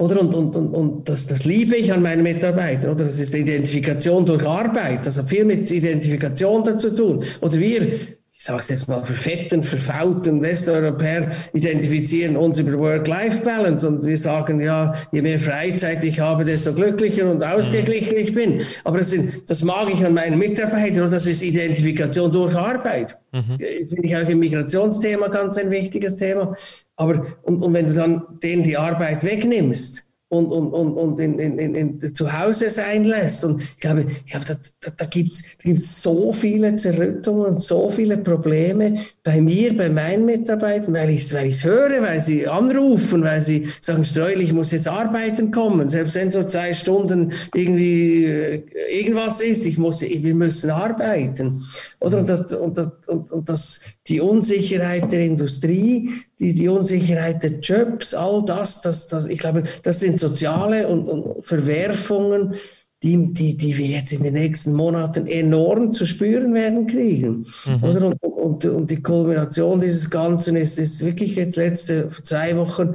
oder? 0.00 0.20
Und, 0.20 0.34
und, 0.34 0.56
und, 0.56 0.74
und 0.74 1.08
das, 1.08 1.26
das 1.26 1.44
liebe 1.44 1.76
ich 1.76 1.92
an 1.92 2.02
meinen 2.02 2.22
Mitarbeitern. 2.22 2.92
Oder? 2.92 3.04
Das 3.04 3.20
ist 3.20 3.34
Identifikation 3.34 4.24
durch 4.24 4.46
Arbeit. 4.46 5.06
Das 5.06 5.18
hat 5.18 5.28
viel 5.28 5.44
mit 5.44 5.70
Identifikation 5.70 6.64
dazu 6.64 6.90
tun. 6.90 7.22
Oder 7.42 7.58
wir, 7.58 7.82
ich 7.82 8.44
sage 8.46 8.60
es 8.60 8.70
jetzt 8.70 8.88
mal, 8.88 9.04
verfetten, 9.04 9.62
verfaulten 9.62 10.40
Westeuropäer 10.40 11.28
identifizieren 11.52 12.38
uns 12.38 12.58
über 12.58 12.78
Work-Life-Balance 12.78 13.86
und 13.86 14.06
wir 14.06 14.16
sagen, 14.16 14.62
ja, 14.62 14.94
je 15.12 15.20
mehr 15.20 15.38
Freizeit 15.38 16.02
ich 16.02 16.18
habe, 16.18 16.46
desto 16.46 16.72
glücklicher 16.72 17.30
und 17.30 17.44
ausgeglichen 17.44 18.16
ich 18.16 18.32
bin. 18.32 18.62
Aber 18.84 18.96
das, 18.96 19.10
sind, 19.10 19.50
das 19.50 19.62
mag 19.62 19.92
ich 19.92 20.02
an 20.02 20.14
meinen 20.14 20.38
Mitarbeitern 20.38 21.04
und 21.04 21.12
das 21.12 21.26
ist 21.26 21.42
Identifikation 21.42 22.32
durch 22.32 22.56
Arbeit. 22.56 23.18
Mhm. 23.32 23.58
Finde 23.58 24.02
ich 24.02 24.16
auch 24.16 24.28
im 24.28 24.38
Migrationsthema 24.38 25.28
ganz 25.28 25.58
ein 25.58 25.70
wichtiges 25.70 26.16
Thema. 26.16 26.56
Aber 27.00 27.24
und, 27.42 27.62
und 27.62 27.72
wenn 27.72 27.86
du 27.86 27.94
dann 27.94 28.22
denen 28.42 28.62
die 28.62 28.76
Arbeit 28.76 29.24
wegnimmst, 29.24 30.10
und, 30.30 30.46
und, 30.52 30.72
und, 30.72 30.92
und 30.92 31.18
in, 31.18 31.40
in, 31.40 31.58
in, 31.58 31.74
in 31.74 32.14
zu 32.14 32.32
Hause 32.32 32.70
sein 32.70 33.04
lässt. 33.04 33.44
Und 33.44 33.60
ich 33.60 33.78
glaube, 33.78 34.06
ich 34.24 34.30
glaube 34.30 34.46
da, 34.46 34.54
da, 34.78 34.90
da 34.96 35.04
gibt 35.06 35.32
es 35.32 35.42
gibt's 35.58 36.02
so 36.02 36.32
viele 36.32 36.76
Zerrüttungen 36.76 37.46
und 37.46 37.60
so 37.60 37.90
viele 37.90 38.16
Probleme 38.16 39.00
bei 39.24 39.40
mir, 39.40 39.76
bei 39.76 39.90
meinen 39.90 40.24
Mitarbeitern, 40.26 40.94
weil 40.94 41.10
ich 41.10 41.22
es 41.22 41.34
weil 41.34 41.50
höre, 41.50 42.00
weil 42.00 42.20
sie 42.20 42.46
anrufen, 42.46 43.24
weil 43.24 43.42
sie 43.42 43.66
sagen, 43.80 44.04
Streul, 44.04 44.40
ich 44.40 44.52
muss 44.52 44.70
jetzt 44.70 44.86
arbeiten 44.86 45.50
kommen, 45.50 45.88
selbst 45.88 46.14
wenn 46.14 46.30
so 46.30 46.44
zwei 46.44 46.74
Stunden 46.74 47.32
irgendwie 47.52 48.24
äh, 48.24 48.62
irgendwas 48.88 49.40
ist, 49.40 49.66
ich 49.66 49.78
muss, 49.78 50.00
wir 50.00 50.34
müssen 50.34 50.70
arbeiten. 50.70 51.64
Oder? 51.98 52.18
Und, 52.18 52.28
das, 52.28 52.52
und, 52.52 52.78
das, 52.78 52.92
und, 53.08 53.32
und 53.32 53.48
das, 53.48 53.80
die 54.06 54.20
Unsicherheit 54.20 55.10
der 55.10 55.22
Industrie, 55.22 56.10
die, 56.40 56.54
die 56.54 56.68
Unsicherheit 56.68 57.42
der 57.42 57.60
Jobs, 57.60 58.14
all 58.14 58.42
das, 58.44 58.80
das, 58.80 59.06
das, 59.08 59.26
ich 59.26 59.38
glaube, 59.38 59.64
das 59.82 60.00
sind 60.00 60.18
soziale 60.18 60.88
und, 60.88 61.06
und 61.06 61.46
Verwerfungen, 61.46 62.54
die, 63.02 63.32
die, 63.32 63.56
die 63.56 63.76
wir 63.78 63.86
jetzt 63.86 64.12
in 64.12 64.22
den 64.22 64.34
nächsten 64.34 64.72
Monaten 64.72 65.26
enorm 65.26 65.92
zu 65.92 66.06
spüren 66.06 66.52
werden 66.54 66.86
kriegen. 66.86 67.46
Mhm. 67.66 67.84
Oder? 67.84 68.06
Und, 68.06 68.22
und, 68.22 68.64
und 68.64 68.90
die 68.90 69.02
Kulmination 69.02 69.80
dieses 69.80 70.10
Ganzen 70.10 70.56
ist, 70.56 70.78
ist 70.78 71.04
wirklich 71.04 71.36
jetzt 71.36 71.56
letzte 71.56 72.08
zwei 72.22 72.56
Wochen 72.56 72.94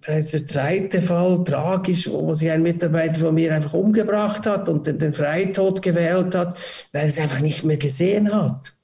bereits 0.00 0.32
der 0.32 0.46
zweite 0.46 1.02
Fall, 1.02 1.42
tragisch, 1.44 2.08
wo 2.08 2.32
sich 2.34 2.50
ein 2.50 2.62
Mitarbeiter 2.62 3.20
von 3.20 3.34
mir 3.34 3.54
einfach 3.54 3.74
umgebracht 3.74 4.46
hat 4.46 4.68
und 4.68 4.86
den, 4.86 4.98
den 4.98 5.14
Freitod 5.14 5.82
gewählt 5.82 6.34
hat, 6.34 6.56
weil 6.92 7.02
er 7.02 7.08
es 7.08 7.18
einfach 7.18 7.40
nicht 7.40 7.64
mehr 7.64 7.76
gesehen 7.76 8.32
hat. 8.32 8.76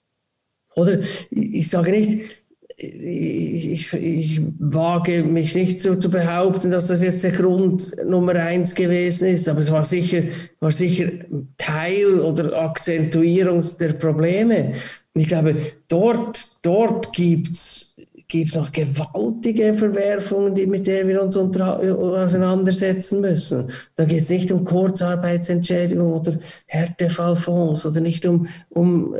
Oder 0.75 1.01
ich, 1.01 1.55
ich 1.55 1.69
sage 1.69 1.91
nicht, 1.91 2.42
ich, 2.77 3.71
ich, 3.71 3.93
ich, 3.93 4.41
wage 4.59 5.23
mich 5.23 5.55
nicht 5.55 5.81
so 5.81 5.95
zu 5.95 6.11
behaupten, 6.11 6.71
dass 6.71 6.89
das 6.89 7.03
jetzt 7.03 7.23
der 7.25 7.33
Grund 7.33 7.93
Nummer 8.05 8.35
eins 8.35 8.75
gewesen 8.75 9.29
ist, 9.29 9.49
aber 9.49 9.61
es 9.61 9.71
war 9.71 9.85
sicher, 9.85 10.23
war 10.61 10.73
sicher 10.73 11.11
Teil 11.59 12.21
oder 12.21 12.61
Akzentuierung 12.61 13.65
der 13.79 13.93
Probleme. 13.95 14.75
Ich 15.15 15.29
glaube, 15.29 15.57
dort, 15.89 16.49
dort 16.63 17.13
gibt's 17.13 17.97
gibt 18.33 18.49
es 18.49 18.57
noch 18.57 18.73
gewaltige 18.73 19.75
Verwerfungen, 19.75 20.55
die, 20.55 20.67
mit 20.67 20.87
denen 20.87 21.07
wir 21.07 21.23
uns 21.23 21.37
auseinandersetzen 21.37 23.21
müssen. 23.21 23.71
Da 23.95 24.07
geht 24.07 24.23
es 24.23 24.31
nicht 24.31 24.51
um 24.51 24.65
Kurzarbeitsentschädigung 24.65 26.15
oder 26.15 26.39
Härtefallfonds 26.67 27.85
oder 27.85 28.01
nicht 28.01 28.25
um, 28.25 28.49
um 28.71 29.15
äh, 29.15 29.19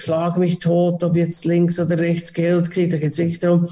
Schlag 0.00 0.38
mich 0.38 0.58
tot, 0.58 1.04
ob 1.04 1.14
jetzt 1.14 1.44
links 1.44 1.78
oder 1.78 2.00
rechts 2.00 2.32
Geld 2.32 2.72
kriegt. 2.72 2.92
Da 2.92 2.96
geht 2.96 3.12
es 3.12 3.18
wirklich 3.18 3.38
darum, 3.38 3.68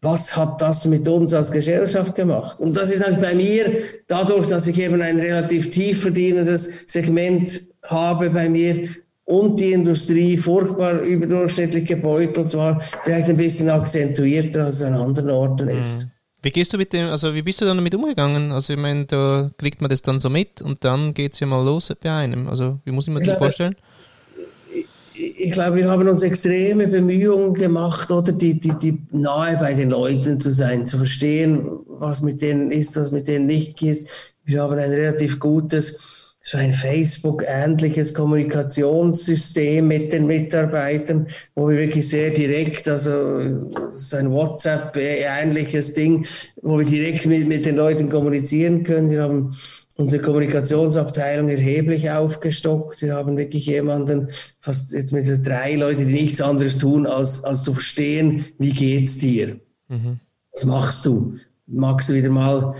was 0.00 0.34
hat 0.34 0.62
das 0.62 0.86
mit 0.86 1.06
uns 1.06 1.34
als 1.34 1.52
Gesellschaft 1.52 2.14
gemacht? 2.14 2.58
Und 2.58 2.74
das 2.74 2.90
ist 2.90 3.04
halt 3.04 3.20
bei 3.20 3.34
mir, 3.34 3.70
dadurch, 4.06 4.46
dass 4.46 4.66
ich 4.66 4.80
eben 4.80 5.02
ein 5.02 5.20
relativ 5.20 5.68
tief 5.68 6.00
verdienendes 6.00 6.70
Segment 6.86 7.64
habe 7.82 8.30
bei 8.30 8.48
mir, 8.48 8.88
und 9.24 9.60
die 9.60 9.72
Industrie 9.72 10.36
furchtbar 10.36 11.00
überdurchschnittlich 11.00 11.86
gebeutelt 11.86 12.54
war, 12.54 12.80
vielleicht 13.04 13.28
ein 13.28 13.36
bisschen 13.36 13.70
akzentuierter 13.70 14.66
als 14.66 14.82
an 14.82 14.94
anderen 14.94 15.30
Orten 15.30 15.64
mhm. 15.66 15.80
ist. 15.80 16.08
Wie 16.44 16.50
gehst 16.50 16.72
du 16.72 16.76
mit 16.76 16.92
dem, 16.92 17.06
also 17.06 17.32
wie 17.34 17.42
bist 17.42 17.60
du 17.60 17.64
dann 17.64 17.76
damit 17.76 17.94
umgegangen? 17.94 18.50
Also 18.50 18.72
ich 18.72 18.78
meine, 18.78 19.04
da 19.04 19.52
kriegt 19.58 19.80
man 19.80 19.88
das 19.88 20.02
dann 20.02 20.18
so 20.18 20.28
mit 20.28 20.60
und 20.60 20.84
dann 20.84 21.14
geht 21.14 21.34
es 21.34 21.40
ja 21.40 21.46
mal 21.46 21.64
los 21.64 21.92
bei 22.02 22.10
einem. 22.10 22.48
Also 22.48 22.80
wie 22.84 22.90
muss 22.90 23.06
ich 23.06 23.14
mir 23.14 23.20
das 23.20 23.38
vorstellen? 23.38 23.76
Ich, 25.14 25.38
ich 25.38 25.52
glaube, 25.52 25.76
wir 25.76 25.88
haben 25.88 26.08
uns 26.08 26.24
extreme 26.24 26.88
Bemühungen 26.88 27.54
gemacht, 27.54 28.10
oder 28.10 28.32
die, 28.32 28.58
die, 28.58 28.76
die 28.76 28.98
nahe 29.12 29.56
bei 29.56 29.74
den 29.74 29.90
Leuten 29.90 30.40
zu 30.40 30.50
sein, 30.50 30.84
zu 30.88 30.96
verstehen, 30.96 31.64
was 31.86 32.22
mit 32.22 32.42
denen 32.42 32.72
ist, 32.72 32.96
was 32.96 33.12
mit 33.12 33.28
denen 33.28 33.46
nicht 33.46 33.80
ist. 33.82 34.34
Wir 34.44 34.62
haben 34.62 34.76
ein 34.76 34.90
relativ 34.90 35.38
gutes 35.38 36.21
so 36.44 36.58
ein 36.58 36.72
Facebook-ähnliches 36.72 38.14
Kommunikationssystem 38.14 39.86
mit 39.86 40.12
den 40.12 40.26
Mitarbeitern, 40.26 41.28
wo 41.54 41.68
wir 41.68 41.78
wirklich 41.78 42.08
sehr 42.08 42.30
direkt, 42.30 42.88
also 42.88 43.70
so 43.90 44.16
ein 44.16 44.30
WhatsApp-ähnliches 44.30 45.94
Ding, 45.94 46.26
wo 46.60 46.78
wir 46.78 46.84
direkt 46.84 47.26
mit, 47.26 47.46
mit 47.46 47.64
den 47.64 47.76
Leuten 47.76 48.08
kommunizieren 48.08 48.82
können. 48.82 49.10
Wir 49.10 49.22
haben 49.22 49.54
unsere 49.96 50.20
Kommunikationsabteilung 50.22 51.48
erheblich 51.48 52.10
aufgestockt. 52.10 53.02
Wir 53.02 53.14
haben 53.14 53.36
wirklich 53.36 53.66
jemanden, 53.66 54.28
fast 54.58 54.92
jetzt 54.92 55.12
mit 55.12 55.46
drei 55.46 55.76
Leuten, 55.76 56.08
die 56.08 56.12
nichts 56.12 56.40
anderes 56.40 56.78
tun, 56.78 57.06
als, 57.06 57.44
als 57.44 57.62
zu 57.62 57.74
verstehen, 57.74 58.46
wie 58.58 58.72
geht's 58.72 59.18
dir? 59.18 59.60
Mhm. 59.88 60.18
Was 60.52 60.64
machst 60.64 61.06
du? 61.06 61.36
Magst 61.66 62.08
du 62.08 62.14
wieder 62.14 62.30
mal 62.30 62.74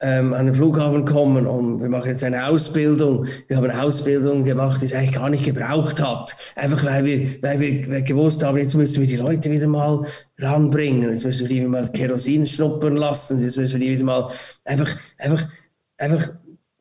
ähm, 0.00 0.34
an 0.34 0.46
den 0.46 0.54
Flughafen 0.54 1.04
kommen 1.04 1.46
und 1.46 1.80
wir 1.80 1.88
machen 1.88 2.08
jetzt 2.08 2.22
eine 2.22 2.46
Ausbildung. 2.46 3.26
Wir 3.48 3.56
haben 3.56 3.64
eine 3.64 3.82
Ausbildung 3.82 4.44
gemacht, 4.44 4.82
die 4.82 4.86
es 4.86 4.94
eigentlich 4.94 5.14
gar 5.14 5.30
nicht 5.30 5.44
gebraucht 5.44 6.02
hat. 6.02 6.36
Einfach 6.54 6.84
weil 6.84 7.04
wir, 7.04 7.42
weil 7.42 7.60
wir 7.60 8.02
gewusst 8.02 8.42
haben, 8.42 8.58
jetzt 8.58 8.74
müssen 8.74 9.00
wir 9.00 9.08
die 9.08 9.16
Leute 9.16 9.50
wieder 9.50 9.66
mal 9.66 10.04
ranbringen. 10.38 11.10
Jetzt 11.10 11.24
müssen 11.24 11.42
wir 11.42 11.48
die 11.48 11.60
wieder 11.60 11.68
mal 11.68 11.88
Kerosin 11.88 12.46
schnuppern 12.46 12.96
lassen. 12.96 13.42
Jetzt 13.42 13.56
müssen 13.56 13.80
wir 13.80 13.86
die 13.86 13.94
wieder 13.94 14.04
mal 14.04 14.30
einfach, 14.64 14.96
einfach, 15.18 15.48
einfach 15.96 16.30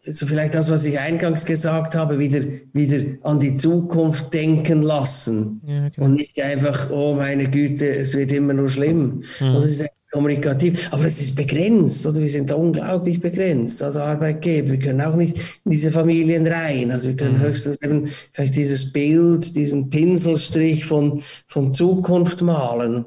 so 0.08 0.28
vielleicht 0.28 0.54
das, 0.54 0.70
was 0.70 0.86
ich 0.86 1.00
eingangs 1.00 1.46
gesagt 1.46 1.96
habe, 1.96 2.20
wieder, 2.20 2.42
wieder 2.74 3.18
an 3.24 3.40
die 3.40 3.56
Zukunft 3.56 4.34
denken 4.34 4.82
lassen. 4.82 5.62
Ja, 5.66 5.90
genau. 5.90 6.08
Und 6.08 6.16
nicht 6.16 6.40
einfach, 6.42 6.90
oh 6.92 7.16
meine 7.16 7.50
Güte, 7.50 7.88
es 7.96 8.14
wird 8.16 8.32
immer 8.32 8.54
nur 8.54 8.70
schlimm. 8.70 9.24
Mhm. 9.40 9.48
Also 9.48 9.66
es 9.66 9.80
ist 9.80 9.90
kommunikativ, 10.16 10.94
aber 10.94 11.04
es 11.04 11.20
ist 11.20 11.36
begrenzt, 11.36 12.08
oder? 12.08 12.22
Wir 12.22 12.30
sind 12.30 12.50
da 12.50 12.56
unglaublich 12.56 13.20
begrenzt 13.20 13.84
als 13.84 13.98
Arbeitgeber. 13.98 14.72
Wir 14.72 14.80
können 14.80 15.02
auch 15.02 15.16
nicht 15.16 15.36
in 15.66 15.72
diese 15.72 15.92
Familien 15.92 16.48
rein. 16.48 16.90
Also 16.90 17.10
wir 17.10 17.18
können 17.18 17.38
mhm. 17.38 17.42
höchstens 17.42 17.82
eben 17.82 18.08
vielleicht 18.32 18.56
dieses 18.56 18.94
Bild, 18.94 19.58
diesen 19.58 19.90
Pinselstrich 19.90 20.86
von, 20.86 21.22
von 21.48 21.74
Zukunft 21.74 22.42
malen. 22.42 23.06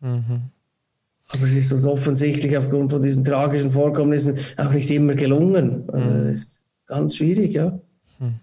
Mhm. 0.00 0.40
Aber 1.28 1.46
es 1.46 1.54
ist 1.54 1.72
uns 1.72 1.86
offensichtlich 1.86 2.56
aufgrund 2.58 2.90
von 2.90 3.02
diesen 3.02 3.22
tragischen 3.22 3.70
Vorkommnissen 3.70 4.36
auch 4.56 4.72
nicht 4.72 4.90
immer 4.90 5.14
gelungen. 5.14 5.84
Also 5.92 6.08
mhm. 6.08 6.24
Das 6.24 6.34
ist 6.34 6.62
ganz 6.86 7.16
schwierig, 7.16 7.52
ja. 7.52 7.78
Mhm. 8.18 8.40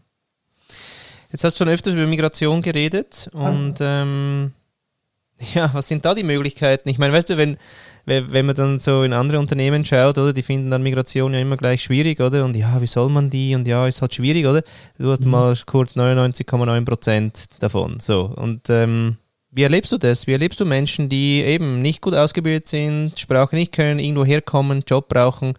Jetzt 1.34 1.44
hast 1.44 1.56
du 1.56 1.66
schon 1.66 1.74
öfters 1.74 1.96
über 1.96 2.08
Migration 2.08 2.62
geredet 2.62 3.30
und 3.34 3.76
ähm, 3.82 4.54
ja, 5.54 5.70
was 5.74 5.90
sind 5.90 6.06
da 6.06 6.16
die 6.16 6.24
Möglichkeiten? 6.24 6.88
Ich 6.88 6.98
meine, 6.98 7.12
weißt 7.12 7.32
du, 7.32 7.38
wenn, 7.38 7.58
wenn 8.10 8.46
man 8.46 8.56
dann 8.56 8.80
so 8.80 9.04
in 9.04 9.14
andere 9.14 9.40
Unternehmen 9.40 9.86
schaut, 9.86 10.18
oder, 10.18 10.34
die 10.34 10.44
finden 10.44 10.70
dann 10.70 10.84
Migration 10.84 11.34
ja 11.34 11.40
immer 11.40 11.58
gleich 11.58 11.84
schwierig, 11.84 12.20
oder? 12.20 12.44
Und 12.46 12.56
ja, 12.56 12.82
wie 12.82 12.88
soll 12.88 13.10
man 13.10 13.30
die? 13.30 13.56
Und 13.56 13.68
ja, 13.68 13.88
ist 13.88 14.02
halt 14.02 14.14
schwierig, 14.14 14.46
oder? 14.46 14.64
Du 14.98 15.12
hast 15.12 15.26
mhm. 15.26 15.32
mal 15.32 15.56
kurz 15.66 15.96
99,9 15.96 16.86
Prozent 16.86 17.46
davon. 17.60 18.00
So. 18.00 18.32
Und 18.36 18.70
ähm, 18.70 19.18
wie 19.52 19.64
erlebst 19.64 19.92
du 19.92 19.98
das? 19.98 20.28
Wie 20.28 20.34
erlebst 20.34 20.60
du 20.60 20.66
Menschen, 20.66 21.10
die 21.10 21.42
eben 21.42 21.82
nicht 21.82 22.02
gut 22.02 22.14
ausgebildet 22.14 22.68
sind, 22.68 23.18
Sprache 23.18 23.56
nicht 23.56 23.72
können, 23.72 24.00
irgendwo 24.00 24.24
herkommen, 24.24 24.84
Job 24.86 25.08
brauchen, 25.10 25.56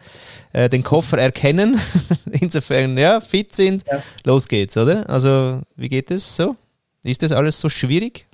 äh, 0.53 0.69
den 0.69 0.85
Koffer 0.85 1.19
erkennen, 1.19 1.81
insofern 2.31 2.97
ja, 2.97 3.21
fit 3.21 3.55
sind, 3.55 3.85
ja. 3.91 4.03
los 4.25 4.47
geht's, 4.47 4.77
oder? 4.77 5.09
Also, 5.11 5.61
wie 5.77 5.89
geht 5.89 6.11
es 6.11 6.37
so? 6.37 6.57
Ist 7.03 7.23
das 7.23 7.33
alles 7.33 7.59
so 7.59 7.69
schwierig? 7.69 8.27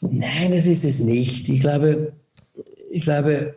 Nein, 0.00 0.52
das 0.52 0.66
ist 0.66 0.84
es 0.84 1.00
nicht. 1.00 1.48
Ich 1.48 1.60
glaube, 1.60 2.12
ich 2.94 3.02
glaube, 3.02 3.56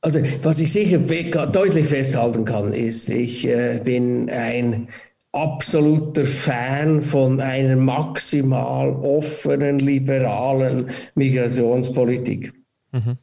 also 0.00 0.18
was 0.42 0.58
ich 0.60 0.72
sicher 0.72 0.98
deutlich 0.98 1.86
festhalten 1.86 2.44
kann, 2.44 2.72
ist, 2.72 3.10
ich 3.10 3.46
äh, 3.46 3.80
bin 3.84 4.30
ein 4.30 4.88
absoluter 5.32 6.24
Fan 6.24 7.02
von 7.02 7.40
einer 7.40 7.76
maximal 7.76 8.90
offenen, 8.90 9.78
liberalen 9.78 10.86
Migrationspolitik. 11.14 12.52
Mhm. 12.92 13.18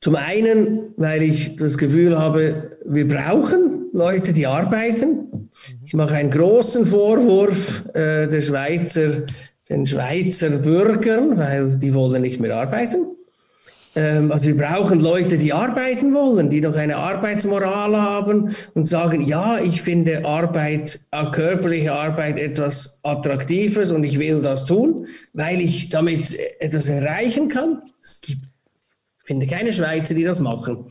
Zum 0.00 0.16
einen, 0.16 0.94
weil 0.96 1.22
ich 1.22 1.56
das 1.56 1.76
Gefühl 1.76 2.18
habe, 2.18 2.78
wir 2.86 3.08
brauchen 3.08 3.86
Leute, 3.92 4.32
die 4.32 4.46
arbeiten. 4.46 5.46
Ich 5.84 5.94
mache 5.94 6.14
einen 6.14 6.30
großen 6.30 6.86
Vorwurf 6.86 7.84
äh, 7.94 8.26
der 8.26 8.42
Schweizer, 8.42 9.24
den 9.68 9.86
Schweizer 9.86 10.50
Bürgern, 10.50 11.36
weil 11.36 11.76
die 11.78 11.92
wollen 11.92 12.22
nicht 12.22 12.40
mehr 12.40 12.56
arbeiten. 12.56 13.16
Ähm, 13.96 14.30
also 14.30 14.46
wir 14.46 14.56
brauchen 14.56 15.00
Leute, 15.00 15.36
die 15.36 15.52
arbeiten 15.52 16.14
wollen, 16.14 16.48
die 16.48 16.60
noch 16.60 16.76
eine 16.76 16.96
Arbeitsmoral 16.96 17.96
haben 17.96 18.54
und 18.74 18.86
sagen, 18.86 19.22
ja, 19.22 19.58
ich 19.58 19.82
finde 19.82 20.24
Arbeit, 20.24 21.00
äh, 21.10 21.24
körperliche 21.30 21.92
Arbeit 21.92 22.38
etwas 22.38 23.00
Attraktives 23.02 23.90
und 23.90 24.04
ich 24.04 24.18
will 24.18 24.42
das 24.42 24.66
tun, 24.66 25.06
weil 25.32 25.60
ich 25.60 25.88
damit 25.88 26.38
etwas 26.60 26.88
erreichen 26.88 27.48
kann. 27.48 27.82
Es 28.02 28.20
gibt, 28.20 28.44
ich 28.44 29.26
finde 29.26 29.46
keine 29.46 29.72
Schweizer, 29.72 30.14
die 30.14 30.24
das 30.24 30.40
machen. 30.40 30.86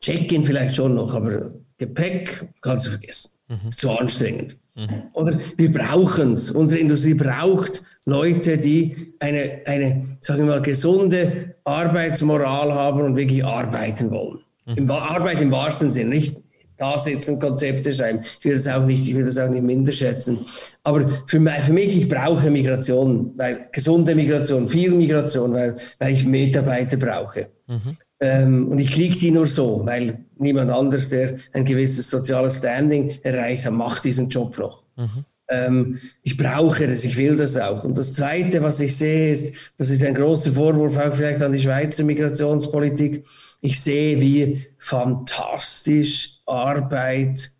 Check-in 0.00 0.44
vielleicht 0.44 0.74
schon 0.76 0.94
noch, 0.94 1.14
aber 1.14 1.52
Gepäck 1.78 2.48
kannst 2.60 2.86
du 2.86 2.90
vergessen. 2.90 3.30
Mhm. 3.48 3.68
Ist 3.68 3.80
zu 3.80 3.90
anstrengend. 3.90 4.56
Mhm. 4.74 5.02
Oder 5.12 5.38
wir 5.56 5.72
brauchen 5.72 6.32
es. 6.32 6.50
Unsere 6.50 6.80
Industrie 6.80 7.14
braucht 7.14 7.82
Leute, 8.04 8.58
die 8.58 9.14
eine, 9.20 9.60
eine, 9.66 10.04
sagen 10.20 10.46
wir 10.46 10.54
mal, 10.54 10.62
gesunde 10.62 11.54
Arbeitsmoral 11.64 12.72
haben 12.72 13.02
und 13.02 13.16
wirklich 13.16 13.44
arbeiten 13.44 14.10
wollen. 14.10 14.40
Mhm. 14.66 14.74
Im, 14.76 14.90
Arbeit 14.90 15.40
im 15.40 15.50
wahrsten 15.50 15.92
Sinn, 15.92 16.08
nicht 16.08 16.36
da 16.78 16.98
sitzen, 16.98 17.38
Konzepte 17.38 17.92
schreiben. 17.92 18.20
Ich 18.22 18.44
will 18.44 18.54
das 18.54 18.66
auch 18.66 18.84
nicht, 18.84 19.06
ich 19.06 19.14
will 19.14 19.24
das 19.24 19.38
auch 19.38 19.48
nicht 19.48 19.62
minder 19.62 19.92
schätzen. 19.92 20.38
Aber 20.82 21.08
für, 21.26 21.38
mich, 21.38 21.52
für 21.60 21.72
mich 21.72 21.96
ich 21.96 22.08
brauche 22.08 22.50
Migration, 22.50 23.32
weil 23.36 23.68
gesunde 23.70 24.14
Migration, 24.14 24.68
viel 24.68 24.90
Migration, 24.92 25.52
weil, 25.52 25.76
weil 25.98 26.12
ich 26.12 26.24
Mitarbeiter 26.24 26.96
brauche. 26.96 27.48
Mhm. 27.68 27.96
Ähm, 28.22 28.68
und 28.68 28.78
ich 28.78 28.90
kriege 28.92 29.18
die 29.18 29.32
nur 29.32 29.48
so, 29.48 29.82
weil 29.84 30.20
niemand 30.38 30.70
anders, 30.70 31.08
der 31.08 31.38
ein 31.52 31.64
gewisses 31.64 32.08
soziales 32.08 32.58
Standing 32.58 33.18
erreicht 33.24 33.66
hat, 33.66 33.72
macht 33.72 34.04
diesen 34.04 34.28
Job 34.28 34.56
noch. 34.58 34.84
Mhm. 34.96 35.24
Ähm, 35.48 35.98
ich 36.22 36.36
brauche 36.36 36.86
das, 36.86 37.02
ich 37.02 37.16
will 37.16 37.34
das 37.34 37.56
auch. 37.56 37.82
Und 37.82 37.98
das 37.98 38.14
Zweite, 38.14 38.62
was 38.62 38.78
ich 38.78 38.96
sehe, 38.96 39.32
ist, 39.32 39.72
das 39.76 39.90
ist 39.90 40.04
ein 40.04 40.14
großer 40.14 40.52
Vorwurf 40.52 40.96
auch 40.98 41.12
vielleicht 41.12 41.42
an 41.42 41.50
die 41.50 41.58
Schweizer 41.58 42.04
Migrationspolitik, 42.04 43.24
ich 43.60 43.80
sehe, 43.80 44.20
wie 44.20 44.68
fantastisch 44.78 46.38
Arbeit 46.46 47.50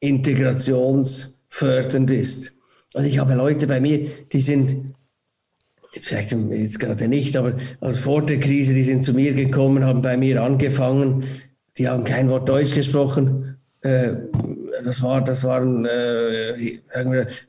integrationsfördernd 0.00 2.10
ist. 2.10 2.54
Also 2.94 3.06
ich 3.06 3.18
habe 3.18 3.34
Leute 3.34 3.66
bei 3.66 3.82
mir, 3.82 4.08
die 4.32 4.40
sind 4.40 4.94
jetzt 5.94 6.08
vielleicht 6.08 6.32
jetzt 6.32 6.80
gerade 6.80 7.08
nicht, 7.08 7.36
aber 7.36 7.54
also 7.80 7.96
vor 7.98 8.24
der 8.24 8.40
Krise, 8.40 8.74
die 8.74 8.82
sind 8.82 9.04
zu 9.04 9.12
mir 9.12 9.34
gekommen, 9.34 9.84
haben 9.84 10.02
bei 10.02 10.16
mir 10.16 10.42
angefangen, 10.42 11.24
die 11.78 11.88
haben 11.88 12.04
kein 12.04 12.28
Wort 12.28 12.48
Deutsch 12.48 12.74
gesprochen. 12.74 13.56
Äh, 13.80 14.12
das, 14.84 15.02
war, 15.02 15.22
das 15.22 15.44
waren 15.44 15.84
äh, 15.84 16.80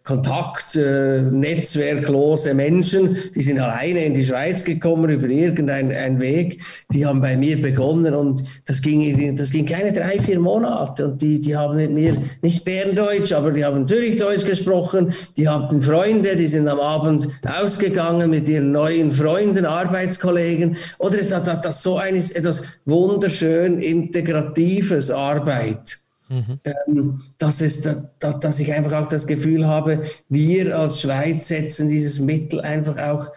Kontakt, 0.03 0.76
äh, 0.76 1.21
netzwerklose 1.21 2.53
Menschen, 2.53 3.17
die 3.34 3.43
sind 3.43 3.59
alleine 3.59 4.05
in 4.05 4.13
die 4.13 4.26
Schweiz 4.26 4.63
gekommen 4.63 5.09
über 5.09 5.28
irgendeinen 5.28 6.19
Weg. 6.19 6.61
Die 6.91 7.05
haben 7.05 7.21
bei 7.21 7.38
mir 7.38 7.61
begonnen 7.61 8.13
und 8.13 8.43
das 8.65 8.82
ging, 8.82 9.36
das 9.36 9.51
ging 9.51 9.65
keine 9.65 9.91
drei, 9.93 10.19
vier 10.19 10.39
Monate. 10.39 11.05
Und 11.05 11.21
die, 11.21 11.39
die 11.39 11.55
haben 11.55 11.76
mit 11.76 11.91
mir 11.91 12.17
nicht 12.41 12.65
Berndeutsch, 12.65 13.32
aber 13.32 13.51
die 13.51 13.63
haben 13.63 13.88
Zürichdeutsch 13.88 14.45
gesprochen. 14.45 15.13
Die 15.38 15.47
hatten 15.47 15.82
Freunde, 15.82 16.36
die 16.36 16.47
sind 16.47 16.67
am 16.67 16.80
Abend 16.80 17.28
ausgegangen 17.47 18.30
mit 18.30 18.49
ihren 18.49 18.71
neuen 18.71 19.11
Freunden, 19.11 19.65
Arbeitskollegen. 19.65 20.78
Oder 20.97 21.19
es 21.19 21.34
hat, 21.34 21.47
hat 21.47 21.65
das 21.65 21.82
so 21.82 21.97
eines, 21.97 22.32
etwas 22.32 22.63
wunderschön 22.86 23.80
integratives 23.80 25.11
Arbeit. 25.11 26.03
Mhm. 26.30 26.59
Ähm, 26.63 27.21
dass, 27.38 27.61
es, 27.61 27.82
dass, 28.19 28.39
dass 28.39 28.59
ich 28.59 28.74
einfach 28.74 28.93
auch 28.93 29.07
das 29.07 29.28
Gefühl 29.28 29.67
habe, 29.67 30.01
wir 30.30 30.78
als 30.78 31.01
Schweiz 31.01 31.47
setzen 31.47 31.89
dieses 31.89 32.19
Mittel 32.19 32.61
einfach 32.61 32.97
auch 32.97 33.32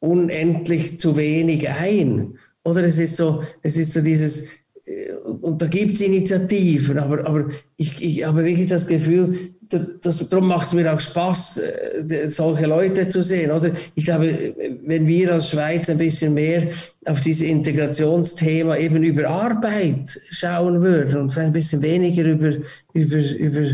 unendlich 0.00 1.00
zu 1.00 1.16
wenig 1.16 1.68
ein. 1.68 2.38
Oder 2.64 2.84
es 2.84 2.98
ist 2.98 3.16
so, 3.16 3.42
es 3.62 3.76
ist 3.76 3.92
so 3.92 4.00
dieses, 4.00 4.44
äh, 4.84 5.12
und 5.40 5.62
da 5.62 5.66
gibt 5.66 5.92
es 5.92 6.00
Initiativen, 6.00 6.98
aber, 6.98 7.26
aber 7.26 7.48
ich, 7.76 8.02
ich 8.02 8.24
habe 8.24 8.44
wirklich 8.44 8.68
das 8.68 8.86
Gefühl, 8.86 9.36
das, 9.68 10.28
darum 10.28 10.48
macht 10.48 10.66
es 10.68 10.74
mir 10.74 10.92
auch 10.92 11.00
Spaß, 11.00 11.58
äh, 11.58 12.28
solche 12.28 12.66
Leute 12.66 13.08
zu 13.08 13.22
sehen, 13.22 13.50
oder? 13.50 13.70
Ich 13.94 14.04
glaube, 14.04 14.54
wenn 14.84 15.06
wir 15.06 15.34
als 15.34 15.50
Schweiz 15.50 15.90
ein 15.90 15.98
bisschen 15.98 16.34
mehr 16.34 16.68
auf 17.06 17.20
dieses 17.20 17.42
Integrationsthema 17.42 18.76
eben 18.76 19.02
über 19.02 19.28
Arbeit 19.28 20.20
schauen 20.30 20.80
würden 20.82 21.22
und 21.22 21.30
vielleicht 21.30 21.48
ein 21.48 21.52
bisschen 21.52 21.82
weniger 21.82 22.24
über, 22.24 22.52
über, 22.92 23.16
über 23.16 23.66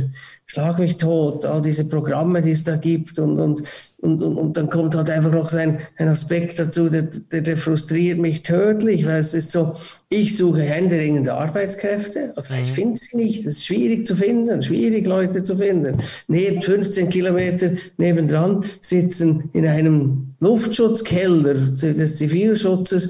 Schlag 0.47 0.79
mich 0.79 0.99
tot, 0.99 1.47
all 1.47 1.63
diese 1.63 1.87
Programme, 1.87 2.43
die 2.43 2.51
es 2.51 2.65
da 2.65 2.77
gibt 2.77 3.19
und, 3.19 3.41
und, 3.41 3.63
und, 3.99 4.23
und, 4.23 4.37
und 4.37 4.57
dann 4.57 4.69
kommt 4.69 4.95
halt 4.95 5.09
einfach 5.09 5.33
noch 5.33 5.49
so 5.49 5.57
ein, 5.57 5.79
ein 5.97 6.09
Aspekt 6.09 6.59
dazu, 6.59 6.91
der, 6.91 7.03
der, 7.03 7.41
der 7.41 7.57
frustriert 7.57 8.19
mich 8.19 8.43
tödlich, 8.43 9.07
weil 9.07 9.21
es 9.21 9.33
ist 9.33 9.53
so, 9.53 9.75
ich 10.11 10.37
suche 10.37 10.61
händeringende 10.61 11.33
Arbeitskräfte, 11.33 12.35
also 12.37 12.53
ich 12.53 12.69
mhm. 12.71 12.75
finde 12.75 13.01
sie 13.01 13.17
nicht, 13.17 13.41
es 13.41 13.59
ist 13.59 13.67
schwierig 13.67 14.07
zu 14.07 14.17
finden, 14.17 14.63
schwierig 14.63 15.07
Leute 15.07 15.43
zu 15.43 15.57
finden. 15.57 16.03
Neben 16.29 16.61
15 16.61 17.09
Kilometer 17.09 17.73
nebendran 17.97 18.65
sitzen 18.83 19.49
in 19.55 19.67
einem 19.67 20.35
Luftschutzkeller 20.41 21.55
des 21.55 22.17
Zivilschutzes 22.17 23.09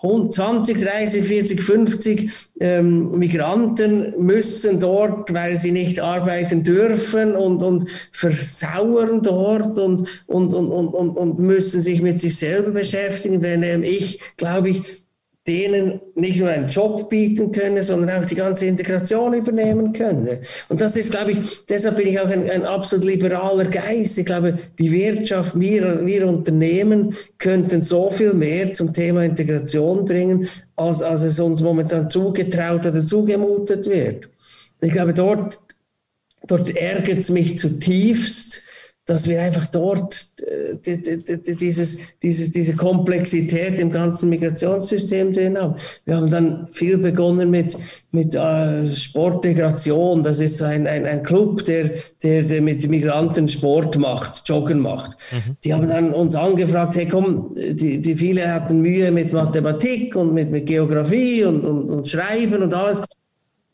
20, 0.00 0.80
30, 0.80 1.26
40, 1.26 1.62
50 1.62 2.30
ähm, 2.60 3.18
Migranten 3.18 4.14
müssen 4.18 4.80
dort, 4.80 5.32
weil 5.34 5.56
sie 5.56 5.72
nicht 5.72 6.00
arbeiten 6.00 6.62
dürfen 6.62 7.34
und, 7.34 7.62
und 7.62 7.88
versauern 8.12 9.22
dort 9.22 9.78
und, 9.78 10.24
und, 10.26 10.54
und, 10.54 10.70
und, 10.70 11.16
und, 11.16 11.38
müssen 11.38 11.80
sich 11.80 12.00
mit 12.02 12.20
sich 12.20 12.36
selber 12.36 12.70
beschäftigen, 12.70 13.42
wenn 13.42 13.82
ich, 13.82 14.20
glaube 14.36 14.70
ich, 14.70 15.02
denen 15.48 16.00
nicht 16.14 16.38
nur 16.38 16.50
einen 16.50 16.68
Job 16.68 17.08
bieten 17.08 17.50
könne, 17.50 17.82
sondern 17.82 18.22
auch 18.22 18.26
die 18.26 18.34
ganze 18.34 18.66
Integration 18.66 19.32
übernehmen 19.32 19.92
könne. 19.94 20.40
Und 20.68 20.80
das 20.80 20.94
ist, 20.96 21.10
glaube 21.10 21.32
ich, 21.32 21.64
deshalb 21.66 21.96
bin 21.96 22.08
ich 22.08 22.20
auch 22.20 22.28
ein, 22.28 22.48
ein 22.48 22.64
absolut 22.64 23.06
liberaler 23.06 23.64
Geist. 23.64 24.18
Ich 24.18 24.26
glaube, 24.26 24.58
die 24.78 24.92
Wirtschaft, 24.92 25.58
wir, 25.58 26.04
wir 26.04 26.28
Unternehmen 26.28 27.14
könnten 27.38 27.80
so 27.80 28.10
viel 28.10 28.34
mehr 28.34 28.72
zum 28.74 28.92
Thema 28.92 29.24
Integration 29.24 30.04
bringen, 30.04 30.46
als, 30.76 31.02
als 31.02 31.22
es 31.22 31.40
uns 31.40 31.62
momentan 31.62 32.10
zugetraut 32.10 32.84
oder 32.84 33.04
zugemutet 33.04 33.86
wird. 33.86 34.28
Ich 34.82 34.92
glaube, 34.92 35.14
dort, 35.14 35.58
dort 36.46 36.76
ärgert 36.76 37.18
es 37.18 37.30
mich 37.30 37.58
zutiefst, 37.58 38.62
dass 39.08 39.26
wir 39.26 39.40
einfach 39.40 39.66
dort 39.66 40.26
äh, 40.42 40.76
dieses, 40.76 41.98
dieses, 42.22 42.52
diese 42.52 42.76
Komplexität 42.76 43.80
im 43.80 43.90
ganzen 43.90 44.28
Migrationssystem 44.28 45.32
drin 45.32 45.58
haben. 45.58 45.76
Wir 46.04 46.16
haben 46.16 46.30
dann 46.30 46.68
viel 46.72 46.98
begonnen 46.98 47.50
mit, 47.50 47.78
mit 48.12 48.34
äh, 48.34 48.90
Sportintegration. 48.90 50.22
Das 50.22 50.40
ist 50.40 50.60
ein, 50.60 50.86
ein, 50.86 51.06
ein 51.06 51.22
Club, 51.22 51.64
der, 51.64 51.90
der, 52.22 52.42
der 52.42 52.60
mit 52.60 52.86
Migranten 52.86 53.48
Sport 53.48 53.96
macht, 53.96 54.46
Joggen 54.46 54.80
macht. 54.80 55.16
Mhm. 55.32 55.56
Die 55.64 55.72
haben 55.72 55.88
dann 55.88 56.12
uns 56.12 56.34
angefragt, 56.34 56.94
hey 56.96 57.08
komm, 57.08 57.54
die, 57.54 58.02
die 58.02 58.14
viele 58.14 58.52
hatten 58.52 58.82
Mühe 58.82 59.10
mit 59.10 59.32
Mathematik 59.32 60.16
und 60.16 60.34
mit, 60.34 60.50
mit 60.50 60.66
Geografie 60.66 61.44
und, 61.44 61.64
und, 61.64 61.88
und 61.88 62.06
Schreiben 62.06 62.62
und 62.62 62.74
alles 62.74 63.02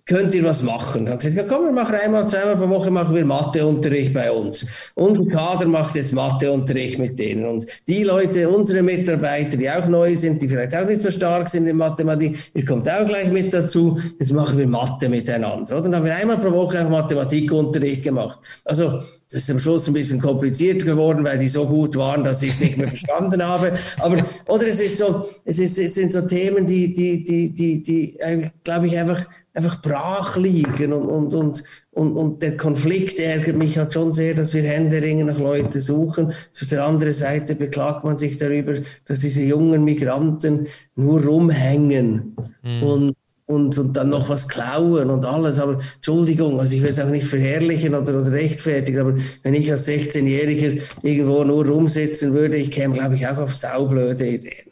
könnt 0.07 0.35
ihr 0.35 0.45
was 0.45 0.63
machen? 0.63 1.09
Habe 1.09 1.19
gesagt, 1.19 1.37
ja, 1.37 1.45
komm, 1.45 1.67
wir 1.67 1.73
machen 1.73 1.95
einmal, 1.95 2.29
zweimal 2.29 2.57
pro 2.57 2.69
Woche 2.69 2.91
machen 2.91 3.15
wir 3.15 3.25
Matheunterricht 3.25 4.13
bei 4.13 4.31
uns. 4.31 4.67
Und 4.95 5.15
der 5.19 5.35
Kader 5.35 5.67
macht 5.67 5.95
jetzt 5.95 6.13
Matheunterricht 6.13 6.99
mit 6.99 7.19
denen. 7.19 7.47
Und 7.47 7.67
die 7.89 8.05
Leute, 8.05 8.49
unsere 8.49 8.83
Mitarbeiter, 8.83 9.57
die 9.57 9.71
auch 9.71 9.87
neu 9.87 10.15
sind, 10.15 10.43
die 10.43 10.49
vielleicht 10.49 10.77
auch 10.77 10.87
nicht 10.87 11.01
so 11.01 11.11
stark 11.11 11.49
sind 11.49 11.67
in 11.67 11.77
Mathematik, 11.77 12.37
ihr 12.53 12.65
kommt 12.65 12.89
auch 12.89 13.07
gleich 13.07 13.31
mit 13.31 13.55
dazu. 13.55 13.99
Jetzt 14.19 14.33
machen 14.33 14.59
wir 14.59 14.67
Mathe 14.67 15.09
miteinander. 15.09 15.79
Oder? 15.79 15.85
dann 15.85 15.97
haben 15.97 16.05
wir 16.05 16.15
einmal 16.15 16.39
pro 16.39 16.53
Woche 16.53 16.85
auch 16.85 16.91
Mathematikunterricht 16.91 18.03
gemacht. 18.03 18.41
Also, 18.65 19.01
das 19.31 19.43
ist 19.43 19.51
am 19.51 19.59
Schluss 19.59 19.89
ein 19.89 19.95
bisschen 19.95 20.21
kompliziert 20.21 20.85
geworden, 20.85 21.25
weil 21.25 21.39
die 21.39 21.49
so 21.49 21.67
gut 21.67 21.97
waren, 21.97 22.23
dass 22.23 22.43
ich 22.43 22.53
es 22.53 22.61
nicht 22.61 22.77
mehr 22.77 22.89
verstanden 22.95 23.43
habe. 23.43 23.73
Aber, 23.99 24.23
oder 24.49 24.69
es 24.69 24.81
ist 24.81 24.99
so, 24.99 25.25
es, 25.45 25.59
ist, 25.59 25.79
es 25.79 25.95
sind 25.95 26.13
so 26.13 26.21
Themen, 26.21 26.67
die, 26.67 26.93
die, 26.93 27.25
die, 27.25 27.51
die, 27.53 27.83
die, 27.83 28.19
glaube 28.63 28.87
ich, 28.87 28.99
einfach 28.99 29.27
einfach 29.55 29.81
brach 29.81 30.37
liegen 30.37 30.93
und, 30.93 31.07
und, 31.07 31.35
und, 31.35 31.63
und, 31.93 32.17
und 32.17 32.43
der 32.43 32.57
Konflikt 32.57 33.21
ärgert 33.21 33.57
mich 33.57 33.79
halt 33.79 33.95
schon 33.95 34.13
sehr, 34.13 34.35
dass 34.35 34.53
wir 34.53 34.65
händeringend 34.65 35.29
nach 35.29 35.39
Leute 35.39 35.81
suchen. 35.81 36.27
Auf 36.29 36.69
der 36.69 36.85
anderen 36.85 37.13
Seite 37.13 37.55
beklagt 37.55 38.05
man 38.05 38.17
sich 38.17 38.37
darüber, 38.37 38.75
dass 39.05 39.21
diese 39.21 39.43
jungen 39.43 39.85
Migranten 39.85 40.67
nur 40.97 41.23
rumhängen 41.25 42.37
mhm. 42.63 42.83
und, 42.83 43.17
und, 43.47 43.79
und 43.79 43.97
dann 43.97 44.09
noch 44.09 44.29
was 44.29 44.49
klauen 44.49 45.09
und 45.09 45.25
alles. 45.25 45.61
Aber 45.61 45.79
Entschuldigung, 45.97 46.59
also 46.59 46.75
ich 46.75 46.83
will 46.83 46.91
es 46.91 46.99
auch 46.99 47.09
nicht 47.09 47.27
verherrlichen 47.29 47.95
oder, 47.95 48.19
oder 48.19 48.33
rechtfertigen, 48.33 48.99
aber 48.99 49.15
wenn 49.45 49.55
ich 49.55 49.71
als 49.71 49.87
16-Jähriger 49.87 50.83
irgendwo 51.03 51.45
nur 51.45 51.65
rumsitzen 51.65 52.33
würde, 52.33 52.57
ich 52.57 52.73
käme, 52.73 52.95
glaube 52.95 53.15
ich, 53.15 53.27
auch 53.29 53.39
auf 53.39 53.55
saublöde 53.55 54.27
Ideen. 54.27 54.65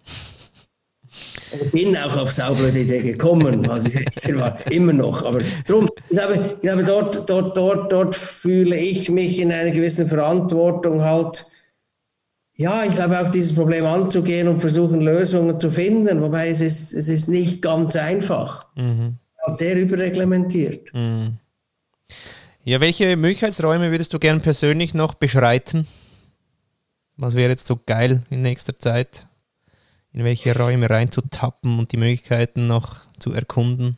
Ich 1.61 1.70
bin 1.70 1.96
auch 1.96 2.16
auf 2.16 2.32
saubere 2.32 2.70
Idee 2.70 3.00
gekommen, 3.00 3.68
also 3.68 3.88
ich 3.88 4.34
war 4.36 4.59
immer 4.70 4.92
noch. 4.92 5.24
Aber 5.24 5.40
drum, 5.66 5.88
ich 6.09 6.16
glaube, 6.16 6.34
ich 6.55 6.61
glaube 6.61 6.84
dort, 6.84 7.28
dort, 7.28 7.57
dort, 7.57 7.92
dort 7.92 8.14
fühle 8.14 8.76
ich 8.76 9.11
mich 9.11 9.40
in 9.40 9.53
einer 9.53 9.70
gewissen 9.70 10.07
Verantwortung 10.07 11.03
halt, 11.03 11.46
ja, 12.55 12.84
ich 12.84 12.94
glaube 12.94 13.20
auch 13.20 13.30
dieses 13.30 13.55
Problem 13.55 13.86
anzugehen 13.86 14.48
und 14.48 14.61
versuchen 14.61 15.00
Lösungen 15.00 15.59
zu 15.59 15.70
finden, 15.70 16.20
wobei 16.22 16.48
es 16.48 16.61
ist, 16.61 16.92
es 16.92 17.09
ist 17.09 17.28
nicht 17.28 17.62
ganz 17.62 17.96
einfach. 17.96 18.66
Mhm. 18.76 19.16
Sehr 19.55 19.76
überreglementiert. 19.76 20.92
Mhm. 20.94 21.38
Ja, 22.64 22.80
welche 22.80 23.16
Möglichkeitsräume 23.16 23.90
würdest 23.90 24.14
du 24.14 24.20
gern 24.20 24.40
persönlich 24.40 24.94
noch 24.94 25.14
beschreiten? 25.14 25.88
Was 27.16 27.34
wäre 27.34 27.50
jetzt 27.50 27.66
so 27.66 27.78
geil 27.84 28.22
in 28.30 28.42
nächster 28.42 28.78
Zeit? 28.78 29.26
In 30.12 30.24
welche 30.24 30.56
Räume 30.56 30.90
reinzutappen 30.90 31.78
und 31.78 31.92
die 31.92 31.96
Möglichkeiten 31.96 32.66
noch 32.66 33.00
zu 33.18 33.32
erkunden? 33.32 33.96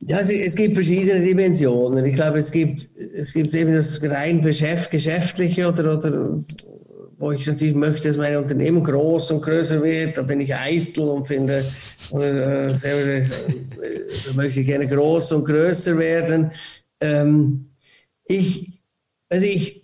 Ja, 0.00 0.18
es 0.18 0.56
gibt 0.56 0.74
verschiedene 0.74 1.20
Dimensionen. 1.20 2.04
Ich 2.04 2.16
glaube, 2.16 2.38
es 2.38 2.50
gibt, 2.50 2.88
es 2.96 3.32
gibt 3.32 3.54
eben 3.54 3.72
das 3.72 4.02
rein 4.02 4.42
Geschäft, 4.42 4.90
Geschäftliche 4.90 5.68
oder, 5.68 5.96
oder 5.96 6.42
wo 7.18 7.30
ich 7.30 7.46
natürlich 7.46 7.76
möchte, 7.76 8.08
dass 8.08 8.16
mein 8.16 8.36
Unternehmen 8.36 8.82
groß 8.82 9.30
und 9.30 9.42
größer 9.42 9.80
wird. 9.80 10.18
Da 10.18 10.22
bin 10.22 10.40
ich 10.40 10.52
eitel 10.52 11.08
und 11.08 11.28
finde, 11.28 11.64
äh, 12.10 12.74
selber, 12.74 13.12
äh, 13.12 13.28
da 14.26 14.32
möchte 14.34 14.60
ich 14.60 14.66
gerne 14.66 14.88
groß 14.88 15.30
und 15.32 15.44
größer 15.44 15.96
werden. 15.96 16.50
Ähm, 17.00 17.62
ich, 18.24 18.82
also 19.28 19.46
ich, 19.46 19.81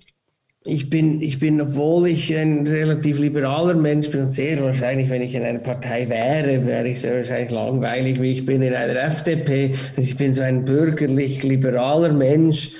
ich 0.65 0.91
bin, 0.91 1.21
ich 1.21 1.39
bin, 1.39 1.61
obwohl 1.61 2.09
ich 2.09 2.35
ein 2.37 2.67
relativ 2.67 3.21
liberaler 3.21 3.75
Mensch 3.75 4.11
bin 4.11 4.23
und 4.23 4.31
sehr 4.31 4.61
wahrscheinlich, 4.61 5.09
wenn 5.09 5.23
ich 5.23 5.35
in 5.35 5.45
einer 5.45 5.61
Partei 5.61 6.09
wäre, 6.09 6.67
wäre 6.67 6.89
ich 6.89 7.01
sehr 7.01 7.17
wahrscheinlich 7.17 7.53
langweilig, 7.53 8.21
wie 8.21 8.33
ich 8.33 8.45
bin 8.45 8.63
in 8.63 8.75
einer 8.75 9.01
FDP. 9.01 9.75
Also 9.97 10.03
ich 10.03 10.17
bin 10.17 10.35
so 10.35 10.43
ein 10.43 10.65
bürgerlich-liberaler 10.65 12.13
Mensch. 12.13 12.73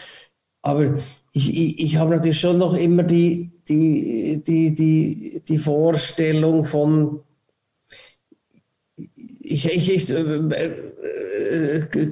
Aber 0.63 0.95
ich, 1.33 1.57
ich, 1.57 1.79
ich 1.79 1.97
habe 1.97 2.11
natürlich 2.11 2.41
schon 2.41 2.59
noch 2.59 2.75
immer 2.75 3.05
die, 3.05 3.53
die, 3.69 4.43
die, 4.45 4.75
die, 4.75 5.43
die 5.47 5.59
Vorstellung 5.59 6.65
von, 6.65 7.21
ich, 8.97 9.71
ich, 9.73 9.91
ich, 9.95 10.11
äh, 10.11 10.25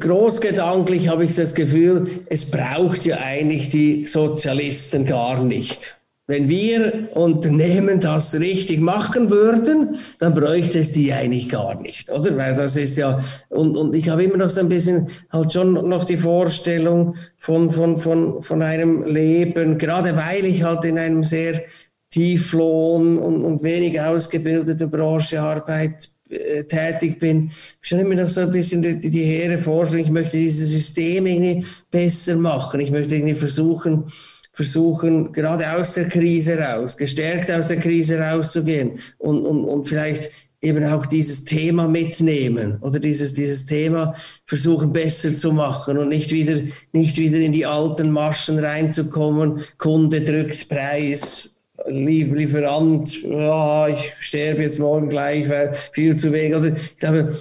großgedanklich 0.01 1.09
habe 1.09 1.24
ich 1.24 1.35
das 1.35 1.55
Gefühl, 1.55 2.07
es 2.27 2.51
braucht 2.51 3.05
ja 3.05 3.18
eigentlich 3.18 3.68
die 3.68 4.07
Sozialisten 4.07 5.05
gar 5.05 5.43
nicht. 5.43 5.99
Wenn 6.29 6.49
wir 6.49 7.09
Unternehmen 7.14 8.01
das 8.01 8.35
richtig 8.35 8.81
machen 8.81 9.31
würden, 9.31 9.97
dann 10.18 10.35
bräuchte 10.35 10.81
es 10.81 10.91
die 10.91 11.12
eigentlich 11.12 11.49
gar 11.49 11.81
nicht, 11.81 12.11
oder? 12.11 12.37
Weil 12.37 12.55
das 12.55 12.77
ist 12.77 12.99
ja, 12.99 13.20
und, 13.49 13.77
und 13.77 13.95
ich 13.95 14.09
habe 14.09 14.24
immer 14.24 14.37
noch 14.37 14.51
so 14.51 14.59
ein 14.59 14.68
bisschen 14.68 15.09
halt 15.31 15.53
schon 15.53 15.74
noch 15.89 16.05
die 16.05 16.16
Vorstellung 16.16 17.14
von, 17.37 17.70
von, 17.70 17.99
von, 17.99 18.43
von 18.43 18.62
einem 18.62 19.05
Leben, 19.05 19.79
gerade 19.79 20.16
weil 20.16 20.45
ich 20.45 20.64
halt 20.64 20.85
in 20.85 20.99
einem 20.99 21.22
sehr 21.22 21.62
Tieflohn 22.11 23.18
und, 23.18 23.45
und 23.45 23.62
wenig 23.62 24.01
ausgebildeten 24.01 24.91
Branche 24.91 25.41
arbeite, 25.41 26.09
äh, 26.09 26.15
tätig 26.29 27.18
bin, 27.18 27.51
schon 27.81 28.01
immer 28.01 28.14
noch 28.14 28.29
so 28.29 28.43
ein 28.43 28.51
bisschen 28.51 28.83
die, 28.83 28.99
die 28.99 29.22
hehre 29.22 29.59
Forschung, 29.59 30.01
ich 30.01 30.11
möchte 30.11 30.37
dieses 30.37 30.70
System 30.70 31.27
irgendwie 31.27 31.64
besser 31.91 32.37
machen. 32.37 32.81
Ich 32.81 32.91
möchte 32.91 33.16
irgendwie 33.16 33.35
versuchen, 33.35 34.05
versuchen, 34.53 35.33
gerade 35.33 35.70
aus 35.72 35.95
der 35.95 36.09
Krise 36.09 36.59
raus, 36.59 36.97
gestärkt 36.97 37.51
aus 37.51 37.68
der 37.68 37.79
Krise 37.79 38.18
rauszugehen 38.18 38.99
und, 39.18 39.45
und, 39.45 39.64
und 39.64 39.87
vielleicht 39.87 40.31
eben 40.62 40.85
auch 40.85 41.07
dieses 41.07 41.45
Thema 41.45 41.87
mitnehmen 41.87 42.79
oder 42.81 42.99
dieses, 42.99 43.35
dieses 43.35 43.66
Thema 43.66 44.14
versuchen 44.47 44.93
besser 44.93 45.31
zu 45.31 45.53
machen 45.53 45.99
und 45.99 46.09
nicht 46.09 46.33
wieder, 46.33 46.61
nicht 46.93 47.18
wieder 47.18 47.39
in 47.39 47.53
die 47.53 47.66
alten 47.66 48.11
Maschen 48.11 48.59
reinzukommen. 48.59 49.61
Kunde 49.79 50.22
drückt 50.22 50.68
Preis, 50.68 51.55
Lieferant, 51.89 53.22
ja, 53.22 53.89
ich 53.89 54.14
sterbe 54.20 54.62
jetzt 54.62 54.79
morgen 54.79 55.09
gleich, 55.09 55.49
weil 55.49 55.72
viel 55.93 56.16
zu 56.16 56.33
wenig. 56.33 56.55
Also 56.55 56.68
ich 56.68 56.99
glaube, 56.99 57.35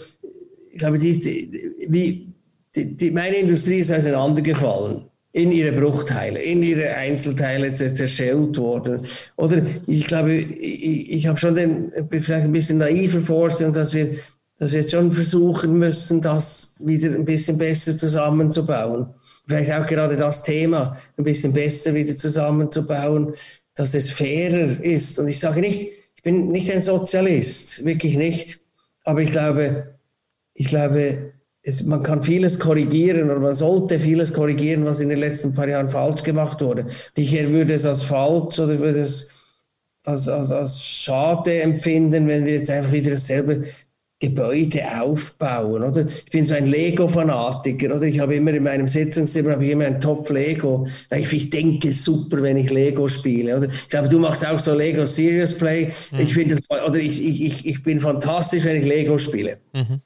ich 0.71 0.77
glaube 0.77 0.97
die, 0.99 1.19
die, 1.19 1.85
wie, 1.87 2.27
die, 2.75 3.11
meine 3.11 3.37
Industrie 3.37 3.79
ist 3.79 3.93
auseinandergefallen 3.93 5.05
in 5.31 5.51
ihre 5.51 5.71
Bruchteile, 5.73 6.41
in 6.41 6.63
ihre 6.63 6.95
Einzelteile 6.95 7.73
zerschellt 7.73 8.57
worden. 8.57 9.05
Oder 9.35 9.63
ich 9.87 10.05
glaube, 10.05 10.33
ich, 10.33 11.11
ich 11.11 11.27
habe 11.27 11.37
schon 11.37 11.55
den, 11.55 11.91
vielleicht 12.09 12.45
ein 12.45 12.51
bisschen 12.51 12.77
naive 12.77 13.21
Vorstellung, 13.21 13.73
dass 13.73 13.93
wir 13.93 14.15
dass 14.57 14.71
wir 14.71 14.81
jetzt 14.81 14.91
schon 14.91 15.11
versuchen 15.11 15.77
müssen, 15.77 16.21
das 16.21 16.75
wieder 16.79 17.09
ein 17.09 17.25
bisschen 17.25 17.57
besser 17.57 17.97
zusammenzubauen. 17.97 19.07
Vielleicht 19.47 19.71
auch 19.71 19.85
gerade 19.85 20.15
das 20.15 20.43
Thema 20.43 20.97
ein 21.17 21.23
bisschen 21.23 21.53
besser 21.53 21.93
wieder 21.93 22.15
zusammenzubauen, 22.15 23.33
dass 23.75 23.93
es 23.93 24.09
fairer 24.09 24.83
ist. 24.83 25.19
Und 25.19 25.27
ich 25.27 25.39
sage 25.39 25.61
nicht, 25.61 25.89
ich 26.15 26.23
bin 26.23 26.49
nicht 26.49 26.71
ein 26.71 26.81
Sozialist, 26.81 27.85
wirklich 27.85 28.17
nicht. 28.17 28.59
Aber 29.03 29.21
ich 29.21 29.31
glaube, 29.31 29.95
ich 30.53 30.67
glaube, 30.67 31.33
es, 31.61 31.83
man 31.83 32.03
kann 32.03 32.23
vieles 32.23 32.59
korrigieren 32.59 33.29
oder 33.29 33.39
man 33.39 33.55
sollte 33.55 33.99
vieles 33.99 34.33
korrigieren, 34.33 34.85
was 34.85 35.01
in 35.01 35.09
den 35.09 35.19
letzten 35.19 35.53
paar 35.53 35.67
Jahren 35.67 35.89
falsch 35.89 36.23
gemacht 36.23 36.61
wurde. 36.61 36.87
Ich 37.15 37.31
würde 37.33 37.73
es 37.73 37.85
als 37.85 38.03
falsch 38.03 38.59
oder 38.59 38.79
würde 38.79 39.01
es 39.01 39.29
als, 40.03 40.29
als, 40.29 40.51
als 40.51 40.83
schade 40.83 41.61
empfinden, 41.61 42.27
wenn 42.27 42.45
wir 42.45 42.53
jetzt 42.53 42.69
einfach 42.69 42.91
wieder 42.91 43.11
dasselbe 43.11 43.65
Gebäude 44.19 44.81
aufbauen, 45.01 45.83
oder? 45.83 46.05
Ich 46.07 46.31
bin 46.31 46.45
so 46.45 46.53
ein 46.53 46.65
Lego-Fanatiker, 46.65 47.95
oder? 47.95 48.03
Ich 48.03 48.19
habe 48.19 48.35
immer 48.35 48.51
in 48.53 48.63
meinem 48.63 48.87
Sitzungszimmer 48.87 49.51
habe 49.51 49.65
ich 49.65 49.71
immer 49.71 49.85
einen 49.85 49.99
Topf 49.99 50.29
Lego. 50.29 50.87
Ich, 51.11 51.33
ich 51.33 51.49
denke 51.49 51.91
super, 51.91 52.41
wenn 52.41 52.55
ich 52.55 52.69
Lego 52.71 53.09
spiele, 53.09 53.57
oder? 53.57 53.67
Ich 53.67 53.89
glaube, 53.89 54.07
du 54.07 54.19
machst 54.19 54.47
auch 54.47 54.59
so 54.59 54.73
Lego 54.73 55.05
Serious 55.05 55.57
Play. 55.57 55.91
Mhm. 56.11 56.19
Ich 56.19 56.33
finde 56.33 56.57
oder 56.69 56.95
ich, 56.95 57.21
ich, 57.21 57.67
ich 57.67 57.83
bin 57.83 57.99
fantastisch, 57.99 58.63
wenn 58.63 58.79
ich 58.79 58.85
Lego 58.85 59.17
spiele. 59.17 59.57
Mhm. 59.73 59.99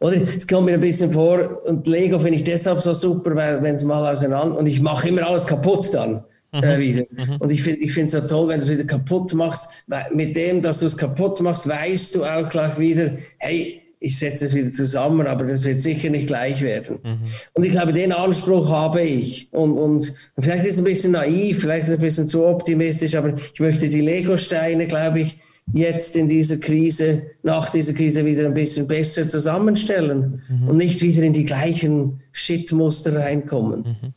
Oder 0.00 0.16
es 0.22 0.46
kommt 0.46 0.66
mir 0.66 0.74
ein 0.74 0.80
bisschen 0.80 1.10
vor, 1.10 1.64
und 1.66 1.86
Lego 1.86 2.18
finde 2.18 2.38
ich 2.38 2.44
deshalb 2.44 2.80
so 2.80 2.92
super, 2.92 3.34
weil 3.36 3.62
wenn 3.62 3.76
es 3.76 3.84
mal 3.84 4.12
auseinander, 4.12 4.58
und 4.58 4.66
ich 4.66 4.80
mache 4.80 5.08
immer 5.08 5.26
alles 5.26 5.46
kaputt 5.46 5.92
dann. 5.92 6.24
Äh, 6.62 6.76
mhm. 6.76 6.80
wieder. 6.80 7.04
Mhm. 7.10 7.36
Und 7.38 7.50
ich 7.50 7.62
finde 7.62 7.80
ich 7.80 7.96
es 7.96 8.12
so 8.12 8.20
toll, 8.20 8.48
wenn 8.48 8.58
du 8.58 8.64
es 8.64 8.70
wieder 8.70 8.84
kaputt 8.84 9.34
machst. 9.34 9.68
Weil 9.86 10.06
mit 10.12 10.36
dem, 10.36 10.62
dass 10.62 10.80
du 10.80 10.86
es 10.86 10.96
kaputt 10.96 11.40
machst, 11.40 11.68
weißt 11.68 12.14
du 12.14 12.24
auch 12.24 12.48
gleich 12.48 12.78
wieder, 12.78 13.16
hey, 13.38 13.80
ich 14.04 14.18
setze 14.18 14.44
es 14.44 14.54
wieder 14.54 14.70
zusammen, 14.70 15.26
aber 15.26 15.44
das 15.44 15.64
wird 15.64 15.80
sicher 15.80 16.10
nicht 16.10 16.26
gleich 16.26 16.60
werden. 16.60 16.98
Mhm. 17.02 17.18
Und 17.54 17.64
ich 17.64 17.72
glaube, 17.72 17.92
den 17.92 18.12
Anspruch 18.12 18.68
habe 18.68 19.00
ich. 19.00 19.48
Und, 19.50 19.72
und, 19.78 20.14
und, 20.36 20.44
vielleicht 20.44 20.66
ist 20.66 20.74
es 20.74 20.78
ein 20.78 20.84
bisschen 20.84 21.12
naiv, 21.12 21.60
vielleicht 21.60 21.84
ist 21.84 21.88
es 21.88 21.94
ein 21.94 22.00
bisschen 22.00 22.28
zu 22.28 22.44
optimistisch, 22.44 23.14
aber 23.14 23.32
ich 23.34 23.60
möchte 23.60 23.88
die 23.88 24.02
Lego-Steine, 24.02 24.86
glaube 24.86 25.20
ich, 25.20 25.38
jetzt 25.72 26.16
in 26.16 26.28
dieser 26.28 26.58
Krise, 26.58 27.22
nach 27.42 27.70
dieser 27.70 27.94
Krise 27.94 28.26
wieder 28.26 28.44
ein 28.44 28.52
bisschen 28.52 28.86
besser 28.86 29.26
zusammenstellen 29.26 30.42
mhm. 30.48 30.68
und 30.68 30.76
nicht 30.76 31.00
wieder 31.00 31.22
in 31.22 31.32
die 31.32 31.46
gleichen 31.46 32.20
Shitmuster 32.32 33.16
reinkommen. 33.16 33.80
Mhm. 33.80 34.14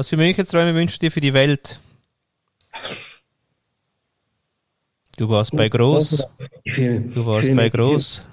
Was 0.00 0.08
für 0.08 0.16
Münchenträume 0.16 0.74
wünschst 0.74 1.02
du 1.02 1.06
dir 1.06 1.12
für 1.12 1.20
die 1.20 1.34
Welt? 1.34 1.78
Du 5.18 5.28
warst 5.28 5.54
bei 5.54 5.68
Groß. 5.68 6.24
Du 6.64 7.26
warst 7.26 7.54
bei 7.54 7.68
Groß. 7.68 8.26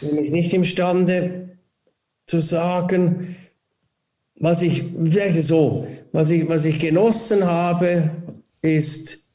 ich 0.00 0.08
bin 0.08 0.14
mich 0.14 0.30
nicht 0.30 0.52
imstande 0.52 1.58
zu 2.28 2.40
sagen, 2.40 3.34
was 4.36 4.62
ich, 4.62 4.84
vielleicht 4.96 5.42
so, 5.42 5.88
was 6.12 6.30
ich, 6.30 6.48
was 6.48 6.66
ich 6.66 6.78
genossen 6.78 7.44
habe, 7.44 8.12
ist 8.62 9.26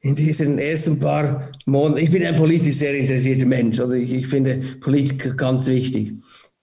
in 0.00 0.16
diesen 0.16 0.58
ersten 0.58 1.00
paar 1.00 1.50
Monaten, 1.64 1.96
ich 1.96 2.10
bin 2.10 2.26
ein 2.26 2.36
politisch 2.36 2.74
sehr 2.74 2.94
interessierter 2.94 3.46
Mensch, 3.46 3.80
oder 3.80 3.94
ich, 3.94 4.12
ich 4.12 4.26
finde 4.26 4.58
Politik 4.80 5.34
ganz 5.38 5.66
wichtig 5.66 6.12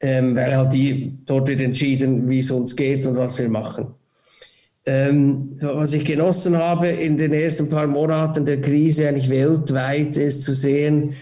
ähm, 0.03 0.35
weil 0.35 0.55
halt 0.55 0.73
die, 0.73 1.17
dort 1.25 1.47
wird 1.47 1.61
entschieden, 1.61 2.29
wie 2.29 2.39
es 2.39 2.51
uns 2.51 2.75
geht 2.75 3.07
und 3.07 3.15
was 3.15 3.39
wir 3.39 3.47
machen. 3.47 3.87
Ähm, 4.85 5.55
was 5.61 5.93
ich 5.93 6.03
genossen 6.03 6.57
habe 6.57 6.89
in 6.89 7.15
den 7.15 7.31
ersten 7.31 7.69
paar 7.69 7.87
Monaten 7.87 8.45
der 8.45 8.59
Krise 8.59 9.07
eigentlich 9.07 9.29
weltweit 9.29 10.17
ist 10.17 10.43
zu 10.43 10.53
sehen, 10.53 11.13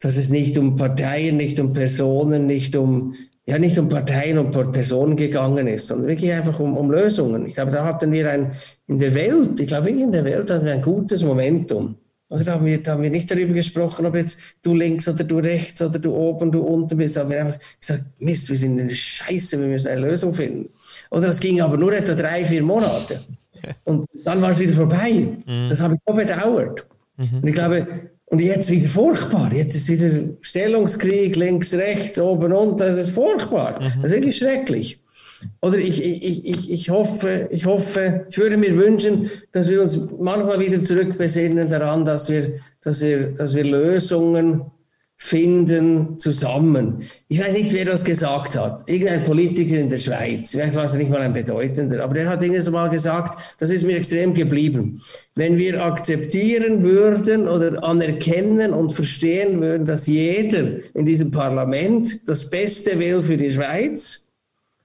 dass 0.00 0.16
es 0.16 0.30
nicht 0.30 0.56
um 0.56 0.74
Parteien, 0.74 1.36
nicht 1.36 1.60
um 1.60 1.74
Personen, 1.74 2.46
nicht 2.46 2.74
um 2.76 3.14
ja 3.44 3.58
nicht 3.58 3.78
um 3.78 3.88
Parteien 3.88 4.38
und 4.38 4.52
Personen 4.72 5.16
gegangen 5.16 5.66
ist, 5.66 5.88
sondern 5.88 6.08
wirklich 6.08 6.32
einfach 6.32 6.60
um, 6.60 6.76
um 6.76 6.90
Lösungen. 6.90 7.46
Ich 7.46 7.54
glaube, 7.54 7.72
da 7.72 7.84
hatten 7.84 8.10
wir 8.12 8.30
ein 8.30 8.52
in 8.86 8.96
der 8.96 9.14
Welt, 9.14 9.60
ich 9.60 9.66
glaube, 9.66 9.90
in 9.90 10.12
der 10.12 10.24
Welt 10.24 10.50
hatten 10.50 10.64
wir 10.64 10.72
ein 10.72 10.82
gutes 10.82 11.22
Momentum. 11.22 11.96
Also 12.30 12.44
da 12.44 12.52
haben, 12.52 12.64
wir, 12.64 12.80
da 12.80 12.92
haben 12.92 13.02
wir 13.02 13.10
nicht 13.10 13.28
darüber 13.28 13.52
gesprochen, 13.52 14.06
ob 14.06 14.14
jetzt 14.14 14.38
du 14.62 14.72
links 14.72 15.08
oder 15.08 15.24
du 15.24 15.38
rechts 15.38 15.82
oder 15.82 15.98
du 15.98 16.14
oben, 16.14 16.52
du 16.52 16.60
unten 16.60 16.96
bist. 16.96 17.16
Da 17.16 17.22
haben 17.22 17.30
wir 17.30 17.40
einfach 17.40 17.58
gesagt, 17.80 18.04
Mist, 18.20 18.48
wir 18.48 18.56
sind 18.56 18.78
in 18.78 18.88
der 18.88 18.94
Scheiße, 18.94 19.60
wir 19.60 19.66
müssen 19.66 19.88
eine 19.88 20.02
Lösung 20.02 20.32
finden. 20.32 20.70
Oder 21.10 21.26
das 21.26 21.40
ging 21.40 21.60
aber 21.60 21.76
nur 21.76 21.92
etwa 21.92 22.14
drei, 22.14 22.44
vier 22.44 22.62
Monate. 22.62 23.20
Und 23.82 24.06
dann 24.24 24.40
war 24.40 24.52
es 24.52 24.60
wieder 24.60 24.74
vorbei. 24.74 25.10
Mhm. 25.44 25.68
Das 25.68 25.80
habe 25.80 25.94
ich 25.94 26.00
so 26.06 26.14
bedauert. 26.14 26.86
Mhm. 27.16 27.40
Und 27.42 27.48
ich 27.48 27.54
glaube, 27.54 27.86
und 28.26 28.40
jetzt 28.40 28.70
wieder 28.70 28.88
furchtbar. 28.88 29.52
Jetzt 29.52 29.74
ist 29.74 29.88
wieder 29.88 30.20
Stellungskrieg, 30.40 31.34
links, 31.34 31.74
rechts, 31.74 32.16
oben, 32.16 32.52
unten. 32.52 32.78
Das 32.78 32.96
ist 32.96 33.10
furchtbar. 33.10 33.80
Mhm. 33.80 34.02
Das 34.02 34.04
ist 34.04 34.16
wirklich 34.16 34.36
schrecklich. 34.36 34.99
Oder 35.60 35.78
ich, 35.78 36.02
ich, 36.02 36.46
ich, 36.46 36.70
ich, 36.70 36.90
hoffe, 36.90 37.48
ich 37.50 37.66
hoffe, 37.66 38.26
ich 38.28 38.38
würde 38.38 38.56
mir 38.56 38.76
wünschen, 38.76 39.30
dass 39.52 39.68
wir 39.68 39.82
uns 39.82 39.98
manchmal 40.18 40.60
wieder 40.60 40.82
zurückbesinnen 40.82 41.68
daran, 41.68 42.04
dass 42.04 42.28
wir, 42.28 42.60
dass 42.82 43.02
wir, 43.02 43.32
dass 43.32 43.54
wir 43.54 43.64
Lösungen 43.64 44.62
finden 45.22 46.18
zusammen. 46.18 47.02
Ich 47.28 47.38
weiß 47.38 47.52
nicht, 47.52 47.74
wer 47.74 47.84
das 47.84 48.02
gesagt 48.02 48.56
hat. 48.56 48.88
Irgendein 48.88 49.22
Politiker 49.22 49.76
in 49.76 49.90
der 49.90 49.98
Schweiz. 49.98 50.52
Vielleicht 50.52 50.74
war 50.74 50.86
es 50.86 50.94
nicht 50.94 51.10
mal 51.10 51.20
ein 51.20 51.34
bedeutender, 51.34 52.02
aber 52.02 52.14
der 52.14 52.26
hat 52.26 52.42
irgendwas 52.42 52.70
mal 52.70 52.88
gesagt, 52.88 53.38
das 53.58 53.68
ist 53.68 53.84
mir 53.84 53.98
extrem 53.98 54.32
geblieben. 54.32 54.98
Wenn 55.34 55.58
wir 55.58 55.84
akzeptieren 55.84 56.82
würden 56.82 57.48
oder 57.48 57.84
anerkennen 57.84 58.72
und 58.72 58.94
verstehen 58.94 59.60
würden, 59.60 59.84
dass 59.84 60.06
jeder 60.06 60.78
in 60.94 61.04
diesem 61.04 61.30
Parlament 61.30 62.26
das 62.26 62.48
Beste 62.48 62.98
will 62.98 63.22
für 63.22 63.36
die 63.36 63.50
Schweiz, 63.50 64.29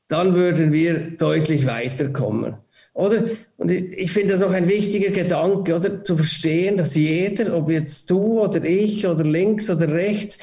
dann 0.07 0.35
würden 0.35 0.71
wir 0.71 1.11
deutlich 1.11 1.65
weiterkommen. 1.65 2.55
Oder? 2.93 3.25
Und 3.57 3.71
ich 3.71 4.11
finde 4.11 4.33
das 4.33 4.41
auch 4.41 4.51
ein 4.51 4.67
wichtiger 4.67 5.11
Gedanke, 5.11 5.75
oder? 5.75 6.03
Zu 6.03 6.15
verstehen, 6.15 6.77
dass 6.77 6.95
jeder, 6.95 7.55
ob 7.55 7.69
jetzt 7.69 8.09
du 8.09 8.41
oder 8.41 8.63
ich 8.63 9.05
oder 9.05 9.23
links 9.23 9.69
oder 9.69 9.91
rechts, 9.91 10.39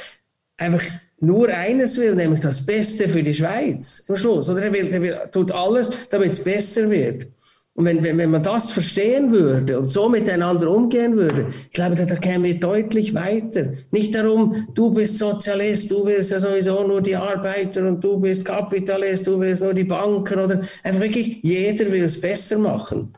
einfach 0.59 0.83
nur 1.19 1.49
eines 1.49 1.97
will, 1.99 2.15
nämlich 2.15 2.41
das 2.41 2.67
Beste 2.67 3.09
für 3.09 3.23
die 3.23 3.33
Schweiz 3.33 4.05
am 4.09 4.17
Schluss. 4.17 4.51
Oder 4.51 4.65
er, 4.65 4.73
will, 4.73 4.93
er 4.93 5.01
will, 5.01 5.19
tut 5.31 5.53
alles, 5.53 5.91
damit 6.11 6.33
es 6.33 6.43
besser 6.43 6.91
wird. 6.91 7.29
Und 7.75 7.87
wenn, 7.87 8.03
wenn, 8.03 8.19
wenn 8.19 8.31
man 8.31 8.43
das 8.43 8.71
verstehen 8.71 9.31
würde 9.31 9.79
und 9.79 9.91
so 9.91 10.09
miteinander 10.09 10.71
umgehen 10.71 11.17
würde, 11.17 11.47
ich 11.65 11.73
glaube, 11.73 11.95
da, 11.95 12.05
da 12.05 12.17
kämen 12.17 12.45
wir 12.45 12.61
deutlich 12.61 13.15
weiter. 13.15 13.73
Nicht 13.91 14.15
darum, 14.15 14.69
du 14.75 14.91
bist 14.91 15.17
Sozialist, 15.17 15.91
du 15.91 16.05
willst 16.05 16.33
ja 16.33 16.41
sowieso 16.41 16.87
nur 16.87 17.01
die 17.01 17.17
Arbeiter 17.17 17.89
und 17.89 18.05
du 18.05 18.21
bist 18.21 18.45
Kapitalist, 18.45 19.27
du 19.27 19.41
willst 19.41 19.63
nur 19.63 19.73
die 19.73 19.85
Banken 19.85 20.39
oder 20.39 20.61
einfach 20.83 21.01
wirklich, 21.01 21.41
jeder 21.43 21.91
will 21.91 22.05
es 22.05 22.21
besser 22.21 22.59
machen. 22.59 23.15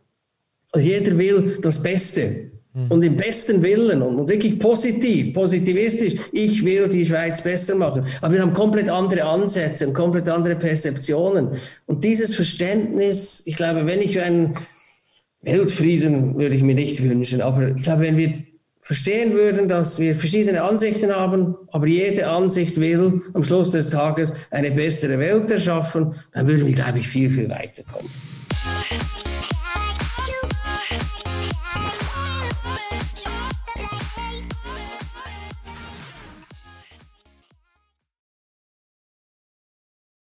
Und 0.72 0.82
jeder 0.82 1.18
will 1.18 1.58
das 1.60 1.82
Beste. 1.82 2.53
Mhm. 2.74 2.86
Und 2.88 3.04
im 3.04 3.16
besten 3.16 3.62
Willen 3.62 4.02
und, 4.02 4.28
wirklich 4.28 4.58
positiv, 4.58 5.32
positivistisch, 5.32 6.14
ich 6.32 6.64
will 6.64 6.88
die 6.88 7.06
Schweiz 7.06 7.40
besser 7.40 7.76
machen. 7.76 8.04
Aber 8.20 8.34
wir 8.34 8.42
haben 8.42 8.52
komplett 8.52 8.88
andere 8.88 9.24
Ansätze 9.24 9.86
und 9.86 9.94
komplett 9.94 10.28
andere 10.28 10.56
Perzeptionen. 10.56 11.50
Und 11.86 12.02
dieses 12.02 12.34
Verständnis, 12.34 13.42
ich 13.46 13.56
glaube, 13.56 13.86
wenn 13.86 14.00
ich 14.00 14.20
einen 14.20 14.54
Weltfrieden 15.42 16.36
würde 16.36 16.54
ich 16.54 16.62
mir 16.62 16.74
nicht 16.74 17.02
wünschen, 17.02 17.40
aber 17.40 17.76
ich 17.76 17.82
glaube, 17.82 18.02
wenn 18.02 18.16
wir 18.16 18.44
verstehen 18.80 19.32
würden, 19.32 19.68
dass 19.68 19.98
wir 19.98 20.16
verschiedene 20.16 20.62
Ansichten 20.62 21.14
haben, 21.14 21.54
aber 21.68 21.86
jede 21.86 22.28
Ansicht 22.28 22.80
will 22.80 23.22
am 23.34 23.44
Schluss 23.44 23.70
des 23.70 23.90
Tages 23.90 24.32
eine 24.50 24.70
bessere 24.70 25.18
Welt 25.18 25.50
erschaffen, 25.50 26.14
dann 26.32 26.46
würden 26.46 26.66
wir, 26.66 26.74
glaube 26.74 26.98
ich, 26.98 27.08
viel, 27.08 27.30
viel 27.30 27.48
weiterkommen. 27.48 28.10